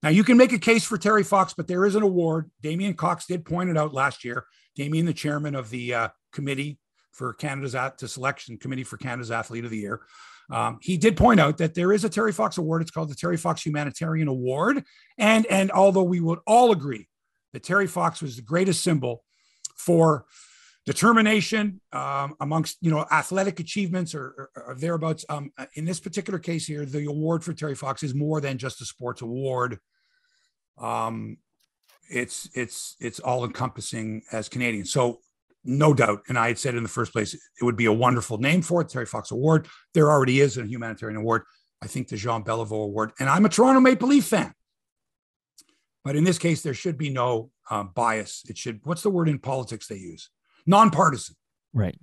Now, 0.01 0.09
you 0.09 0.24
can 0.24 0.38
make 0.38 0.53
a 0.53 0.59
case 0.59 0.86
for 0.86 0.97
Terry 0.97 1.24
Fox, 1.24 1.53
but 1.53 1.67
there 1.67 1.86
is 1.86 1.95
an 1.95 2.03
award. 2.03 2.49
Damien 2.61 2.93
Cox 2.93 3.26
did 3.26 3.43
point 3.43 3.70
it 3.70 3.78
out 3.78 3.93
last 3.93 4.24
year. 4.24 4.45
Damien, 4.80 5.05
the 5.05 5.13
chairman 5.13 5.55
of 5.55 5.69
the 5.69 5.93
uh, 5.93 6.07
committee 6.32 6.80
for 7.11 7.34
Canada's 7.34 7.75
at 7.75 7.97
the 7.97 8.07
selection 8.07 8.57
committee 8.57 8.86
for 8.86 8.95
Canada's 8.95 9.30
Athlete 9.30 9.65
of 9.65 9.71
the 9.71 9.77
Year. 9.77 9.99
Um, 10.49 10.80
he 10.82 10.95
did 10.95 11.17
point 11.17 11.41
out 11.41 11.57
that 11.57 11.75
there 11.75 11.91
is 11.91 12.05
a 12.05 12.09
Terry 12.09 12.32
Fox 12.32 12.57
Award. 12.57 12.82
It's 12.82 12.89
called 12.89 13.09
the 13.09 13.15
Terry 13.15 13.36
Fox 13.36 13.65
Humanitarian 13.65 14.30
Award, 14.30 14.84
and 15.17 15.45
and 15.47 15.69
although 15.71 16.03
we 16.03 16.21
would 16.21 16.39
all 16.47 16.71
agree 16.71 17.07
that 17.51 17.61
Terry 17.61 17.88
Fox 17.88 18.21
was 18.21 18.38
the 18.38 18.41
greatest 18.41 18.82
symbol 18.82 19.23
for 19.75 20.25
determination 20.86 21.82
um, 21.91 22.36
amongst 22.39 22.77
you 22.80 22.89
know 22.89 23.05
athletic 23.11 23.59
achievements 23.59 24.15
or, 24.15 24.49
or, 24.55 24.63
or 24.67 24.75
thereabouts. 24.75 25.25
Um, 25.27 25.51
in 25.73 25.84
this 25.84 25.99
particular 25.99 26.39
case 26.39 26.65
here, 26.65 26.86
the 26.86 27.05
award 27.05 27.43
for 27.43 27.53
Terry 27.53 27.75
Fox 27.75 28.01
is 28.01 28.15
more 28.15 28.39
than 28.39 28.57
just 28.57 28.82
a 28.82 28.86
sports 28.86 29.21
award. 29.21 29.77
Um, 30.77 31.38
it's 32.10 32.49
it's 32.53 32.95
it's 32.99 33.20
all 33.20 33.45
encompassing 33.45 34.24
as 34.32 34.49
Canadian. 34.49 34.86
So 34.86 35.20
no 35.64 35.93
doubt. 35.93 36.22
And 36.28 36.38
I 36.38 36.47
had 36.47 36.57
said 36.57 36.76
in 36.76 36.84
the 36.84 36.89
first 36.89 37.12
place, 37.12 37.34
it 37.34 37.64
would 37.64 37.76
be 37.76 37.86
a 37.86 37.93
wonderful 37.93 38.38
name 38.38 38.62
for 38.62 38.82
it, 38.82 38.89
Terry 38.89 39.05
Fox 39.05 39.32
Award. 39.32 39.68
There 39.93 40.10
already 40.12 40.39
is 40.39 40.57
a 40.57 40.66
humanitarian 40.66 41.18
award. 41.18 41.43
I 41.82 41.88
think 41.88 42.07
the 42.07 42.18
Jean 42.18 42.43
Beliveau 42.43 42.84
Award. 42.84 43.12
And 43.20 43.30
I'm 43.30 43.45
a 43.45 43.49
Toronto 43.49 43.80
Maple 43.80 44.07
Leaf 44.07 44.26
fan. 44.26 44.53
But 46.03 46.16
in 46.16 46.24
this 46.24 46.38
case, 46.38 46.62
there 46.62 46.74
should 46.74 46.97
be 46.97 47.10
no 47.10 47.51
um, 47.70 47.91
bias. 47.93 48.43
It 48.47 48.57
should, 48.57 48.80
what's 48.84 49.01
the 49.01 49.10
word 49.10 49.30
in 49.30 49.38
politics 49.39 49.88
they 49.88 49.97
use? 49.97 50.30
Nonpartisan. 50.66 51.36
Right. 51.74 51.99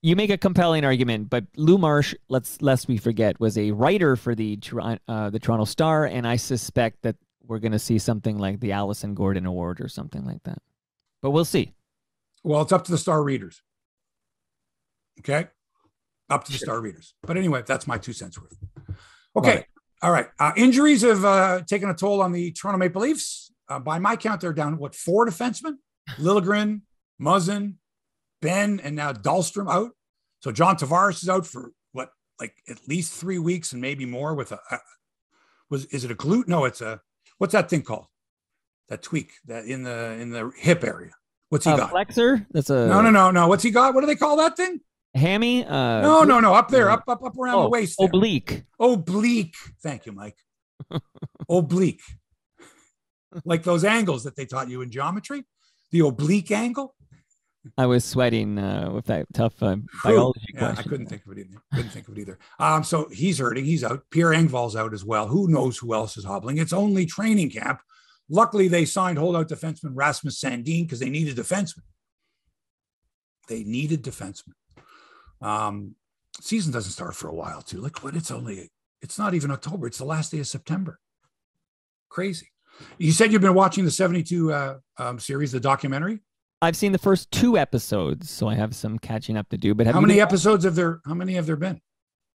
You 0.00 0.16
make 0.16 0.30
a 0.30 0.38
compelling 0.38 0.84
argument, 0.84 1.30
but 1.30 1.44
Lou 1.56 1.78
Marsh, 1.78 2.14
let's 2.28 2.60
lest 2.60 2.88
we 2.88 2.98
forget, 2.98 3.40
was 3.40 3.56
a 3.56 3.70
writer 3.70 4.16
for 4.16 4.34
the 4.34 4.58
uh, 5.08 5.30
the 5.30 5.38
Toronto 5.38 5.64
Star, 5.64 6.04
and 6.04 6.26
I 6.26 6.36
suspect 6.36 7.00
that 7.02 7.16
we're 7.46 7.58
going 7.58 7.72
to 7.72 7.78
see 7.78 7.98
something 7.98 8.38
like 8.38 8.60
the 8.60 8.72
Alison 8.72 9.14
Gordon 9.14 9.46
Award 9.46 9.80
or 9.80 9.88
something 9.88 10.24
like 10.24 10.42
that. 10.44 10.58
But 11.22 11.30
we'll 11.30 11.44
see. 11.44 11.74
Well, 12.42 12.62
it's 12.62 12.72
up 12.72 12.84
to 12.84 12.90
the 12.90 12.98
star 12.98 13.22
readers. 13.22 13.62
Okay. 15.20 15.48
Up 16.30 16.44
to 16.44 16.52
the 16.52 16.58
sure. 16.58 16.66
star 16.66 16.80
readers. 16.80 17.14
But 17.22 17.36
anyway, 17.36 17.62
that's 17.66 17.86
my 17.86 17.98
two 17.98 18.12
cents 18.12 18.40
worth. 18.40 18.56
Okay. 19.36 19.66
All 20.02 20.10
right. 20.10 20.26
Uh, 20.38 20.52
injuries 20.56 21.02
have 21.02 21.24
uh, 21.24 21.62
taken 21.66 21.88
a 21.88 21.94
toll 21.94 22.20
on 22.20 22.32
the 22.32 22.52
Toronto 22.52 22.78
Maple 22.78 23.02
Leafs. 23.02 23.52
Uh, 23.68 23.78
by 23.78 23.98
my 23.98 24.16
count, 24.16 24.40
they're 24.40 24.52
down, 24.52 24.76
what, 24.76 24.94
four 24.94 25.26
defensemen? 25.26 25.76
Liljegren, 26.18 26.82
Muzzin, 27.20 27.76
Benn, 28.42 28.80
and 28.80 28.94
now 28.94 29.12
Dahlstrom 29.12 29.72
out. 29.72 29.92
So 30.40 30.52
John 30.52 30.76
Tavares 30.76 31.22
is 31.22 31.28
out 31.30 31.46
for 31.46 31.72
what, 31.92 32.10
like 32.38 32.54
at 32.68 32.86
least 32.86 33.14
three 33.14 33.38
weeks 33.38 33.72
and 33.72 33.80
maybe 33.80 34.04
more 34.04 34.34
with 34.34 34.52
a, 34.52 34.58
a 34.70 34.78
was, 35.70 35.86
is 35.86 36.04
it 36.04 36.10
a 36.10 36.14
glute? 36.14 36.46
No, 36.48 36.66
it's 36.66 36.82
a, 36.82 37.00
what's 37.38 37.52
that 37.52 37.70
thing 37.70 37.82
called? 37.82 38.06
That 38.88 39.02
tweak 39.02 39.32
that 39.46 39.64
in 39.64 39.82
the, 39.82 40.12
in 40.12 40.30
the 40.30 40.52
hip 40.56 40.84
area. 40.84 41.12
What's 41.48 41.64
he 41.64 41.70
uh, 41.70 41.76
got? 41.76 41.90
Flexor. 41.90 42.46
That's 42.50 42.70
a 42.70 42.86
no, 42.88 43.00
no, 43.00 43.10
no, 43.10 43.30
no. 43.30 43.48
What's 43.48 43.62
he 43.62 43.70
got? 43.70 43.94
What 43.94 44.00
do 44.00 44.06
they 44.06 44.16
call 44.16 44.36
that 44.38 44.56
thing? 44.56 44.80
Hammy. 45.14 45.64
Uh, 45.64 46.00
no, 46.00 46.24
no, 46.24 46.40
no. 46.40 46.54
Up 46.54 46.68
there, 46.68 46.90
up, 46.90 47.04
up, 47.06 47.22
up 47.22 47.38
around 47.38 47.54
oh, 47.54 47.62
the 47.64 47.68
waist. 47.68 47.96
There. 47.98 48.08
Oblique. 48.08 48.64
Oblique. 48.80 49.54
Thank 49.82 50.06
you, 50.06 50.12
Mike. 50.12 50.36
oblique. 51.48 52.02
Like 53.44 53.62
those 53.62 53.84
angles 53.84 54.24
that 54.24 54.36
they 54.36 54.46
taught 54.46 54.68
you 54.68 54.82
in 54.82 54.90
geometry, 54.90 55.44
the 55.90 56.00
oblique 56.00 56.50
angle. 56.50 56.94
I 57.78 57.86
was 57.86 58.04
sweating 58.04 58.58
uh, 58.58 58.90
with 58.92 59.06
that 59.06 59.26
tough 59.32 59.62
uh, 59.62 59.76
biology 60.02 60.40
yeah, 60.52 60.58
question. 60.58 60.78
I 60.78 60.82
couldn't 60.82 61.06
think 61.06 61.22
of 61.26 61.32
it 61.32 61.38
either. 61.38 61.62
Couldn't 61.72 61.90
think 61.90 62.08
of 62.08 62.16
it 62.16 62.20
either. 62.20 62.38
Um, 62.58 62.84
so 62.84 63.08
he's 63.10 63.38
hurting. 63.38 63.64
He's 63.64 63.84
out. 63.84 64.02
Pierre 64.10 64.30
Engvall's 64.30 64.76
out 64.76 64.94
as 64.94 65.04
well. 65.04 65.26
Who 65.26 65.48
knows 65.48 65.78
who 65.78 65.94
else 65.94 66.16
is 66.16 66.24
hobbling? 66.24 66.58
It's 66.58 66.72
only 66.72 67.06
training 67.06 67.50
camp. 67.50 67.80
Luckily, 68.28 68.68
they 68.68 68.84
signed 68.84 69.18
holdout 69.18 69.48
defenseman 69.48 69.92
Rasmus 69.94 70.40
Sandin 70.40 70.82
because 70.82 71.00
they 71.00 71.10
needed 71.10 71.36
defenseman. 71.36 71.82
They 73.48 73.64
needed 73.64 74.02
defensemen. 74.02 74.54
Um, 75.42 75.94
season 76.40 76.72
doesn't 76.72 76.92
start 76.92 77.14
for 77.14 77.28
a 77.28 77.34
while, 77.34 77.60
too. 77.60 77.80
Like 77.80 78.02
what? 78.02 78.16
It's 78.16 78.30
only, 78.30 78.70
it's 79.02 79.18
not 79.18 79.34
even 79.34 79.50
October. 79.50 79.86
It's 79.86 79.98
the 79.98 80.06
last 80.06 80.32
day 80.32 80.38
of 80.38 80.46
September. 80.46 80.98
Crazy. 82.08 82.50
You 82.98 83.12
said 83.12 83.32
you've 83.32 83.42
been 83.42 83.54
watching 83.54 83.84
the 83.84 83.90
72 83.90 84.52
uh, 84.52 84.78
um, 84.98 85.18
series, 85.18 85.52
the 85.52 85.60
documentary? 85.60 86.20
I've 86.62 86.76
seen 86.76 86.92
the 86.92 86.98
first 86.98 87.30
two 87.30 87.58
episodes, 87.58 88.30
so 88.30 88.48
I 88.48 88.54
have 88.54 88.74
some 88.74 88.98
catching 88.98 89.36
up 89.36 89.48
to 89.50 89.58
do. 89.58 89.74
But 89.74 89.86
how 89.86 90.00
many 90.00 90.20
episodes 90.20 90.64
have 90.64 90.74
there? 90.74 91.00
How 91.04 91.14
many 91.14 91.34
have 91.34 91.46
there 91.46 91.56
been? 91.56 91.80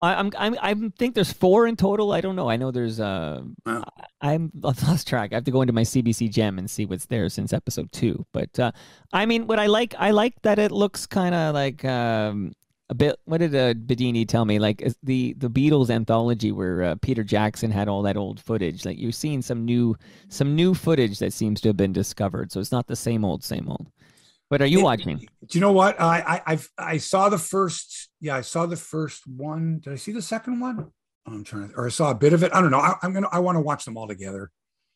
I, 0.01 0.13
I'm, 0.15 0.31
I'm 0.37 0.55
I 0.61 0.75
think 0.97 1.15
there's 1.15 1.33
four 1.33 1.65
in 1.65 1.75
total. 1.75 2.11
I 2.11 2.21
don't 2.21 2.35
know. 2.35 2.49
I 2.49 2.55
know 2.55 2.69
there's 2.71 2.99
uh, 2.99 3.41
wow. 3.65 3.83
I'm 4.21 4.51
I've 4.63 4.81
lost 4.83 5.07
track. 5.07 5.31
I 5.31 5.35
have 5.35 5.43
to 5.45 5.51
go 5.51 5.61
into 5.61 5.73
my 5.73 5.81
CBC 5.81 6.31
Gem 6.31 6.59
and 6.59 6.69
see 6.69 6.85
what's 6.85 7.07
there 7.07 7.29
since 7.29 7.53
episode 7.53 7.91
two. 7.91 8.25
But 8.31 8.59
uh, 8.59 8.71
I 9.11 9.25
mean, 9.25 9.47
what 9.47 9.59
I 9.59 9.67
like, 9.67 9.95
I 9.97 10.11
like 10.11 10.39
that 10.43 10.59
it 10.59 10.71
looks 10.71 11.07
kind 11.07 11.33
of 11.33 11.55
like 11.55 11.83
um, 11.83 12.53
a 12.89 12.93
bit. 12.93 13.15
What 13.25 13.39
did 13.39 13.55
uh, 13.55 13.73
Bidini 13.73 14.27
tell 14.27 14.45
me? 14.45 14.59
Like 14.59 14.87
the 15.01 15.33
the 15.33 15.49
Beatles 15.49 15.89
anthology 15.89 16.51
where 16.51 16.83
uh, 16.83 16.95
Peter 17.01 17.23
Jackson 17.23 17.71
had 17.71 17.87
all 17.87 18.03
that 18.03 18.17
old 18.17 18.39
footage. 18.39 18.85
Like 18.85 18.99
you're 18.99 19.11
seeing 19.11 19.41
some 19.41 19.65
new 19.65 19.95
some 20.29 20.55
new 20.55 20.75
footage 20.75 21.17
that 21.19 21.33
seems 21.33 21.59
to 21.61 21.69
have 21.69 21.77
been 21.77 21.93
discovered. 21.93 22.51
So 22.51 22.59
it's 22.59 22.71
not 22.71 22.85
the 22.85 22.95
same 22.95 23.25
old, 23.25 23.43
same 23.43 23.67
old. 23.67 23.87
But 24.49 24.61
are 24.61 24.67
you 24.67 24.79
it, 24.79 24.83
watching? 24.83 25.17
Do 25.17 25.27
you 25.57 25.61
know 25.61 25.71
what? 25.71 25.99
I 25.99 26.19
I 26.19 26.41
I've, 26.45 26.69
i 26.77 26.97
saw 26.97 27.29
the 27.29 27.37
first. 27.37 28.09
Yeah, 28.21 28.35
I 28.35 28.41
saw 28.41 28.65
the 28.65 28.77
first 28.77 29.27
one. 29.27 29.79
Did 29.79 29.93
I 29.93 29.95
see 29.95 30.11
the 30.11 30.21
second 30.21 30.59
one? 30.59 30.91
Oh, 31.27 31.31
I'm 31.31 31.43
trying 31.43 31.69
to, 31.69 31.75
or 31.75 31.85
I 31.85 31.89
saw 31.89 32.11
a 32.11 32.15
bit 32.15 32.33
of 32.33 32.43
it. 32.43 32.53
I 32.53 32.61
don't 32.61 32.71
know. 32.71 32.79
I, 32.79 32.95
am 33.03 33.13
gonna. 33.13 33.29
I 33.31 33.39
want 33.39 33.57
to 33.57 33.61
watch 33.61 33.85
them 33.85 33.97
all 33.97 34.07
together. 34.07 34.51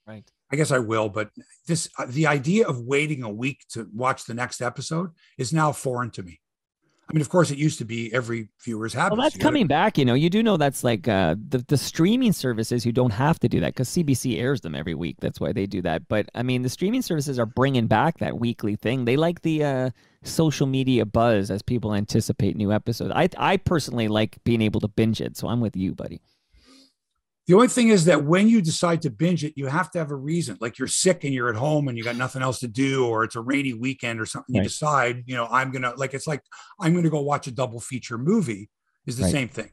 Right. 0.08 0.30
I 0.52 0.56
guess 0.56 0.72
I 0.72 0.80
will. 0.80 1.10
But 1.10 1.30
this, 1.68 1.90
uh, 1.98 2.06
the 2.08 2.28
idea 2.28 2.68
of 2.68 2.82
waiting 2.82 3.24
a 3.24 3.30
week 3.30 3.64
to 3.72 3.88
watch 3.94 4.26
the 4.26 4.34
next 4.34 4.62
episode 4.62 5.12
is 5.38 5.54
now 5.54 5.72
foreign 5.72 6.12
to 6.12 6.24
me. 6.24 6.41
I 7.12 7.14
mean, 7.14 7.22
of 7.22 7.28
course, 7.30 7.52
it 7.52 7.58
used 7.58 7.78
to 7.80 7.86
be 7.86 8.14
every 8.14 8.48
viewer's 8.64 8.94
habit. 8.94 9.18
Well, 9.18 9.26
that's 9.26 9.36
coming 9.36 9.68
back. 9.68 9.98
You 9.98 10.06
know, 10.06 10.14
you 10.14 10.30
do 10.30 10.42
know 10.42 10.56
that's 10.56 10.82
like 10.82 11.10
uh, 11.10 11.36
the 11.50 11.58
the 11.58 11.76
streaming 11.76 12.32
services 12.32 12.86
who 12.86 12.94
don't 12.94 13.12
have 13.12 13.38
to 13.40 13.50
do 13.50 13.60
that 13.60 13.74
because 13.74 13.90
CBC 13.90 14.40
airs 14.40 14.62
them 14.62 14.76
every 14.76 14.96
week. 14.96 15.18
That's 15.20 15.38
why 15.38 15.52
they 15.52 15.66
do 15.66 15.82
that. 15.82 16.08
But 16.08 16.30
I 16.36 16.44
mean, 16.44 16.62
the 16.62 16.70
streaming 16.70 17.02
services 17.02 17.38
are 17.38 17.46
bringing 17.46 17.88
back 17.88 18.20
that 18.20 18.40
weekly 18.40 18.78
thing. 18.78 19.04
They 19.04 19.18
like 19.18 19.42
the 19.42 19.62
uh, 19.62 19.90
social 20.24 20.68
media 20.68 21.06
buzz 21.06 21.52
as 21.52 21.62
people 21.62 21.94
anticipate 21.94 22.56
new 22.56 22.72
episodes. 22.72 23.12
I 23.14 23.28
I 23.38 23.58
personally 23.58 24.08
like 24.08 24.42
being 24.46 24.62
able 24.62 24.80
to 24.80 24.88
binge 24.88 25.20
it, 25.20 25.36
so 25.36 25.50
I'm 25.50 25.60
with 25.60 25.76
you, 25.76 25.94
buddy. 25.94 26.22
The 27.48 27.56
only 27.56 27.68
thing 27.68 27.90
is 27.90 28.06
that 28.06 28.24
when 28.24 28.48
you 28.48 28.62
decide 28.62 29.02
to 29.02 29.10
binge 29.10 29.44
it, 29.44 29.54
you 29.56 29.66
have 29.66 29.90
to 29.92 30.00
have 30.00 30.12
a 30.12 30.16
reason. 30.16 30.58
Like 30.62 30.78
you're 30.78 30.88
sick 30.88 31.24
and 31.24 31.34
you're 31.34 31.50
at 31.50 31.56
home 31.56 31.88
and 31.88 31.98
you 31.98 32.04
got 32.04 32.16
nothing 32.16 32.42
else 32.42 32.60
to 32.60 32.68
do, 32.68 33.06
or 33.08 33.24
it's 33.24 33.36
a 33.36 33.42
rainy 33.42 33.74
weekend 33.74 34.22
or 34.22 34.26
something. 34.26 34.56
Right. 34.56 34.64
You 34.64 34.70
decide, 34.70 35.24
you 35.26 35.36
know, 35.36 35.48
I'm 35.50 35.72
gonna 35.72 35.94
like 35.98 36.14
it's 36.14 36.28
like 36.28 36.44
I'm 36.80 36.94
gonna 36.94 37.10
go 37.10 37.22
watch 37.22 37.48
a 37.48 37.52
double 37.52 37.80
feature 37.80 38.18
movie. 38.18 38.70
Is 39.08 39.18
the 39.18 39.24
right. 39.24 39.32
same 39.32 39.50
thing. 39.50 39.72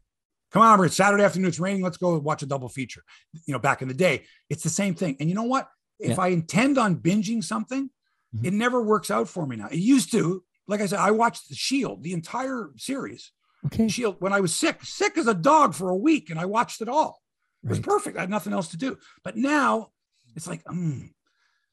Come 0.50 0.62
on, 0.62 0.82
it's 0.82 0.96
Saturday 0.96 1.22
afternoon. 1.22 1.48
It's 1.48 1.60
raining. 1.60 1.82
Let's 1.82 1.98
go 1.98 2.18
watch 2.18 2.42
a 2.42 2.46
double 2.46 2.70
feature. 2.70 3.02
You 3.46 3.52
know, 3.52 3.58
back 3.58 3.82
in 3.82 3.88
the 3.88 3.94
day, 3.94 4.24
it's 4.48 4.62
the 4.62 4.70
same 4.70 4.94
thing. 4.94 5.16
And 5.20 5.28
you 5.28 5.34
know 5.34 5.42
what? 5.42 5.68
If 6.00 6.16
yeah. 6.16 6.20
I 6.20 6.28
intend 6.28 6.78
on 6.78 6.96
binging 6.96 7.44
something, 7.44 7.90
mm-hmm. 8.34 8.46
it 8.46 8.54
never 8.54 8.82
works 8.82 9.10
out 9.10 9.28
for 9.28 9.46
me 9.46 9.56
now. 9.56 9.68
It 9.68 9.78
used 9.78 10.10
to. 10.12 10.42
Like 10.66 10.80
I 10.80 10.86
said, 10.86 10.98
I 10.98 11.10
watched 11.10 11.48
The 11.48 11.54
Shield, 11.54 12.02
the 12.02 12.12
entire 12.12 12.70
series. 12.76 13.32
Okay. 13.66 13.88
Shield 13.88 14.16
when 14.20 14.32
I 14.32 14.40
was 14.40 14.54
sick, 14.54 14.78
sick 14.82 15.18
as 15.18 15.26
a 15.26 15.34
dog 15.34 15.74
for 15.74 15.90
a 15.90 15.96
week, 15.96 16.30
and 16.30 16.38
I 16.38 16.46
watched 16.46 16.80
it 16.80 16.88
all. 16.88 17.20
It 17.64 17.70
was 17.70 17.80
perfect. 17.80 18.16
I 18.16 18.20
had 18.20 18.30
nothing 18.30 18.52
else 18.52 18.68
to 18.68 18.76
do. 18.76 18.98
But 19.24 19.36
now 19.36 19.90
it's 20.36 20.46
like, 20.46 20.62
mm, 20.64 21.10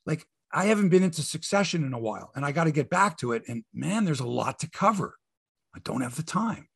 like 0.06 0.26
I 0.52 0.66
haven't 0.66 0.90
been 0.90 1.04
into 1.04 1.22
succession 1.22 1.84
in 1.84 1.94
a 1.94 2.00
while 2.00 2.32
and 2.36 2.46
I 2.46 2.52
got 2.52 2.64
to 2.64 2.72
get 2.72 2.90
back 2.90 3.18
to 3.18 3.34
it. 3.34 3.44
And 3.48 3.64
man, 3.74 4.06
there's 4.06 4.20
a 4.20 4.28
lot 4.28 4.60
to 4.60 4.70
cover. 4.70 5.16
I 5.76 5.80
don't 5.84 6.02
have 6.02 6.16
the 6.16 6.24
time. 6.24 6.68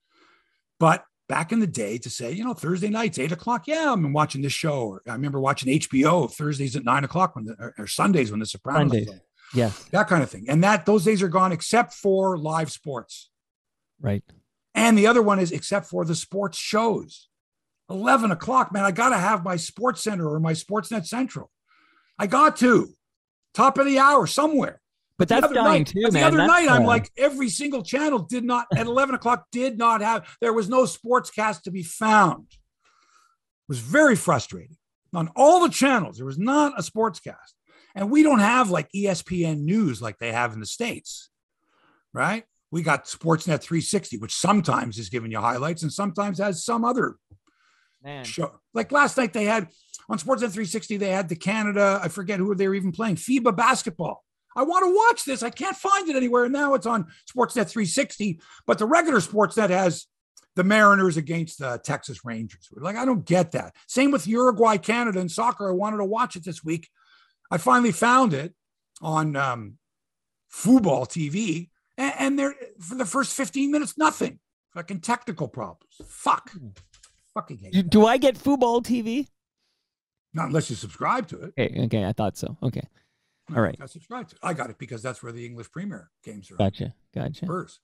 But 0.79 1.03
back 1.27 1.51
in 1.51 1.59
the 1.59 1.67
day 1.67 1.97
to 1.99 2.09
say, 2.09 2.31
you 2.31 2.43
know, 2.43 2.53
Thursday 2.53 2.89
nights, 2.89 3.19
eight 3.19 3.31
o'clock, 3.31 3.67
yeah, 3.67 3.93
I'm 3.93 4.13
watching 4.13 4.41
this 4.41 4.53
show. 4.53 4.87
Or 4.87 5.01
I 5.07 5.13
remember 5.13 5.39
watching 5.39 5.79
HBO 5.79 6.31
Thursdays 6.31 6.75
at 6.75 6.83
nine 6.83 7.03
o'clock 7.03 7.35
when 7.35 7.45
the, 7.45 7.55
or, 7.59 7.73
or 7.77 7.87
Sundays 7.87 8.31
when 8.31 8.39
the 8.39 8.45
Sopranos. 8.45 8.91
Sundays. 8.91 9.09
Yeah. 9.53 9.71
That 9.91 10.07
kind 10.07 10.21
of 10.21 10.29
thing. 10.29 10.45
And 10.49 10.63
that 10.63 10.85
those 10.85 11.03
days 11.03 11.23
are 11.23 11.29
gone 11.29 11.51
except 11.51 11.93
for 11.93 12.37
live 12.37 12.71
sports. 12.71 13.29
Right. 13.99 14.23
And 14.75 14.97
the 14.97 15.07
other 15.07 15.21
one 15.21 15.39
is 15.39 15.51
except 15.51 15.87
for 15.87 16.05
the 16.05 16.15
sports 16.15 16.57
shows. 16.57 17.28
11 17.89 18.31
o'clock, 18.31 18.71
man, 18.71 18.85
I 18.85 18.91
got 18.91 19.09
to 19.09 19.17
have 19.17 19.43
my 19.43 19.55
Sports 19.55 20.03
Center 20.03 20.29
or 20.29 20.39
my 20.39 20.53
Sportsnet 20.53 21.05
Central. 21.05 21.49
I 22.17 22.27
got 22.27 22.57
to. 22.57 22.89
Top 23.53 23.77
of 23.77 23.85
the 23.85 23.99
hour 23.99 24.27
somewhere. 24.27 24.79
But 25.17 25.27
that's 25.27 25.47
the 25.47 25.53
dying 25.53 25.81
night, 25.81 25.87
too, 25.87 26.01
man. 26.03 26.13
The 26.13 26.21
other 26.21 26.37
that's, 26.37 26.47
night, 26.47 26.69
I'm 26.69 26.85
like, 26.85 27.11
every 27.17 27.49
single 27.49 27.83
channel 27.83 28.19
did 28.19 28.45
not, 28.45 28.67
at 28.75 28.85
11 28.85 29.15
o'clock, 29.15 29.47
did 29.51 29.77
not 29.77 30.01
have, 30.01 30.25
there 30.39 30.53
was 30.53 30.69
no 30.69 30.83
sportscast 30.83 31.63
to 31.63 31.71
be 31.71 31.83
found. 31.83 32.45
It 32.51 33.67
was 33.67 33.79
very 33.79 34.15
frustrating. 34.15 34.77
On 35.13 35.29
all 35.35 35.61
the 35.61 35.73
channels, 35.73 36.17
there 36.17 36.25
was 36.25 36.37
not 36.37 36.73
a 36.77 36.81
sportscast. 36.81 37.35
And 37.95 38.09
we 38.09 38.23
don't 38.23 38.39
have 38.39 38.69
like 38.69 38.87
ESPN 38.95 39.61
news 39.61 40.01
like 40.01 40.19
they 40.19 40.31
have 40.31 40.53
in 40.53 40.61
the 40.61 40.65
States, 40.65 41.29
right? 42.13 42.45
We 42.71 42.83
got 42.83 43.05
Sportsnet 43.05 43.61
360, 43.61 44.19
which 44.19 44.35
sometimes 44.35 44.99
is 44.99 45.09
giving 45.09 45.31
you 45.31 45.39
highlights 45.39 45.83
and 45.83 45.91
sometimes 45.91 46.37
has 46.37 46.63
some 46.63 46.85
other 46.85 47.15
Man. 48.03 48.23
show. 48.23 48.59
Like 48.73 48.91
last 48.91 49.17
night, 49.17 49.33
they 49.33 49.45
had 49.45 49.67
on 50.09 50.17
Sportsnet 50.17 50.51
360, 50.51 50.97
they 50.97 51.09
had 51.09 51.29
the 51.29 51.35
Canada, 51.35 51.99
I 52.03 52.07
forget 52.07 52.39
who 52.39 52.55
they 52.55 52.67
were 52.67 52.75
even 52.75 52.91
playing, 52.91 53.15
FIBA 53.15 53.55
basketball. 53.55 54.23
I 54.55 54.63
want 54.63 54.83
to 54.85 54.95
watch 54.95 55.25
this. 55.25 55.43
I 55.43 55.51
can't 55.51 55.77
find 55.77 56.09
it 56.09 56.15
anywhere. 56.15 56.45
And 56.45 56.53
now 56.53 56.73
it's 56.73 56.87
on 56.87 57.05
Sportsnet 57.31 57.69
360, 57.69 58.41
but 58.65 58.79
the 58.79 58.85
regular 58.85 59.19
Sportsnet 59.19 59.69
has 59.69 60.07
the 60.55 60.63
Mariners 60.63 61.17
against 61.17 61.59
the 61.59 61.79
Texas 61.83 62.25
Rangers. 62.25 62.67
Like, 62.71 62.95
I 62.95 63.05
don't 63.05 63.25
get 63.25 63.51
that. 63.51 63.75
Same 63.87 64.11
with 64.11 64.27
Uruguay, 64.27 64.77
Canada, 64.77 65.19
and 65.19 65.31
soccer. 65.31 65.69
I 65.69 65.73
wanted 65.73 65.97
to 65.97 66.05
watch 66.05 66.35
it 66.35 66.43
this 66.43 66.63
week. 66.63 66.89
I 67.51 67.57
finally 67.57 67.91
found 67.91 68.33
it 68.33 68.53
on 69.01 69.35
um, 69.35 69.77
Football 70.47 71.05
TV, 71.05 71.69
and, 71.97 72.13
and 72.19 72.39
there 72.39 72.55
for 72.79 72.95
the 72.95 73.05
first 73.05 73.33
15 73.35 73.71
minutes, 73.71 73.97
nothing. 73.97 74.39
Fucking 74.73 75.01
technical 75.01 75.47
problems. 75.47 75.93
Fuck. 76.07 76.51
Fucking 77.33 77.57
hate. 77.57 77.73
Do, 77.73 77.83
do 77.83 78.05
I 78.05 78.17
get 78.17 78.37
football 78.37 78.81
TV? 78.81 79.27
Not 80.33 80.47
unless 80.47 80.69
you 80.69 80.75
subscribe 80.75 81.27
to 81.29 81.41
it. 81.41 81.53
Okay, 81.57 81.81
okay, 81.85 82.05
I 82.05 82.13
thought 82.13 82.37
so. 82.37 82.57
Okay, 82.61 82.87
all 83.55 83.61
right. 83.61 83.77
I 83.81 83.85
subscribe 83.87 84.29
to 84.29 84.35
it. 84.35 84.39
I 84.43 84.53
got 84.53 84.69
it 84.69 84.77
because 84.77 85.01
that's 85.01 85.23
where 85.23 85.31
the 85.31 85.45
English 85.45 85.71
Premier 85.71 86.09
games 86.23 86.51
are. 86.51 86.55
Gotcha, 86.55 86.93
gotcha. 87.13 87.45
Spurs. 87.45 87.79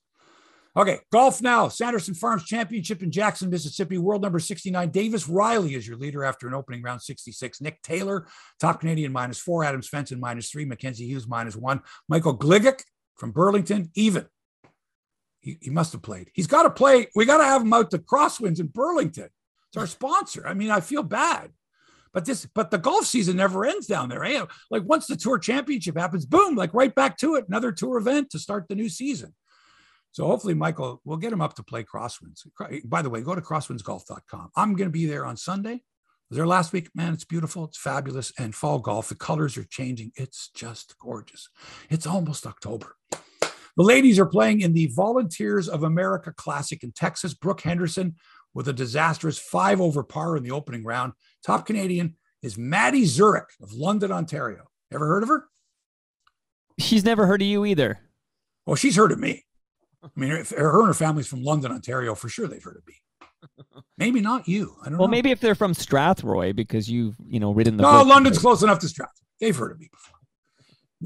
Okay, 0.77 0.99
golf 1.11 1.41
now. 1.41 1.69
Sanderson 1.69 2.13
Farms 2.13 2.43
Championship 2.43 3.01
in 3.01 3.09
Jackson, 3.09 3.49
Mississippi. 3.49 3.97
World 3.97 4.21
number 4.21 4.39
69. 4.39 4.89
Davis 4.89 5.29
Riley 5.29 5.73
is 5.75 5.87
your 5.87 5.95
leader 5.95 6.25
after 6.25 6.47
an 6.49 6.53
opening 6.53 6.81
round 6.81 7.01
66. 7.01 7.61
Nick 7.61 7.81
Taylor, 7.81 8.27
top 8.59 8.81
Canadian, 8.81 9.13
minus 9.13 9.39
four. 9.39 9.63
Adam 9.63 9.81
Svensson, 9.81 10.19
minus 10.19 10.51
three. 10.51 10.65
Mackenzie 10.65 11.07
Hughes, 11.07 11.27
minus 11.27 11.55
one. 11.55 11.79
Michael 12.09 12.37
Gligic 12.37 12.83
from 13.15 13.31
Burlington, 13.31 13.89
even. 13.95 14.27
He, 15.45 15.59
he 15.61 15.69
must 15.69 15.93
have 15.93 16.01
played. 16.01 16.31
He's 16.33 16.47
got 16.47 16.63
to 16.63 16.71
play. 16.71 17.05
We 17.13 17.23
got 17.23 17.37
to 17.37 17.43
have 17.43 17.61
him 17.61 17.71
out 17.71 17.91
to 17.91 17.99
Crosswinds 17.99 18.59
in 18.59 18.65
Burlington. 18.65 19.29
It's 19.69 19.77
our 19.77 19.85
sponsor. 19.85 20.47
I 20.47 20.55
mean, 20.55 20.71
I 20.71 20.79
feel 20.79 21.03
bad. 21.03 21.51
But 22.15 22.25
this, 22.25 22.47
but 22.55 22.71
the 22.71 22.79
golf 22.79 23.05
season 23.05 23.37
never 23.37 23.63
ends 23.63 23.85
down 23.85 24.09
there. 24.09 24.25
Eh? 24.25 24.43
Like 24.71 24.83
once 24.85 25.05
the 25.05 25.15
tour 25.15 25.37
championship 25.37 25.97
happens, 25.97 26.25
boom, 26.25 26.55
like 26.55 26.73
right 26.73 26.95
back 26.95 27.15
to 27.19 27.35
it, 27.35 27.45
another 27.47 27.71
tour 27.71 27.99
event 27.99 28.31
to 28.31 28.39
start 28.39 28.65
the 28.67 28.73
new 28.73 28.89
season. 28.89 29.35
So 30.13 30.25
hopefully, 30.25 30.55
Michael, 30.55 30.99
we'll 31.05 31.17
get 31.17 31.31
him 31.31 31.41
up 31.41 31.53
to 31.55 31.63
play 31.63 31.83
Crosswinds. 31.83 32.47
By 32.83 33.03
the 33.03 33.09
way, 33.11 33.21
go 33.21 33.35
to 33.35 33.41
crosswindsgolf.com. 33.41 34.49
I'm 34.55 34.75
going 34.75 34.87
to 34.87 34.93
be 34.93 35.05
there 35.05 35.27
on 35.27 35.37
Sunday. 35.37 35.83
There 36.31 36.47
last 36.47 36.73
week. 36.73 36.89
Man, 36.95 37.13
it's 37.13 37.25
beautiful. 37.25 37.65
It's 37.65 37.77
fabulous. 37.77 38.33
And 38.39 38.55
fall 38.55 38.79
golf, 38.79 39.09
the 39.09 39.15
colors 39.15 39.57
are 39.57 39.65
changing. 39.65 40.11
It's 40.15 40.49
just 40.55 40.97
gorgeous. 40.97 41.49
It's 41.91 42.07
almost 42.07 42.47
October. 42.47 42.95
The 43.77 43.83
ladies 43.83 44.19
are 44.19 44.25
playing 44.25 44.61
in 44.61 44.73
the 44.73 44.87
Volunteers 44.95 45.67
of 45.67 45.83
America 45.83 46.33
Classic 46.35 46.81
in 46.83 46.91
Texas. 46.93 47.33
Brooke 47.33 47.61
Henderson 47.61 48.15
with 48.53 48.67
a 48.69 48.73
disastrous 48.73 49.37
five 49.37 49.81
over 49.81 50.03
par 50.03 50.37
in 50.37 50.43
the 50.43 50.51
opening 50.51 50.83
round. 50.83 51.13
Top 51.45 51.65
Canadian 51.65 52.15
is 52.41 52.57
Maddie 52.57 53.03
Szeryk 53.03 53.45
of 53.61 53.73
London, 53.73 54.11
Ontario. 54.11 54.63
Ever 54.93 55.07
heard 55.07 55.23
of 55.23 55.29
her? 55.29 55.47
She's 56.79 57.03
never 57.03 57.27
heard 57.27 57.41
of 57.41 57.47
you 57.47 57.65
either. 57.65 57.99
Well, 58.65 58.75
she's 58.75 58.95
heard 58.95 59.11
of 59.11 59.19
me. 59.19 59.43
I 60.03 60.09
mean, 60.15 60.29
her, 60.29 60.43
her 60.57 60.79
and 60.79 60.87
her 60.87 60.93
family's 60.93 61.27
from 61.27 61.43
London, 61.43 61.71
Ontario. 61.71 62.15
For 62.15 62.29
sure, 62.29 62.47
they've 62.47 62.63
heard 62.63 62.77
of 62.77 62.87
me. 62.87 62.95
Maybe 63.97 64.21
not 64.21 64.47
you. 64.47 64.75
I 64.81 64.85
don't 64.85 64.93
know. 64.93 64.99
well, 64.99 65.07
know. 65.07 65.11
maybe 65.11 65.31
if 65.31 65.39
they're 65.39 65.55
from 65.55 65.73
Strathroy 65.73 66.55
because 66.55 66.89
you've 66.89 67.15
you 67.27 67.39
know 67.39 67.51
ridden 67.51 67.77
the. 67.77 67.83
No, 67.83 68.03
London's 68.03 68.37
close 68.37 68.63
enough 68.63 68.79
to 68.79 68.87
Strathroy. 68.87 69.07
They've 69.39 69.55
heard 69.55 69.71
of 69.71 69.79
me 69.79 69.89
before. 69.91 70.14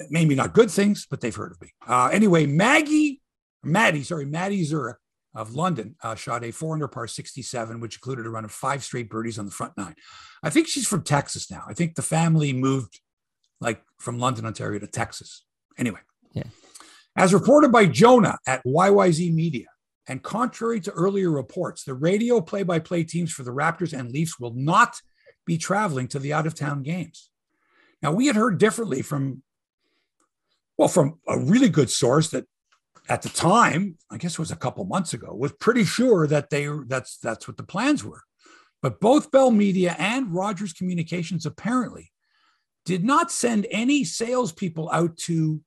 Maybe 0.09 0.35
not 0.35 0.53
good 0.53 0.71
things, 0.71 1.07
but 1.09 1.21
they've 1.21 1.35
heard 1.35 1.51
of 1.51 1.61
me. 1.61 1.69
Uh, 1.87 2.09
anyway, 2.11 2.45
Maggie, 2.45 3.21
Maddie, 3.63 4.03
sorry, 4.03 4.25
Maddie 4.25 4.65
Szeryk 4.65 4.95
of 5.35 5.55
London 5.55 5.95
uh, 6.03 6.15
shot 6.15 6.43
a 6.43 6.51
400 6.51 6.87
par 6.87 7.07
67, 7.07 7.79
which 7.79 7.95
included 7.95 8.25
a 8.25 8.29
run 8.29 8.45
of 8.45 8.51
five 8.51 8.83
straight 8.83 9.09
birdies 9.09 9.37
on 9.37 9.45
the 9.45 9.51
front 9.51 9.73
nine. 9.77 9.95
I 10.41 10.49
think 10.49 10.67
she's 10.67 10.87
from 10.87 11.03
Texas 11.03 11.51
now. 11.51 11.63
I 11.67 11.73
think 11.73 11.95
the 11.95 12.01
family 12.01 12.53
moved 12.53 12.99
like 13.61 13.81
from 13.99 14.19
London, 14.19 14.45
Ontario 14.45 14.79
to 14.79 14.87
Texas. 14.87 15.45
Anyway, 15.77 15.99
yeah. 16.33 16.43
as 17.15 17.33
reported 17.33 17.71
by 17.71 17.85
Jonah 17.85 18.37
at 18.47 18.63
YYZ 18.65 19.33
Media, 19.33 19.67
and 20.07 20.23
contrary 20.23 20.79
to 20.81 20.91
earlier 20.91 21.29
reports, 21.29 21.83
the 21.83 21.93
radio 21.93 22.41
play 22.41 22.63
by 22.63 22.79
play 22.79 23.03
teams 23.03 23.31
for 23.31 23.43
the 23.43 23.51
Raptors 23.51 23.97
and 23.97 24.11
Leafs 24.11 24.39
will 24.39 24.53
not 24.55 24.99
be 25.45 25.57
traveling 25.57 26.07
to 26.07 26.19
the 26.19 26.33
out 26.33 26.47
of 26.47 26.55
town 26.55 26.81
games. 26.81 27.29
Now, 28.01 28.11
we 28.11 28.27
had 28.27 28.35
heard 28.35 28.57
differently 28.57 29.03
from, 29.03 29.43
well, 30.79 30.87
from 30.87 31.19
a 31.27 31.37
really 31.37 31.67
good 31.67 31.89
source 31.89 32.29
that 32.29 32.45
at 33.09 33.21
the 33.21 33.27
time, 33.27 33.97
I 34.09 34.15
guess 34.15 34.33
it 34.33 34.39
was 34.39 34.51
a 34.51 34.55
couple 34.55 34.85
months 34.85 35.13
ago, 35.13 35.35
was 35.35 35.51
pretty 35.51 35.83
sure 35.83 36.25
that 36.27 36.49
they 36.49 36.69
that's 36.87 37.17
that's 37.17 37.49
what 37.49 37.57
the 37.57 37.63
plans 37.63 38.01
were. 38.01 38.23
But 38.81 39.01
both 39.01 39.29
Bell 39.29 39.51
Media 39.51 39.93
and 39.99 40.33
Rogers 40.33 40.71
Communications 40.71 41.45
apparently 41.45 42.13
did 42.85 43.03
not 43.03 43.29
send 43.29 43.67
any 43.69 44.05
salespeople 44.05 44.89
out 44.93 45.17
to, 45.17 45.61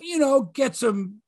you 0.00 0.18
know, 0.18 0.42
get 0.42 0.74
some 0.74 1.22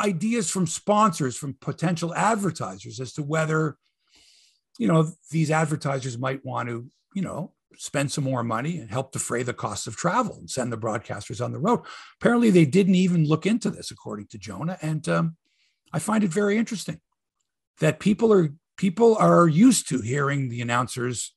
ideas 0.00 0.50
from 0.50 0.66
sponsors, 0.66 1.36
from 1.36 1.54
potential 1.60 2.12
advertisers 2.16 2.98
as 2.98 3.12
to 3.12 3.22
whether, 3.22 3.76
you 4.76 4.88
know, 4.88 5.08
these 5.30 5.52
advertisers 5.52 6.18
might 6.18 6.44
want 6.44 6.68
to, 6.68 6.90
you 7.14 7.22
know, 7.22 7.52
spend 7.76 8.12
some 8.12 8.24
more 8.24 8.42
money 8.42 8.78
and 8.78 8.90
help 8.90 9.12
defray 9.12 9.42
the 9.42 9.54
costs 9.54 9.86
of 9.86 9.96
travel 9.96 10.36
and 10.36 10.50
send 10.50 10.72
the 10.72 10.78
broadcasters 10.78 11.44
on 11.44 11.52
the 11.52 11.58
road. 11.58 11.80
Apparently, 12.20 12.50
they 12.50 12.64
didn't 12.64 12.94
even 12.94 13.26
look 13.26 13.46
into 13.46 13.70
this, 13.70 13.90
according 13.90 14.26
to 14.28 14.38
Jonah. 14.38 14.78
And 14.82 15.08
um, 15.08 15.36
I 15.92 15.98
find 15.98 16.24
it 16.24 16.30
very 16.30 16.56
interesting 16.56 17.00
that 17.80 18.00
people 18.00 18.32
are 18.32 18.50
people 18.76 19.16
are 19.16 19.46
used 19.46 19.88
to 19.88 20.00
hearing 20.00 20.48
the 20.48 20.60
announcers 20.60 21.34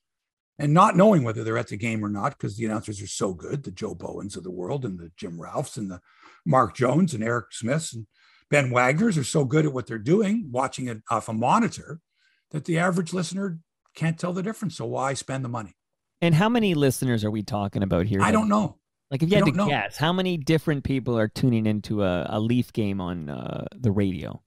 and 0.59 0.73
not 0.73 0.95
knowing 0.95 1.23
whether 1.23 1.43
they're 1.43 1.57
at 1.57 1.67
the 1.67 1.77
game 1.77 2.05
or 2.05 2.09
not 2.09 2.37
because 2.37 2.55
the 2.55 2.65
announcers 2.65 3.01
are 3.01 3.07
so 3.07 3.33
good, 3.33 3.63
the 3.63 3.71
Joe 3.71 3.95
Bowens 3.95 4.37
of 4.37 4.43
the 4.43 4.51
world 4.51 4.85
and 4.85 4.99
the 4.99 5.11
Jim 5.17 5.41
Ralphs 5.41 5.77
and 5.77 5.89
the 5.89 5.99
Mark 6.45 6.75
Jones 6.75 7.13
and 7.13 7.23
Eric 7.23 7.47
Smiths 7.51 7.93
and 7.93 8.07
Ben 8.49 8.69
Wagner's 8.69 9.17
are 9.17 9.23
so 9.23 9.45
good 9.45 9.65
at 9.65 9.73
what 9.73 9.87
they're 9.87 9.97
doing, 9.97 10.47
watching 10.51 10.87
it 10.87 11.01
off 11.09 11.27
a 11.27 11.33
monitor, 11.33 11.99
that 12.51 12.65
the 12.65 12.77
average 12.77 13.11
listener 13.11 13.59
can't 13.95 14.19
tell 14.19 14.31
the 14.31 14.43
difference. 14.43 14.77
So 14.77 14.85
why 14.85 15.13
spend 15.15 15.43
the 15.43 15.49
money? 15.49 15.75
And 16.23 16.33
how 16.33 16.47
many 16.47 16.73
listeners 16.73 17.25
are 17.25 17.31
we 17.31 17.43
talking 17.43 17.83
about 17.83 18.05
here? 18.05 18.21
I 18.21 18.31
don't 18.31 18.47
know. 18.47 18.77
Like, 19.11 19.23
if 19.23 19.29
you 19.29 19.35
had 19.35 19.45
to 19.45 19.51
know. 19.51 19.67
guess, 19.67 19.97
how 19.97 20.13
many 20.13 20.37
different 20.37 20.85
people 20.85 21.17
are 21.19 21.27
tuning 21.27 21.65
into 21.65 22.01
a, 22.01 22.25
a 22.29 22.39
Leaf 22.39 22.71
game 22.71 23.01
on 23.01 23.29
uh, 23.29 23.65
the 23.75 23.91
radio? 23.91 24.41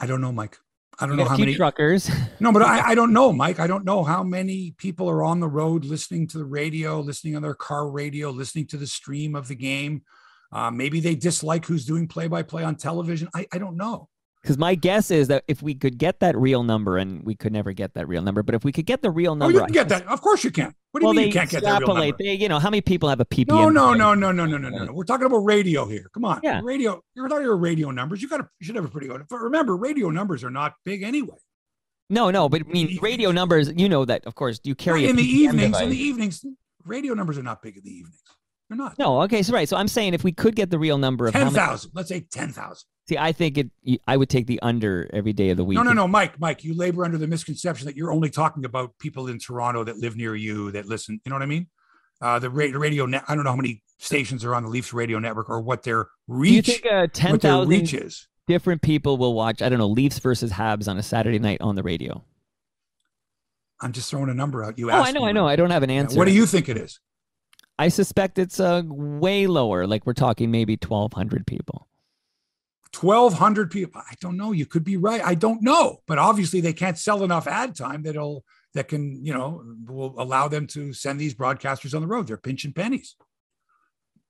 I 0.00 0.06
don't 0.06 0.20
know, 0.20 0.32
Mike. 0.32 0.58
I 0.98 1.06
don't 1.06 1.16
You 1.16 1.22
know 1.22 1.30
how 1.30 1.36
many. 1.36 1.54
truckers. 1.54 2.10
No, 2.40 2.50
but 2.50 2.62
I, 2.62 2.80
I 2.90 2.94
don't 2.96 3.12
know, 3.12 3.32
Mike. 3.32 3.60
I 3.60 3.68
don't 3.68 3.84
know 3.84 4.02
how 4.02 4.24
many 4.24 4.74
people 4.78 5.08
are 5.08 5.22
on 5.22 5.38
the 5.38 5.46
road 5.46 5.84
listening 5.84 6.26
to 6.28 6.38
the 6.38 6.44
radio, 6.44 6.98
listening 6.98 7.36
on 7.36 7.42
their 7.42 7.54
car 7.54 7.88
radio, 7.88 8.30
listening 8.30 8.66
to 8.66 8.76
the 8.76 8.88
stream 8.88 9.36
of 9.36 9.46
the 9.46 9.54
game. 9.54 10.02
Uh, 10.50 10.72
maybe 10.72 10.98
they 10.98 11.14
dislike 11.14 11.64
who's 11.66 11.86
doing 11.86 12.08
play 12.08 12.26
by 12.26 12.42
play 12.42 12.64
on 12.64 12.74
television. 12.74 13.28
I, 13.32 13.46
I 13.52 13.58
don't 13.58 13.76
know. 13.76 14.08
Because 14.42 14.58
my 14.58 14.74
guess 14.74 15.12
is 15.12 15.28
that 15.28 15.44
if 15.46 15.62
we 15.62 15.72
could 15.72 15.98
get 15.98 16.18
that 16.18 16.36
real 16.36 16.64
number, 16.64 16.96
and 16.98 17.22
we 17.22 17.36
could 17.36 17.52
never 17.52 17.72
get 17.72 17.94
that 17.94 18.08
real 18.08 18.22
number, 18.22 18.42
but 18.42 18.56
if 18.56 18.64
we 18.64 18.72
could 18.72 18.86
get 18.86 19.00
the 19.00 19.10
real 19.10 19.32
Oh, 19.32 19.34
number, 19.34 19.58
you 19.58 19.64
can 19.64 19.72
get 19.72 19.88
that. 19.90 20.06
Of 20.08 20.20
course 20.20 20.42
you 20.42 20.50
can. 20.50 20.74
What 20.90 21.00
do 21.00 21.04
you 21.04 21.08
well, 21.08 21.14
mean 21.14 21.28
you 21.28 21.32
can't 21.32 21.48
get 21.48 21.62
that 21.62 21.80
real 21.80 21.94
number? 21.94 22.16
They, 22.18 22.34
you 22.34 22.48
know, 22.48 22.58
how 22.58 22.68
many 22.68 22.80
people 22.80 23.08
have 23.08 23.20
a 23.20 23.24
PPM? 23.24 23.46
No, 23.46 23.68
no, 23.70 23.94
no, 23.94 24.14
no, 24.14 24.32
no, 24.32 24.44
no, 24.44 24.58
no, 24.58 24.68
no, 24.68 24.84
no. 24.86 24.92
We're 24.92 25.04
talking 25.04 25.26
about 25.26 25.38
radio 25.38 25.86
here. 25.86 26.10
Come 26.12 26.24
on. 26.24 26.40
Yeah. 26.42 26.60
Radio. 26.64 27.00
You're 27.14 27.28
talking 27.28 27.46
about 27.46 27.60
radio 27.60 27.92
numbers. 27.92 28.20
You 28.20 28.28
got 28.28 28.38
to, 28.38 28.48
you 28.58 28.66
should 28.66 28.74
have 28.74 28.84
a 28.84 28.88
pretty 28.88 29.06
good. 29.06 29.24
But 29.30 29.38
remember, 29.38 29.76
radio 29.76 30.10
numbers 30.10 30.42
are 30.42 30.50
not 30.50 30.74
big 30.84 31.04
anyway. 31.04 31.36
No, 32.10 32.30
no, 32.30 32.48
but 32.48 32.62
I 32.62 32.64
mean, 32.64 32.98
radio 33.00 33.30
numbers. 33.30 33.72
You 33.74 33.88
know 33.88 34.04
that, 34.04 34.26
of 34.26 34.34
course. 34.34 34.60
You 34.64 34.74
carry 34.74 35.06
a 35.06 35.08
in 35.10 35.16
the 35.16 35.22
evenings. 35.22 35.72
device. 35.72 35.82
In 35.82 35.90
the 35.90 35.98
evenings, 36.02 36.44
radio 36.84 37.14
numbers 37.14 37.38
are 37.38 37.42
not 37.42 37.62
big 37.62 37.76
in 37.76 37.84
the 37.84 37.90
evenings. 37.90 38.20
They're 38.68 38.76
not. 38.76 38.98
No, 38.98 39.22
okay, 39.22 39.42
so 39.42 39.52
right. 39.54 39.68
So 39.68 39.76
I'm 39.76 39.88
saying 39.88 40.14
if 40.14 40.24
we 40.24 40.32
could 40.32 40.56
get 40.56 40.70
the 40.70 40.78
real 40.78 40.98
number 40.98 41.26
of 41.26 41.32
Ten 41.32 41.52
many. 41.52 41.78
Let's 41.94 42.08
say 42.08 42.20
ten 42.20 42.52
thousand. 42.52 42.88
See, 43.08 43.18
I 43.18 43.32
think 43.32 43.58
it. 43.58 43.70
I 44.06 44.16
would 44.16 44.28
take 44.28 44.46
the 44.46 44.60
under 44.62 45.08
every 45.12 45.32
day 45.32 45.50
of 45.50 45.56
the 45.56 45.64
week. 45.64 45.76
No, 45.76 45.82
no, 45.82 45.92
no, 45.92 46.08
Mike, 46.08 46.38
Mike, 46.40 46.64
you 46.64 46.74
labor 46.74 47.04
under 47.04 47.18
the 47.18 47.26
misconception 47.26 47.86
that 47.86 47.96
you're 47.96 48.12
only 48.12 48.30
talking 48.30 48.64
about 48.64 48.98
people 48.98 49.28
in 49.28 49.38
Toronto 49.38 49.84
that 49.84 49.98
live 49.98 50.16
near 50.16 50.34
you 50.34 50.70
that 50.72 50.86
listen. 50.86 51.20
You 51.24 51.30
know 51.30 51.36
what 51.36 51.42
I 51.42 51.46
mean? 51.46 51.66
Uh, 52.20 52.38
the 52.38 52.50
ra- 52.50 52.66
radio 52.72 53.06
net. 53.06 53.24
I 53.28 53.34
don't 53.34 53.44
know 53.44 53.50
how 53.50 53.56
many 53.56 53.82
stations 53.98 54.44
are 54.44 54.54
on 54.54 54.62
the 54.62 54.68
Leafs 54.68 54.92
radio 54.92 55.18
network 55.18 55.50
or 55.50 55.60
what 55.60 55.82
their 55.82 56.08
reach. 56.28 56.66
Do 56.66 56.72
you 56.72 56.78
think 56.78 56.92
uh, 56.92 57.06
ten 57.12 57.38
thousand 57.38 58.12
different 58.46 58.82
people 58.82 59.16
will 59.16 59.34
watch? 59.34 59.60
I 59.62 59.68
don't 59.68 59.78
know, 59.78 59.88
Leafs 59.88 60.18
versus 60.18 60.52
Habs 60.52 60.88
on 60.88 60.98
a 60.98 61.02
Saturday 61.02 61.38
night 61.38 61.60
on 61.60 61.74
the 61.74 61.82
radio? 61.82 62.22
I'm 63.80 63.92
just 63.92 64.08
throwing 64.10 64.30
a 64.30 64.34
number 64.34 64.62
out. 64.62 64.78
You 64.78 64.90
Oh, 64.90 64.94
asked. 64.94 65.08
I 65.08 65.12
know, 65.12 65.22
me. 65.22 65.30
I 65.30 65.32
know. 65.32 65.48
I 65.48 65.56
don't 65.56 65.70
have 65.70 65.82
an 65.82 65.90
answer. 65.90 66.16
What 66.16 66.26
do 66.26 66.32
you 66.32 66.46
think 66.46 66.68
it 66.68 66.76
is? 66.76 67.00
I 67.78 67.88
suspect 67.88 68.38
it's 68.38 68.60
uh, 68.60 68.82
way 68.86 69.48
lower. 69.48 69.88
Like 69.88 70.06
we're 70.06 70.12
talking 70.12 70.50
maybe 70.52 70.76
twelve 70.76 71.12
hundred 71.12 71.46
people. 71.46 71.88
1,200 72.98 73.70
people. 73.70 74.00
I 74.00 74.14
don't 74.20 74.36
know. 74.36 74.52
You 74.52 74.66
could 74.66 74.84
be 74.84 74.96
right. 74.96 75.22
I 75.24 75.34
don't 75.34 75.62
know. 75.62 75.98
But 76.06 76.18
obviously, 76.18 76.60
they 76.60 76.72
can't 76.72 76.98
sell 76.98 77.24
enough 77.24 77.46
ad 77.46 77.74
time 77.74 78.02
that'll 78.02 78.44
that 78.74 78.88
can 78.88 79.22
you 79.24 79.34
know 79.34 79.62
will 79.86 80.14
allow 80.18 80.48
them 80.48 80.66
to 80.66 80.92
send 80.92 81.20
these 81.20 81.34
broadcasters 81.34 81.94
on 81.94 82.02
the 82.02 82.08
road. 82.08 82.26
They're 82.26 82.36
pinching 82.36 82.72
pennies. 82.72 83.16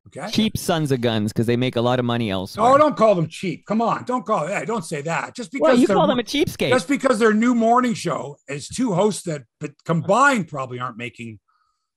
Okay. 0.09 0.29
Cheap 0.33 0.59
sons 0.59 0.91
of 0.91 1.01
guns 1.01 1.33
because 1.33 1.47
they 1.47 1.57
make 1.57 1.77
a 1.77 1.81
lot 1.81 2.01
of 2.01 2.05
money 2.05 2.29
elsewhere. 2.31 2.73
Oh, 2.73 2.77
don't 2.77 2.97
call 2.97 3.15
them 3.15 3.29
cheap. 3.29 3.65
Come 3.67 3.81
on, 3.81 4.03
don't 4.05 4.27
call. 4.27 4.49
Hey, 4.49 4.65
don't 4.65 4.85
say 4.85 5.01
that. 5.03 5.35
Just 5.37 5.53
because 5.53 5.63
well, 5.63 5.79
you 5.79 5.87
call 5.87 6.09
them 6.09 6.19
a 6.19 6.25
cheapskate. 6.25 6.71
just 6.71 6.89
because 6.89 7.21
their 7.21 7.33
new 7.33 7.55
morning 7.55 7.95
show 7.95 8.37
is 8.49 8.67
two 8.67 8.95
hosts 8.95 9.23
that 9.25 9.43
but 9.61 9.73
combined 9.85 10.49
probably 10.49 10.81
aren't 10.81 10.97
making 10.97 11.39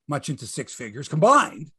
much 0.07 0.30
into 0.30 0.45
six 0.45 0.72
figures 0.72 1.07
combined 1.07 1.72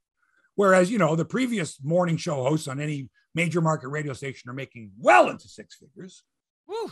whereas 0.56 0.90
you 0.90 0.98
know 0.98 1.14
the 1.14 1.24
previous 1.24 1.78
morning 1.84 2.16
show 2.16 2.42
hosts 2.42 2.66
on 2.66 2.80
any 2.80 3.08
major 3.36 3.60
market 3.60 3.88
radio 3.88 4.12
station 4.14 4.50
are 4.50 4.54
making 4.54 4.90
well 4.98 5.28
into 5.30 5.46
six 5.48 5.76
figures 5.76 6.24
Woo. 6.66 6.90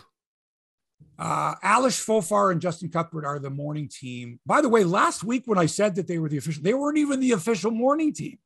uh, 1.19 1.55
Ailish 1.57 2.05
Forfar 2.05 2.53
and 2.53 2.61
Justin 2.61 2.91
Cuthbert 2.91 3.25
are 3.25 3.39
the 3.41 3.51
morning 3.51 3.89
team. 3.89 4.39
By 4.47 4.61
the 4.61 4.69
way, 4.69 4.85
last 4.85 5.25
week 5.25 5.43
when 5.47 5.59
I 5.59 5.67
said 5.67 5.97
that 5.97 6.07
they 6.07 6.19
were 6.19 6.29
the 6.29 6.37
official, 6.37 6.63
they 6.63 6.75
weren't 6.75 6.99
even 6.99 7.19
the 7.21 7.33
official 7.33 7.71
morning 7.73 8.13
team. 8.13 8.39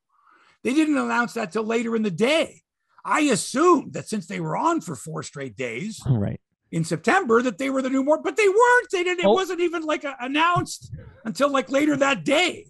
They 0.64 0.72
didn't 0.74 0.96
announce 0.96 1.34
that 1.34 1.52
till 1.52 1.64
later 1.64 1.94
in 1.96 2.02
the 2.02 2.10
day. 2.10 2.62
I 3.04 3.20
assumed 3.20 3.92
that 3.94 4.08
since 4.08 4.26
they 4.26 4.40
were 4.40 4.56
on 4.56 4.80
for 4.80 4.94
four 4.94 5.22
straight 5.22 5.56
days, 5.56 6.00
All 6.06 6.18
right. 6.26 6.40
in 6.70 6.84
September 6.84 7.42
that 7.42 7.58
they 7.58 7.70
were 7.70 7.82
the 7.82 7.90
new 7.90 8.02
more, 8.04 8.20
but 8.22 8.36
they 8.36 8.48
weren't. 8.48 8.88
They 8.92 9.02
didn't. 9.04 9.20
It 9.20 9.24
Nope. 9.24 9.34
wasn't 9.34 9.60
even 9.60 9.82
like 9.82 10.04
a, 10.04 10.16
announced 10.20 10.92
until 11.24 11.50
like 11.50 11.70
later 11.70 11.96
that 11.96 12.24
day. 12.24 12.66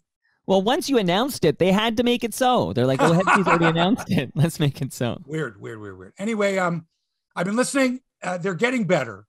Well, 0.48 0.62
once 0.62 0.88
you 0.88 0.96
announced 0.96 1.44
it, 1.44 1.58
they 1.58 1.72
had 1.72 1.98
to 1.98 2.02
make 2.02 2.24
it 2.24 2.32
so. 2.32 2.72
They're 2.72 2.86
like, 2.86 3.02
"Oh, 3.02 3.12
Hefty's 3.12 3.46
already 3.46 3.66
announced 3.76 4.10
it. 4.10 4.32
Let's 4.34 4.58
make 4.58 4.80
it 4.80 4.94
so." 4.94 5.20
Weird, 5.26 5.60
weird, 5.60 5.78
weird, 5.78 5.98
weird. 5.98 6.14
Anyway, 6.18 6.56
um, 6.56 6.86
I've 7.36 7.44
been 7.44 7.54
listening. 7.54 8.00
Uh, 8.22 8.38
they're 8.38 8.54
getting 8.54 8.86
better, 8.86 9.26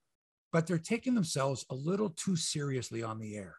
but 0.53 0.65
they're 0.65 0.77
taking 0.77 1.15
themselves 1.15 1.65
a 1.69 1.75
little 1.75 2.11
too 2.11 2.37
seriously 2.37 3.03
on 3.03 3.19
the 3.19 3.35
air. 3.35 3.57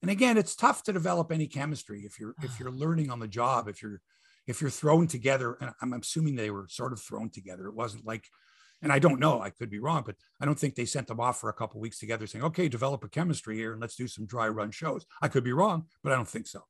And 0.00 0.10
again, 0.10 0.38
it's 0.38 0.56
tough 0.56 0.84
to 0.84 0.92
develop 0.94 1.30
any 1.30 1.46
chemistry 1.46 2.00
if 2.06 2.18
you're 2.18 2.34
if 2.42 2.58
you're 2.58 2.70
learning 2.70 3.10
on 3.10 3.20
the 3.20 3.28
job. 3.28 3.68
If 3.68 3.82
you're 3.82 4.00
if 4.46 4.62
you're 4.62 4.70
thrown 4.70 5.06
together, 5.06 5.58
and 5.60 5.72
I'm 5.82 5.92
assuming 5.92 6.34
they 6.34 6.50
were 6.50 6.66
sort 6.70 6.94
of 6.94 7.02
thrown 7.02 7.28
together. 7.28 7.66
It 7.66 7.74
wasn't 7.74 8.06
like, 8.06 8.24
and 8.80 8.90
I 8.90 9.00
don't 9.00 9.20
know. 9.20 9.42
I 9.42 9.50
could 9.50 9.68
be 9.68 9.80
wrong, 9.80 10.02
but 10.06 10.16
I 10.40 10.46
don't 10.46 10.58
think 10.58 10.74
they 10.74 10.86
sent 10.86 11.08
them 11.08 11.20
off 11.20 11.40
for 11.40 11.50
a 11.50 11.54
couple 11.54 11.78
weeks 11.78 11.98
together, 11.98 12.26
saying, 12.26 12.42
"Okay, 12.46 12.70
develop 12.70 13.04
a 13.04 13.08
chemistry 13.10 13.56
here 13.56 13.72
and 13.72 13.82
let's 13.82 13.96
do 13.96 14.08
some 14.08 14.24
dry 14.24 14.48
run 14.48 14.70
shows." 14.70 15.04
I 15.20 15.28
could 15.28 15.44
be 15.44 15.52
wrong, 15.52 15.88
but 16.02 16.10
I 16.10 16.16
don't 16.16 16.26
think 16.26 16.46
so. 16.46 16.62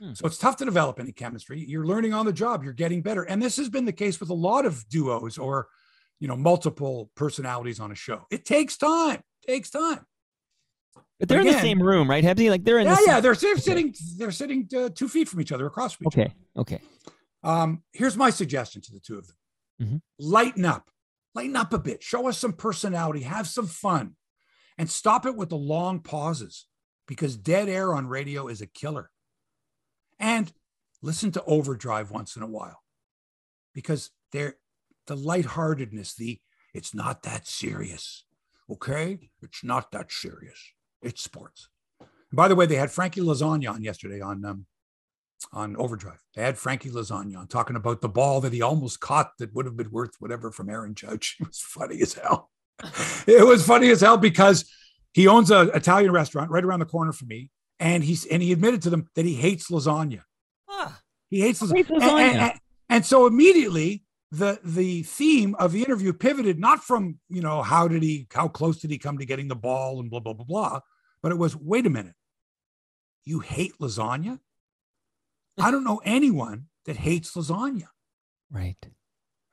Hmm. 0.00 0.12
So 0.14 0.26
it's 0.26 0.38
tough 0.38 0.56
to 0.58 0.64
develop 0.64 1.00
any 1.00 1.12
chemistry. 1.12 1.64
You're 1.66 1.86
learning 1.86 2.12
on 2.12 2.26
the 2.26 2.32
job. 2.32 2.62
You're 2.62 2.72
getting 2.74 3.02
better, 3.02 3.22
and 3.22 3.40
this 3.42 3.56
has 3.56 3.68
been 3.68 3.84
the 3.86 3.92
case 3.92 4.20
with 4.20 4.30
a 4.30 4.34
lot 4.34 4.66
of 4.66 4.86
duos 4.88 5.38
or, 5.38 5.68
you 6.20 6.28
know, 6.28 6.36
multiple 6.36 7.10
personalities 7.16 7.80
on 7.80 7.90
a 7.92 7.94
show. 7.94 8.26
It 8.30 8.44
takes 8.44 8.76
time. 8.76 9.22
takes 9.46 9.70
time. 9.70 10.04
But 11.18 11.28
they're 11.30 11.40
in 11.40 11.46
the 11.46 11.52
same 11.54 11.82
room, 11.82 12.10
right, 12.10 12.22
Hefty? 12.22 12.50
Like 12.50 12.62
they're 12.64 12.78
in 12.78 12.86
Yeah, 12.86 12.94
the 12.96 13.02
yeah. 13.06 13.20
They're, 13.20 13.34
they're 13.34 13.56
sitting. 13.56 13.94
They're 14.18 14.30
sitting 14.30 14.68
uh, 14.76 14.90
two 14.94 15.08
feet 15.08 15.28
from 15.28 15.40
each 15.40 15.50
other, 15.52 15.64
across 15.66 15.94
from 15.94 16.08
each 16.08 16.18
other. 16.18 16.30
Okay. 16.56 16.76
Okay. 16.76 16.80
Um, 17.42 17.82
here's 17.92 18.16
my 18.16 18.28
suggestion 18.30 18.82
to 18.82 18.92
the 18.92 19.00
two 19.00 19.16
of 19.16 19.26
them 19.28 19.36
Mhm. 19.80 20.00
lighten 20.18 20.64
up, 20.64 20.90
lighten 21.34 21.54
up 21.56 21.72
a 21.72 21.78
bit, 21.78 22.02
show 22.02 22.28
us 22.28 22.36
some 22.38 22.52
personality, 22.52 23.20
have 23.22 23.46
some 23.46 23.66
fun, 23.66 24.16
and 24.76 24.90
stop 24.90 25.24
it 25.26 25.36
with 25.36 25.48
the 25.50 25.56
long 25.56 26.00
pauses 26.00 26.66
because 27.06 27.36
dead 27.36 27.68
air 27.68 27.94
on 27.94 28.06
radio 28.08 28.48
is 28.48 28.60
a 28.60 28.66
killer. 28.66 29.10
And 30.18 30.52
listen 31.02 31.32
to 31.32 31.44
Overdrive 31.44 32.10
once 32.10 32.36
in 32.36 32.42
a 32.42 32.46
while 32.46 32.82
because 33.74 34.10
they're 34.32 34.56
the 35.06 35.16
lightheartedness, 35.16 36.14
the 36.14 36.40
it's 36.74 36.94
not 36.94 37.22
that 37.22 37.46
serious. 37.46 38.24
Okay? 38.70 39.30
It's 39.40 39.62
not 39.62 39.92
that 39.92 40.10
serious. 40.10 40.58
It's 41.02 41.22
sports. 41.22 41.68
By 42.32 42.48
the 42.48 42.56
way, 42.56 42.66
they 42.66 42.76
had 42.76 42.90
Frankie 42.90 43.20
Lasagna 43.20 43.72
on 43.72 43.82
yesterday 43.82 44.20
on 44.20 44.44
um, 44.44 44.66
on 45.52 45.76
Overdrive. 45.76 46.22
They 46.34 46.42
had 46.42 46.58
Frankie 46.58 46.90
Lasagna 46.90 47.38
on 47.38 47.46
talking 47.46 47.76
about 47.76 48.00
the 48.00 48.08
ball 48.08 48.40
that 48.40 48.52
he 48.52 48.62
almost 48.62 49.00
caught 49.00 49.38
that 49.38 49.54
would 49.54 49.66
have 49.66 49.76
been 49.76 49.90
worth 49.90 50.16
whatever 50.18 50.50
from 50.50 50.68
Aaron 50.68 50.94
Judge. 50.94 51.36
It 51.40 51.46
was 51.46 51.60
funny 51.60 52.02
as 52.02 52.14
hell. 52.14 52.50
it 53.26 53.46
was 53.46 53.66
funny 53.66 53.90
as 53.90 54.00
hell 54.00 54.16
because 54.16 54.70
he 55.12 55.28
owns 55.28 55.50
an 55.50 55.70
Italian 55.72 56.12
restaurant 56.12 56.50
right 56.50 56.64
around 56.64 56.80
the 56.80 56.86
corner 56.86 57.12
from 57.12 57.28
me, 57.28 57.50
and 57.80 58.02
he's 58.04 58.24
and 58.26 58.42
he 58.42 58.52
admitted 58.52 58.82
to 58.82 58.90
them 58.90 59.08
that 59.14 59.24
he 59.24 59.34
hates 59.34 59.70
lasagna. 59.70 60.22
Ah, 60.68 61.00
He 61.30 61.40
hates 61.40 61.60
lasagna. 61.62 61.76
Hates 61.76 61.90
And- 61.90 62.00
lasagna. 62.02 62.20
And, 62.30 62.38
and- 62.40 62.60
and 62.88 63.04
so 63.04 63.26
immediately 63.26 64.04
the 64.30 64.60
the 64.64 65.02
theme 65.02 65.54
of 65.58 65.72
the 65.72 65.82
interview 65.82 66.12
pivoted 66.12 66.58
not 66.58 66.82
from 66.84 67.18
you 67.28 67.40
know 67.42 67.62
how 67.62 67.88
did 67.88 68.02
he 68.02 68.26
how 68.32 68.48
close 68.48 68.78
did 68.78 68.90
he 68.90 68.98
come 68.98 69.18
to 69.18 69.24
getting 69.26 69.48
the 69.48 69.56
ball 69.56 69.98
and 70.00 70.08
blah 70.10 70.20
blah 70.20 70.32
blah 70.34 70.44
blah, 70.44 70.80
but 71.22 71.32
it 71.32 71.38
was 71.38 71.56
wait 71.56 71.86
a 71.86 71.90
minute, 71.90 72.14
you 73.24 73.40
hate 73.40 73.72
lasagna? 73.80 74.38
I 75.58 75.70
don't 75.70 75.84
know 75.84 76.00
anyone 76.04 76.66
that 76.84 76.96
hates 76.96 77.32
lasagna. 77.34 77.88
right. 78.50 78.76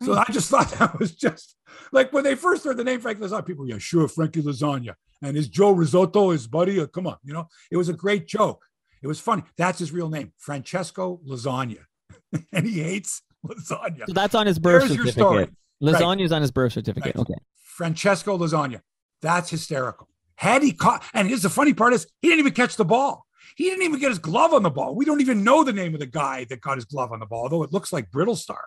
So 0.03 0.13
I 0.13 0.25
just 0.31 0.49
thought 0.49 0.69
that 0.79 0.99
was 0.99 1.15
just 1.15 1.55
like 1.93 2.11
when 2.11 2.23
they 2.25 2.35
first 2.35 2.65
heard 2.65 2.75
the 2.77 2.83
name 2.83 2.99
Frankie 2.99 3.21
Lasagna, 3.21 3.45
people 3.45 3.63
were, 3.63 3.69
yeah, 3.69 3.77
sure, 3.77 4.07
Frankie 4.09 4.41
Lasagna. 4.41 4.95
And 5.23 5.37
is 5.37 5.47
Joe 5.47 5.71
Risotto 5.71 6.31
his 6.31 6.47
buddy? 6.47 6.79
Uh, 6.79 6.87
come 6.87 7.07
on, 7.07 7.17
you 7.23 7.33
know, 7.33 7.47
it 7.71 7.77
was 7.77 7.89
a 7.89 7.93
great 7.93 8.27
joke. 8.27 8.65
It 9.01 9.07
was 9.07 9.19
funny. 9.19 9.43
That's 9.57 9.79
his 9.79 9.91
real 9.91 10.09
name, 10.09 10.33
Francesco 10.37 11.19
Lasagna. 11.27 11.85
and 12.53 12.67
he 12.67 12.81
hates 12.81 13.21
lasagna. 13.45 14.05
So 14.07 14.13
that's 14.13 14.35
on 14.35 14.47
his 14.47 14.59
birth 14.59 14.83
There's 14.83 14.95
your 14.95 15.05
certificate. 15.07 15.49
story. 15.49 15.49
Lasagna's 15.81 16.31
on 16.31 16.41
his 16.41 16.51
birth 16.51 16.73
certificate. 16.73 17.15
Right. 17.15 17.21
Okay. 17.21 17.35
Francesco 17.55 18.37
Lasagna. 18.37 18.81
That's 19.21 19.49
hysterical. 19.49 20.07
Had 20.35 20.63
he 20.63 20.73
caught, 20.73 21.03
and 21.13 21.27
here's 21.27 21.41
the 21.41 21.49
funny 21.49 21.73
part 21.73 21.93
is 21.93 22.07
he 22.21 22.27
didn't 22.27 22.39
even 22.39 22.53
catch 22.53 22.75
the 22.75 22.85
ball. 22.85 23.25
He 23.55 23.65
didn't 23.65 23.83
even 23.83 23.99
get 23.99 24.09
his 24.09 24.19
glove 24.19 24.53
on 24.53 24.63
the 24.63 24.69
ball. 24.69 24.95
We 24.95 25.05
don't 25.05 25.21
even 25.21 25.43
know 25.43 25.63
the 25.63 25.73
name 25.73 25.93
of 25.93 25.99
the 25.99 26.05
guy 26.05 26.45
that 26.45 26.61
got 26.61 26.77
his 26.77 26.85
glove 26.85 27.11
on 27.11 27.19
the 27.19 27.25
ball, 27.25 27.43
although 27.43 27.63
it 27.63 27.71
looks 27.71 27.93
like 27.93 28.09
Brittlestar. 28.09 28.61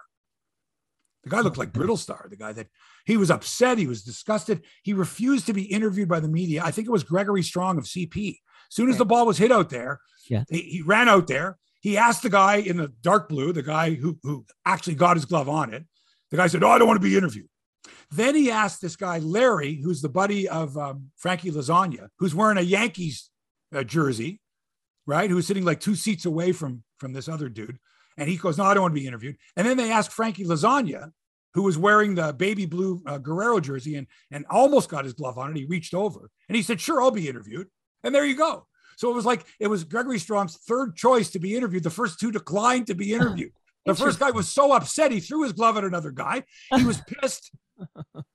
The 1.26 1.30
guy 1.30 1.40
looked 1.40 1.58
like 1.58 1.72
Brittlestar, 1.72 2.30
the 2.30 2.36
guy 2.36 2.52
that 2.52 2.68
he 3.04 3.16
was 3.16 3.32
upset, 3.32 3.78
he 3.78 3.88
was 3.88 4.04
disgusted. 4.04 4.62
He 4.84 4.92
refused 4.92 5.46
to 5.46 5.52
be 5.52 5.64
interviewed 5.64 6.08
by 6.08 6.20
the 6.20 6.28
media. 6.28 6.62
I 6.64 6.70
think 6.70 6.86
it 6.86 6.92
was 6.92 7.02
Gregory 7.02 7.42
Strong 7.42 7.78
of 7.78 7.84
CP. 7.84 8.28
As 8.30 8.36
soon 8.76 8.88
as 8.88 8.96
the 8.96 9.04
ball 9.04 9.26
was 9.26 9.36
hit 9.36 9.50
out 9.50 9.68
there, 9.68 9.98
Yeah. 10.30 10.44
he, 10.48 10.60
he 10.60 10.82
ran 10.82 11.08
out 11.08 11.26
there. 11.26 11.58
He 11.80 11.96
asked 11.96 12.22
the 12.22 12.30
guy 12.30 12.58
in 12.58 12.76
the 12.76 12.92
dark 13.00 13.28
blue, 13.28 13.52
the 13.52 13.64
guy 13.64 13.94
who, 13.94 14.16
who 14.22 14.46
actually 14.64 14.94
got 14.94 15.16
his 15.16 15.24
glove 15.24 15.48
on 15.48 15.74
it. 15.74 15.84
The 16.30 16.36
guy 16.36 16.46
said, 16.46 16.62
Oh, 16.62 16.70
I 16.70 16.78
don't 16.78 16.86
want 16.86 17.02
to 17.02 17.08
be 17.08 17.16
interviewed. 17.16 17.48
Then 18.12 18.36
he 18.36 18.48
asked 18.52 18.80
this 18.80 18.94
guy, 18.94 19.18
Larry, 19.18 19.80
who's 19.82 20.02
the 20.02 20.08
buddy 20.08 20.48
of 20.48 20.76
um, 20.78 21.10
Frankie 21.16 21.50
Lasagna, 21.50 22.06
who's 22.20 22.36
wearing 22.36 22.56
a 22.58 22.60
Yankees 22.62 23.30
uh, 23.74 23.82
jersey, 23.82 24.40
right? 25.06 25.28
Who's 25.28 25.48
sitting 25.48 25.64
like 25.64 25.80
two 25.80 25.96
seats 25.96 26.24
away 26.24 26.52
from, 26.52 26.84
from 26.98 27.12
this 27.14 27.28
other 27.28 27.48
dude. 27.48 27.78
And 28.16 28.28
he 28.28 28.36
goes, 28.36 28.58
No, 28.58 28.64
I 28.64 28.74
don't 28.74 28.82
want 28.82 28.94
to 28.94 29.00
be 29.00 29.06
interviewed. 29.06 29.36
And 29.56 29.66
then 29.66 29.76
they 29.76 29.90
asked 29.90 30.12
Frankie 30.12 30.44
Lasagna, 30.44 31.10
who 31.54 31.62
was 31.62 31.78
wearing 31.78 32.14
the 32.14 32.32
baby 32.32 32.66
blue 32.66 33.02
uh, 33.06 33.18
Guerrero 33.18 33.60
jersey 33.60 33.96
and, 33.96 34.06
and 34.30 34.44
almost 34.50 34.88
got 34.88 35.04
his 35.04 35.14
glove 35.14 35.38
on 35.38 35.50
it. 35.50 35.56
He 35.56 35.64
reached 35.64 35.94
over 35.94 36.30
and 36.48 36.56
he 36.56 36.62
said, 36.62 36.80
Sure, 36.80 37.00
I'll 37.00 37.10
be 37.10 37.28
interviewed. 37.28 37.68
And 38.02 38.14
there 38.14 38.24
you 38.24 38.36
go. 38.36 38.66
So 38.96 39.10
it 39.10 39.14
was 39.14 39.26
like 39.26 39.44
it 39.60 39.68
was 39.68 39.84
Gregory 39.84 40.18
Strong's 40.18 40.56
third 40.56 40.96
choice 40.96 41.30
to 41.30 41.38
be 41.38 41.54
interviewed. 41.54 41.82
The 41.82 41.90
first 41.90 42.18
two 42.18 42.32
declined 42.32 42.86
to 42.88 42.94
be 42.94 43.12
interviewed. 43.14 43.52
The 43.84 43.94
first 43.94 44.18
guy 44.18 44.32
was 44.32 44.48
so 44.48 44.72
upset 44.72 45.12
he 45.12 45.20
threw 45.20 45.44
his 45.44 45.52
glove 45.52 45.76
at 45.76 45.84
another 45.84 46.10
guy. 46.10 46.42
He 46.74 46.84
was 46.84 47.00
pissed. 47.06 47.52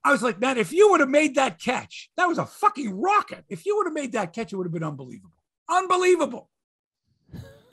I 0.04 0.12
was 0.12 0.22
like, 0.22 0.40
man, 0.40 0.58
if 0.58 0.72
you 0.72 0.92
would 0.92 1.02
have 1.02 1.10
made 1.10 1.36
that 1.36 1.60
catch, 1.60 2.10
that 2.16 2.28
was 2.28 2.38
a 2.38 2.46
fucking 2.46 3.00
rocket. 3.00 3.44
If 3.50 3.66
you 3.66 3.76
would 3.76 3.88
have 3.88 3.94
made 3.94 4.14
that 4.14 4.34
catch, 4.34 4.54
it 4.54 4.56
would 4.56 4.66
have 4.66 4.74
been 4.74 4.84
unbelievable. 4.84 5.36
Unbelievable. 5.68 6.50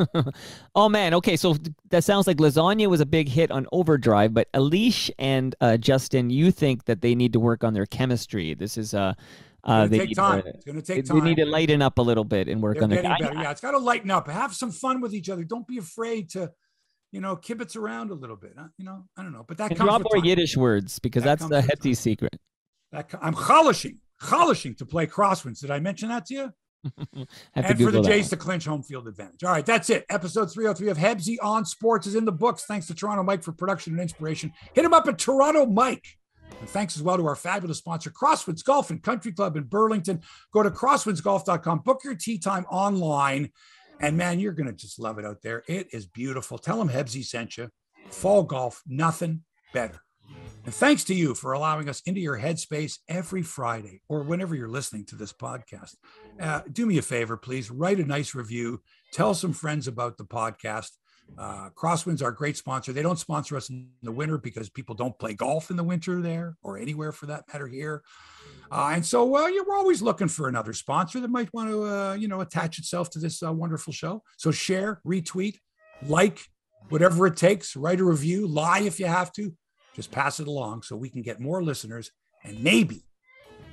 oh 0.74 0.88
man, 0.88 1.14
okay, 1.14 1.36
so 1.36 1.57
that 1.90 2.05
sounds 2.05 2.26
like 2.26 2.36
lasagna 2.38 2.86
was 2.86 3.01
a 3.01 3.07
big 3.07 3.28
hit 3.28 3.51
on 3.51 3.66
Overdrive, 3.72 4.32
but 4.34 4.51
Ailish 4.53 5.11
and 5.18 5.55
uh, 5.61 5.76
Justin, 5.76 6.30
you 6.30 6.51
think 6.51 6.84
that 6.84 7.01
they 7.01 7.14
need 7.14 7.32
to 7.32 7.40
work 7.40 7.64
on 7.64 7.74
their 7.74 7.86
chemistry. 7.86 8.55
This 8.55 8.78
is 8.78 8.94
uh, 8.94 9.14
uh, 9.64 9.86
they 9.86 9.99
take 9.99 10.16
time. 10.16 10.42
To, 10.42 10.49
it's 10.49 10.64
going 10.64 10.76
to 10.76 10.82
take 10.82 11.05
time. 11.05 11.20
They 11.20 11.24
need 11.24 11.36
to 11.36 11.46
lighten 11.46 11.82
up 11.82 11.99
a 11.99 12.03
little 12.03 12.24
bit 12.24 12.49
and 12.49 12.62
work 12.62 12.76
They're 12.76 12.84
on 12.84 12.90
their. 12.90 13.03
Better. 13.03 13.34
Yeah, 13.34 13.51
it's 13.51 13.61
got 13.61 13.72
to 13.72 13.78
lighten 13.78 14.11
up. 14.11 14.28
Have 14.28 14.55
some 14.55 14.70
fun 14.70 15.01
with 15.01 15.14
each 15.14 15.28
other. 15.28 15.44
Don't 15.44 15.66
be 15.66 15.78
afraid 15.78 16.30
to, 16.30 16.53
you 17.12 17.20
know, 17.20 17.36
kibitz 17.36 17.76
around 17.76 18.11
a 18.11 18.14
little 18.14 18.36
bit. 18.36 18.55
Huh? 18.57 18.68
You 18.78 18.84
know, 18.84 19.05
I 19.16 19.22
don't 19.22 19.32
know, 19.32 19.44
but 19.46 19.59
that 19.59 19.70
and 19.70 19.78
comes 19.78 19.88
drop 19.88 20.03
more 20.12 20.24
Yiddish 20.24 20.57
words 20.57 20.99
because 20.99 21.24
that 21.24 21.40
that's 21.40 21.51
the 21.51 21.61
Hetty 21.61 21.94
secret. 21.94 22.38
That 22.92 23.12
I'm 23.20 23.34
chalishing, 23.34 23.99
chalishing 24.28 24.74
to 24.76 24.86
play 24.86 25.07
crosswinds. 25.07 25.61
Did 25.61 25.70
I 25.70 25.80
mention 25.80 26.09
that 26.09 26.26
to 26.26 26.34
you? 26.34 26.53
and 27.55 27.79
for 27.79 27.91
the 27.91 28.03
Jays 28.03 28.31
to 28.31 28.37
clinch 28.37 28.64
home 28.64 28.83
field 28.83 29.09
advantage. 29.09 29.45
All 29.45 29.51
right, 29.51 29.66
that's 29.66 29.91
it. 29.91 30.05
Episode 30.11 30.53
303 30.53 30.89
of 30.89 30.97
Hebsy 30.97 31.37
on 31.43 31.64
Sports 31.64 32.07
is 32.07 32.14
in 32.14 32.24
the 32.24 32.33
books. 32.33 32.64
Thanks 32.64 32.87
to 32.87 32.95
Toronto 32.95 33.22
Mike 33.22 33.43
for 33.43 33.53
production 33.53 33.95
and 33.95 34.01
inspiration. 34.01 34.53
Hit 34.74 34.85
him 34.85 34.95
up 34.95 35.09
at 35.09 35.18
Toronto 35.18 35.66
Mike 35.66 36.18
and 36.61 36.68
thanks 36.68 36.97
as 36.97 37.03
well 37.03 37.16
to 37.16 37.26
our 37.26 37.37
fabulous 37.37 37.79
sponsor, 37.79 38.11
Crosswinds 38.11 38.64
Golf 38.64 38.91
and 38.91 39.03
Country 39.03 39.33
Club 39.33 39.57
in 39.57 39.64
Burlington. 39.64 40.22
Go 40.53 40.62
to 40.62 40.70
crosswindsgolf.com, 40.70 41.81
book 41.81 42.01
your 42.05 42.14
tee 42.14 42.39
time 42.39 42.64
online. 42.70 43.51
And 44.01 44.16
man, 44.16 44.39
you're 44.39 44.53
going 44.53 44.68
to 44.68 44.72
just 44.72 44.99
love 44.99 45.18
it 45.18 45.24
out 45.24 45.43
there. 45.43 45.64
It 45.66 45.89
is 45.93 46.07
beautiful. 46.07 46.59
Tell 46.59 46.79
them 46.79 46.89
Hebsy 46.89 47.24
sent 47.24 47.57
you. 47.57 47.70
Fall 48.11 48.45
golf, 48.45 48.83
nothing 48.87 49.43
better. 49.72 50.01
And 50.64 50.74
thanks 50.74 51.04
to 51.04 51.14
you 51.14 51.34
for 51.34 51.52
allowing 51.52 51.88
us 51.88 52.02
into 52.04 52.20
your 52.20 52.38
headspace 52.38 52.98
every 53.09 53.42
Friday 53.42 54.02
or 54.09 54.22
whenever 54.22 54.54
you're 54.54 54.68
listening 54.68 55.06
to 55.06 55.16
this 55.16 55.32
podcast. 55.32 55.94
Uh, 56.38 56.61
do 56.70 56.84
me 56.84 56.98
a 56.98 57.02
favor, 57.02 57.36
please 57.36 57.70
write 57.70 57.98
a 57.98 58.04
nice 58.04 58.34
review. 58.34 58.82
Tell 59.12 59.34
some 59.34 59.52
friends 59.52 59.88
about 59.88 60.18
the 60.18 60.24
podcast. 60.24 60.90
Uh, 61.36 61.70
Crosswinds 61.70 62.22
are 62.22 62.28
a 62.28 62.34
great 62.34 62.56
sponsor. 62.56 62.92
They 62.92 63.02
don't 63.02 63.18
sponsor 63.18 63.56
us 63.56 63.70
in 63.70 63.88
the 64.02 64.12
winter 64.12 64.38
because 64.38 64.70
people 64.70 64.94
don't 64.94 65.18
play 65.18 65.34
golf 65.34 65.70
in 65.70 65.76
the 65.76 65.84
winter 65.84 66.22
there 66.22 66.56
or 66.62 66.78
anywhere 66.78 67.12
for 67.12 67.26
that 67.26 67.44
matter 67.52 67.66
here. 67.66 68.02
Uh, 68.70 68.92
and 68.94 69.04
so, 69.04 69.46
yeah, 69.48 69.61
we're 69.66 69.76
always 69.76 70.02
looking 70.02 70.28
for 70.28 70.48
another 70.48 70.72
sponsor 70.72 71.20
that 71.20 71.30
might 71.30 71.52
want 71.52 71.70
to, 71.70 71.84
uh, 71.84 72.14
you 72.14 72.28
know, 72.28 72.40
attach 72.40 72.78
itself 72.78 73.11
to 73.11 73.18
this 73.18 73.42
uh, 73.42 73.52
wonderful 73.52 73.92
show. 73.92 74.22
So 74.36 74.50
share, 74.50 75.00
retweet, 75.06 75.56
like, 76.06 76.40
whatever 76.88 77.26
it 77.26 77.36
takes. 77.36 77.76
Write 77.76 78.00
a 78.00 78.04
review, 78.04 78.46
lie 78.46 78.80
if 78.80 78.98
you 78.98 79.06
have 79.06 79.32
to. 79.32 79.54
Just 79.99 80.12
pass 80.12 80.38
it 80.38 80.46
along 80.46 80.82
so 80.82 80.94
we 80.94 81.11
can 81.11 81.22
get 81.22 81.40
more 81.40 81.61
listeners 81.61 82.12
and 82.44 82.62
maybe 82.62 83.03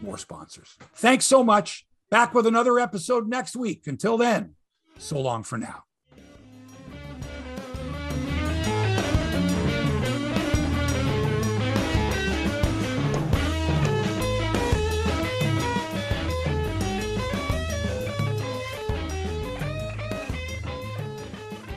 more 0.01 0.17
sponsors. 0.17 0.76
Thanks 0.95 1.23
so 1.23 1.43
much. 1.43 1.86
Back 2.09 2.34
with 2.34 2.47
another 2.47 2.80
episode 2.80 3.28
next 3.28 3.55
week. 3.55 3.84
Until 3.86 4.17
then, 4.17 4.55
so 4.97 5.21
long 5.21 5.43
for 5.43 5.59
now. 5.59 5.84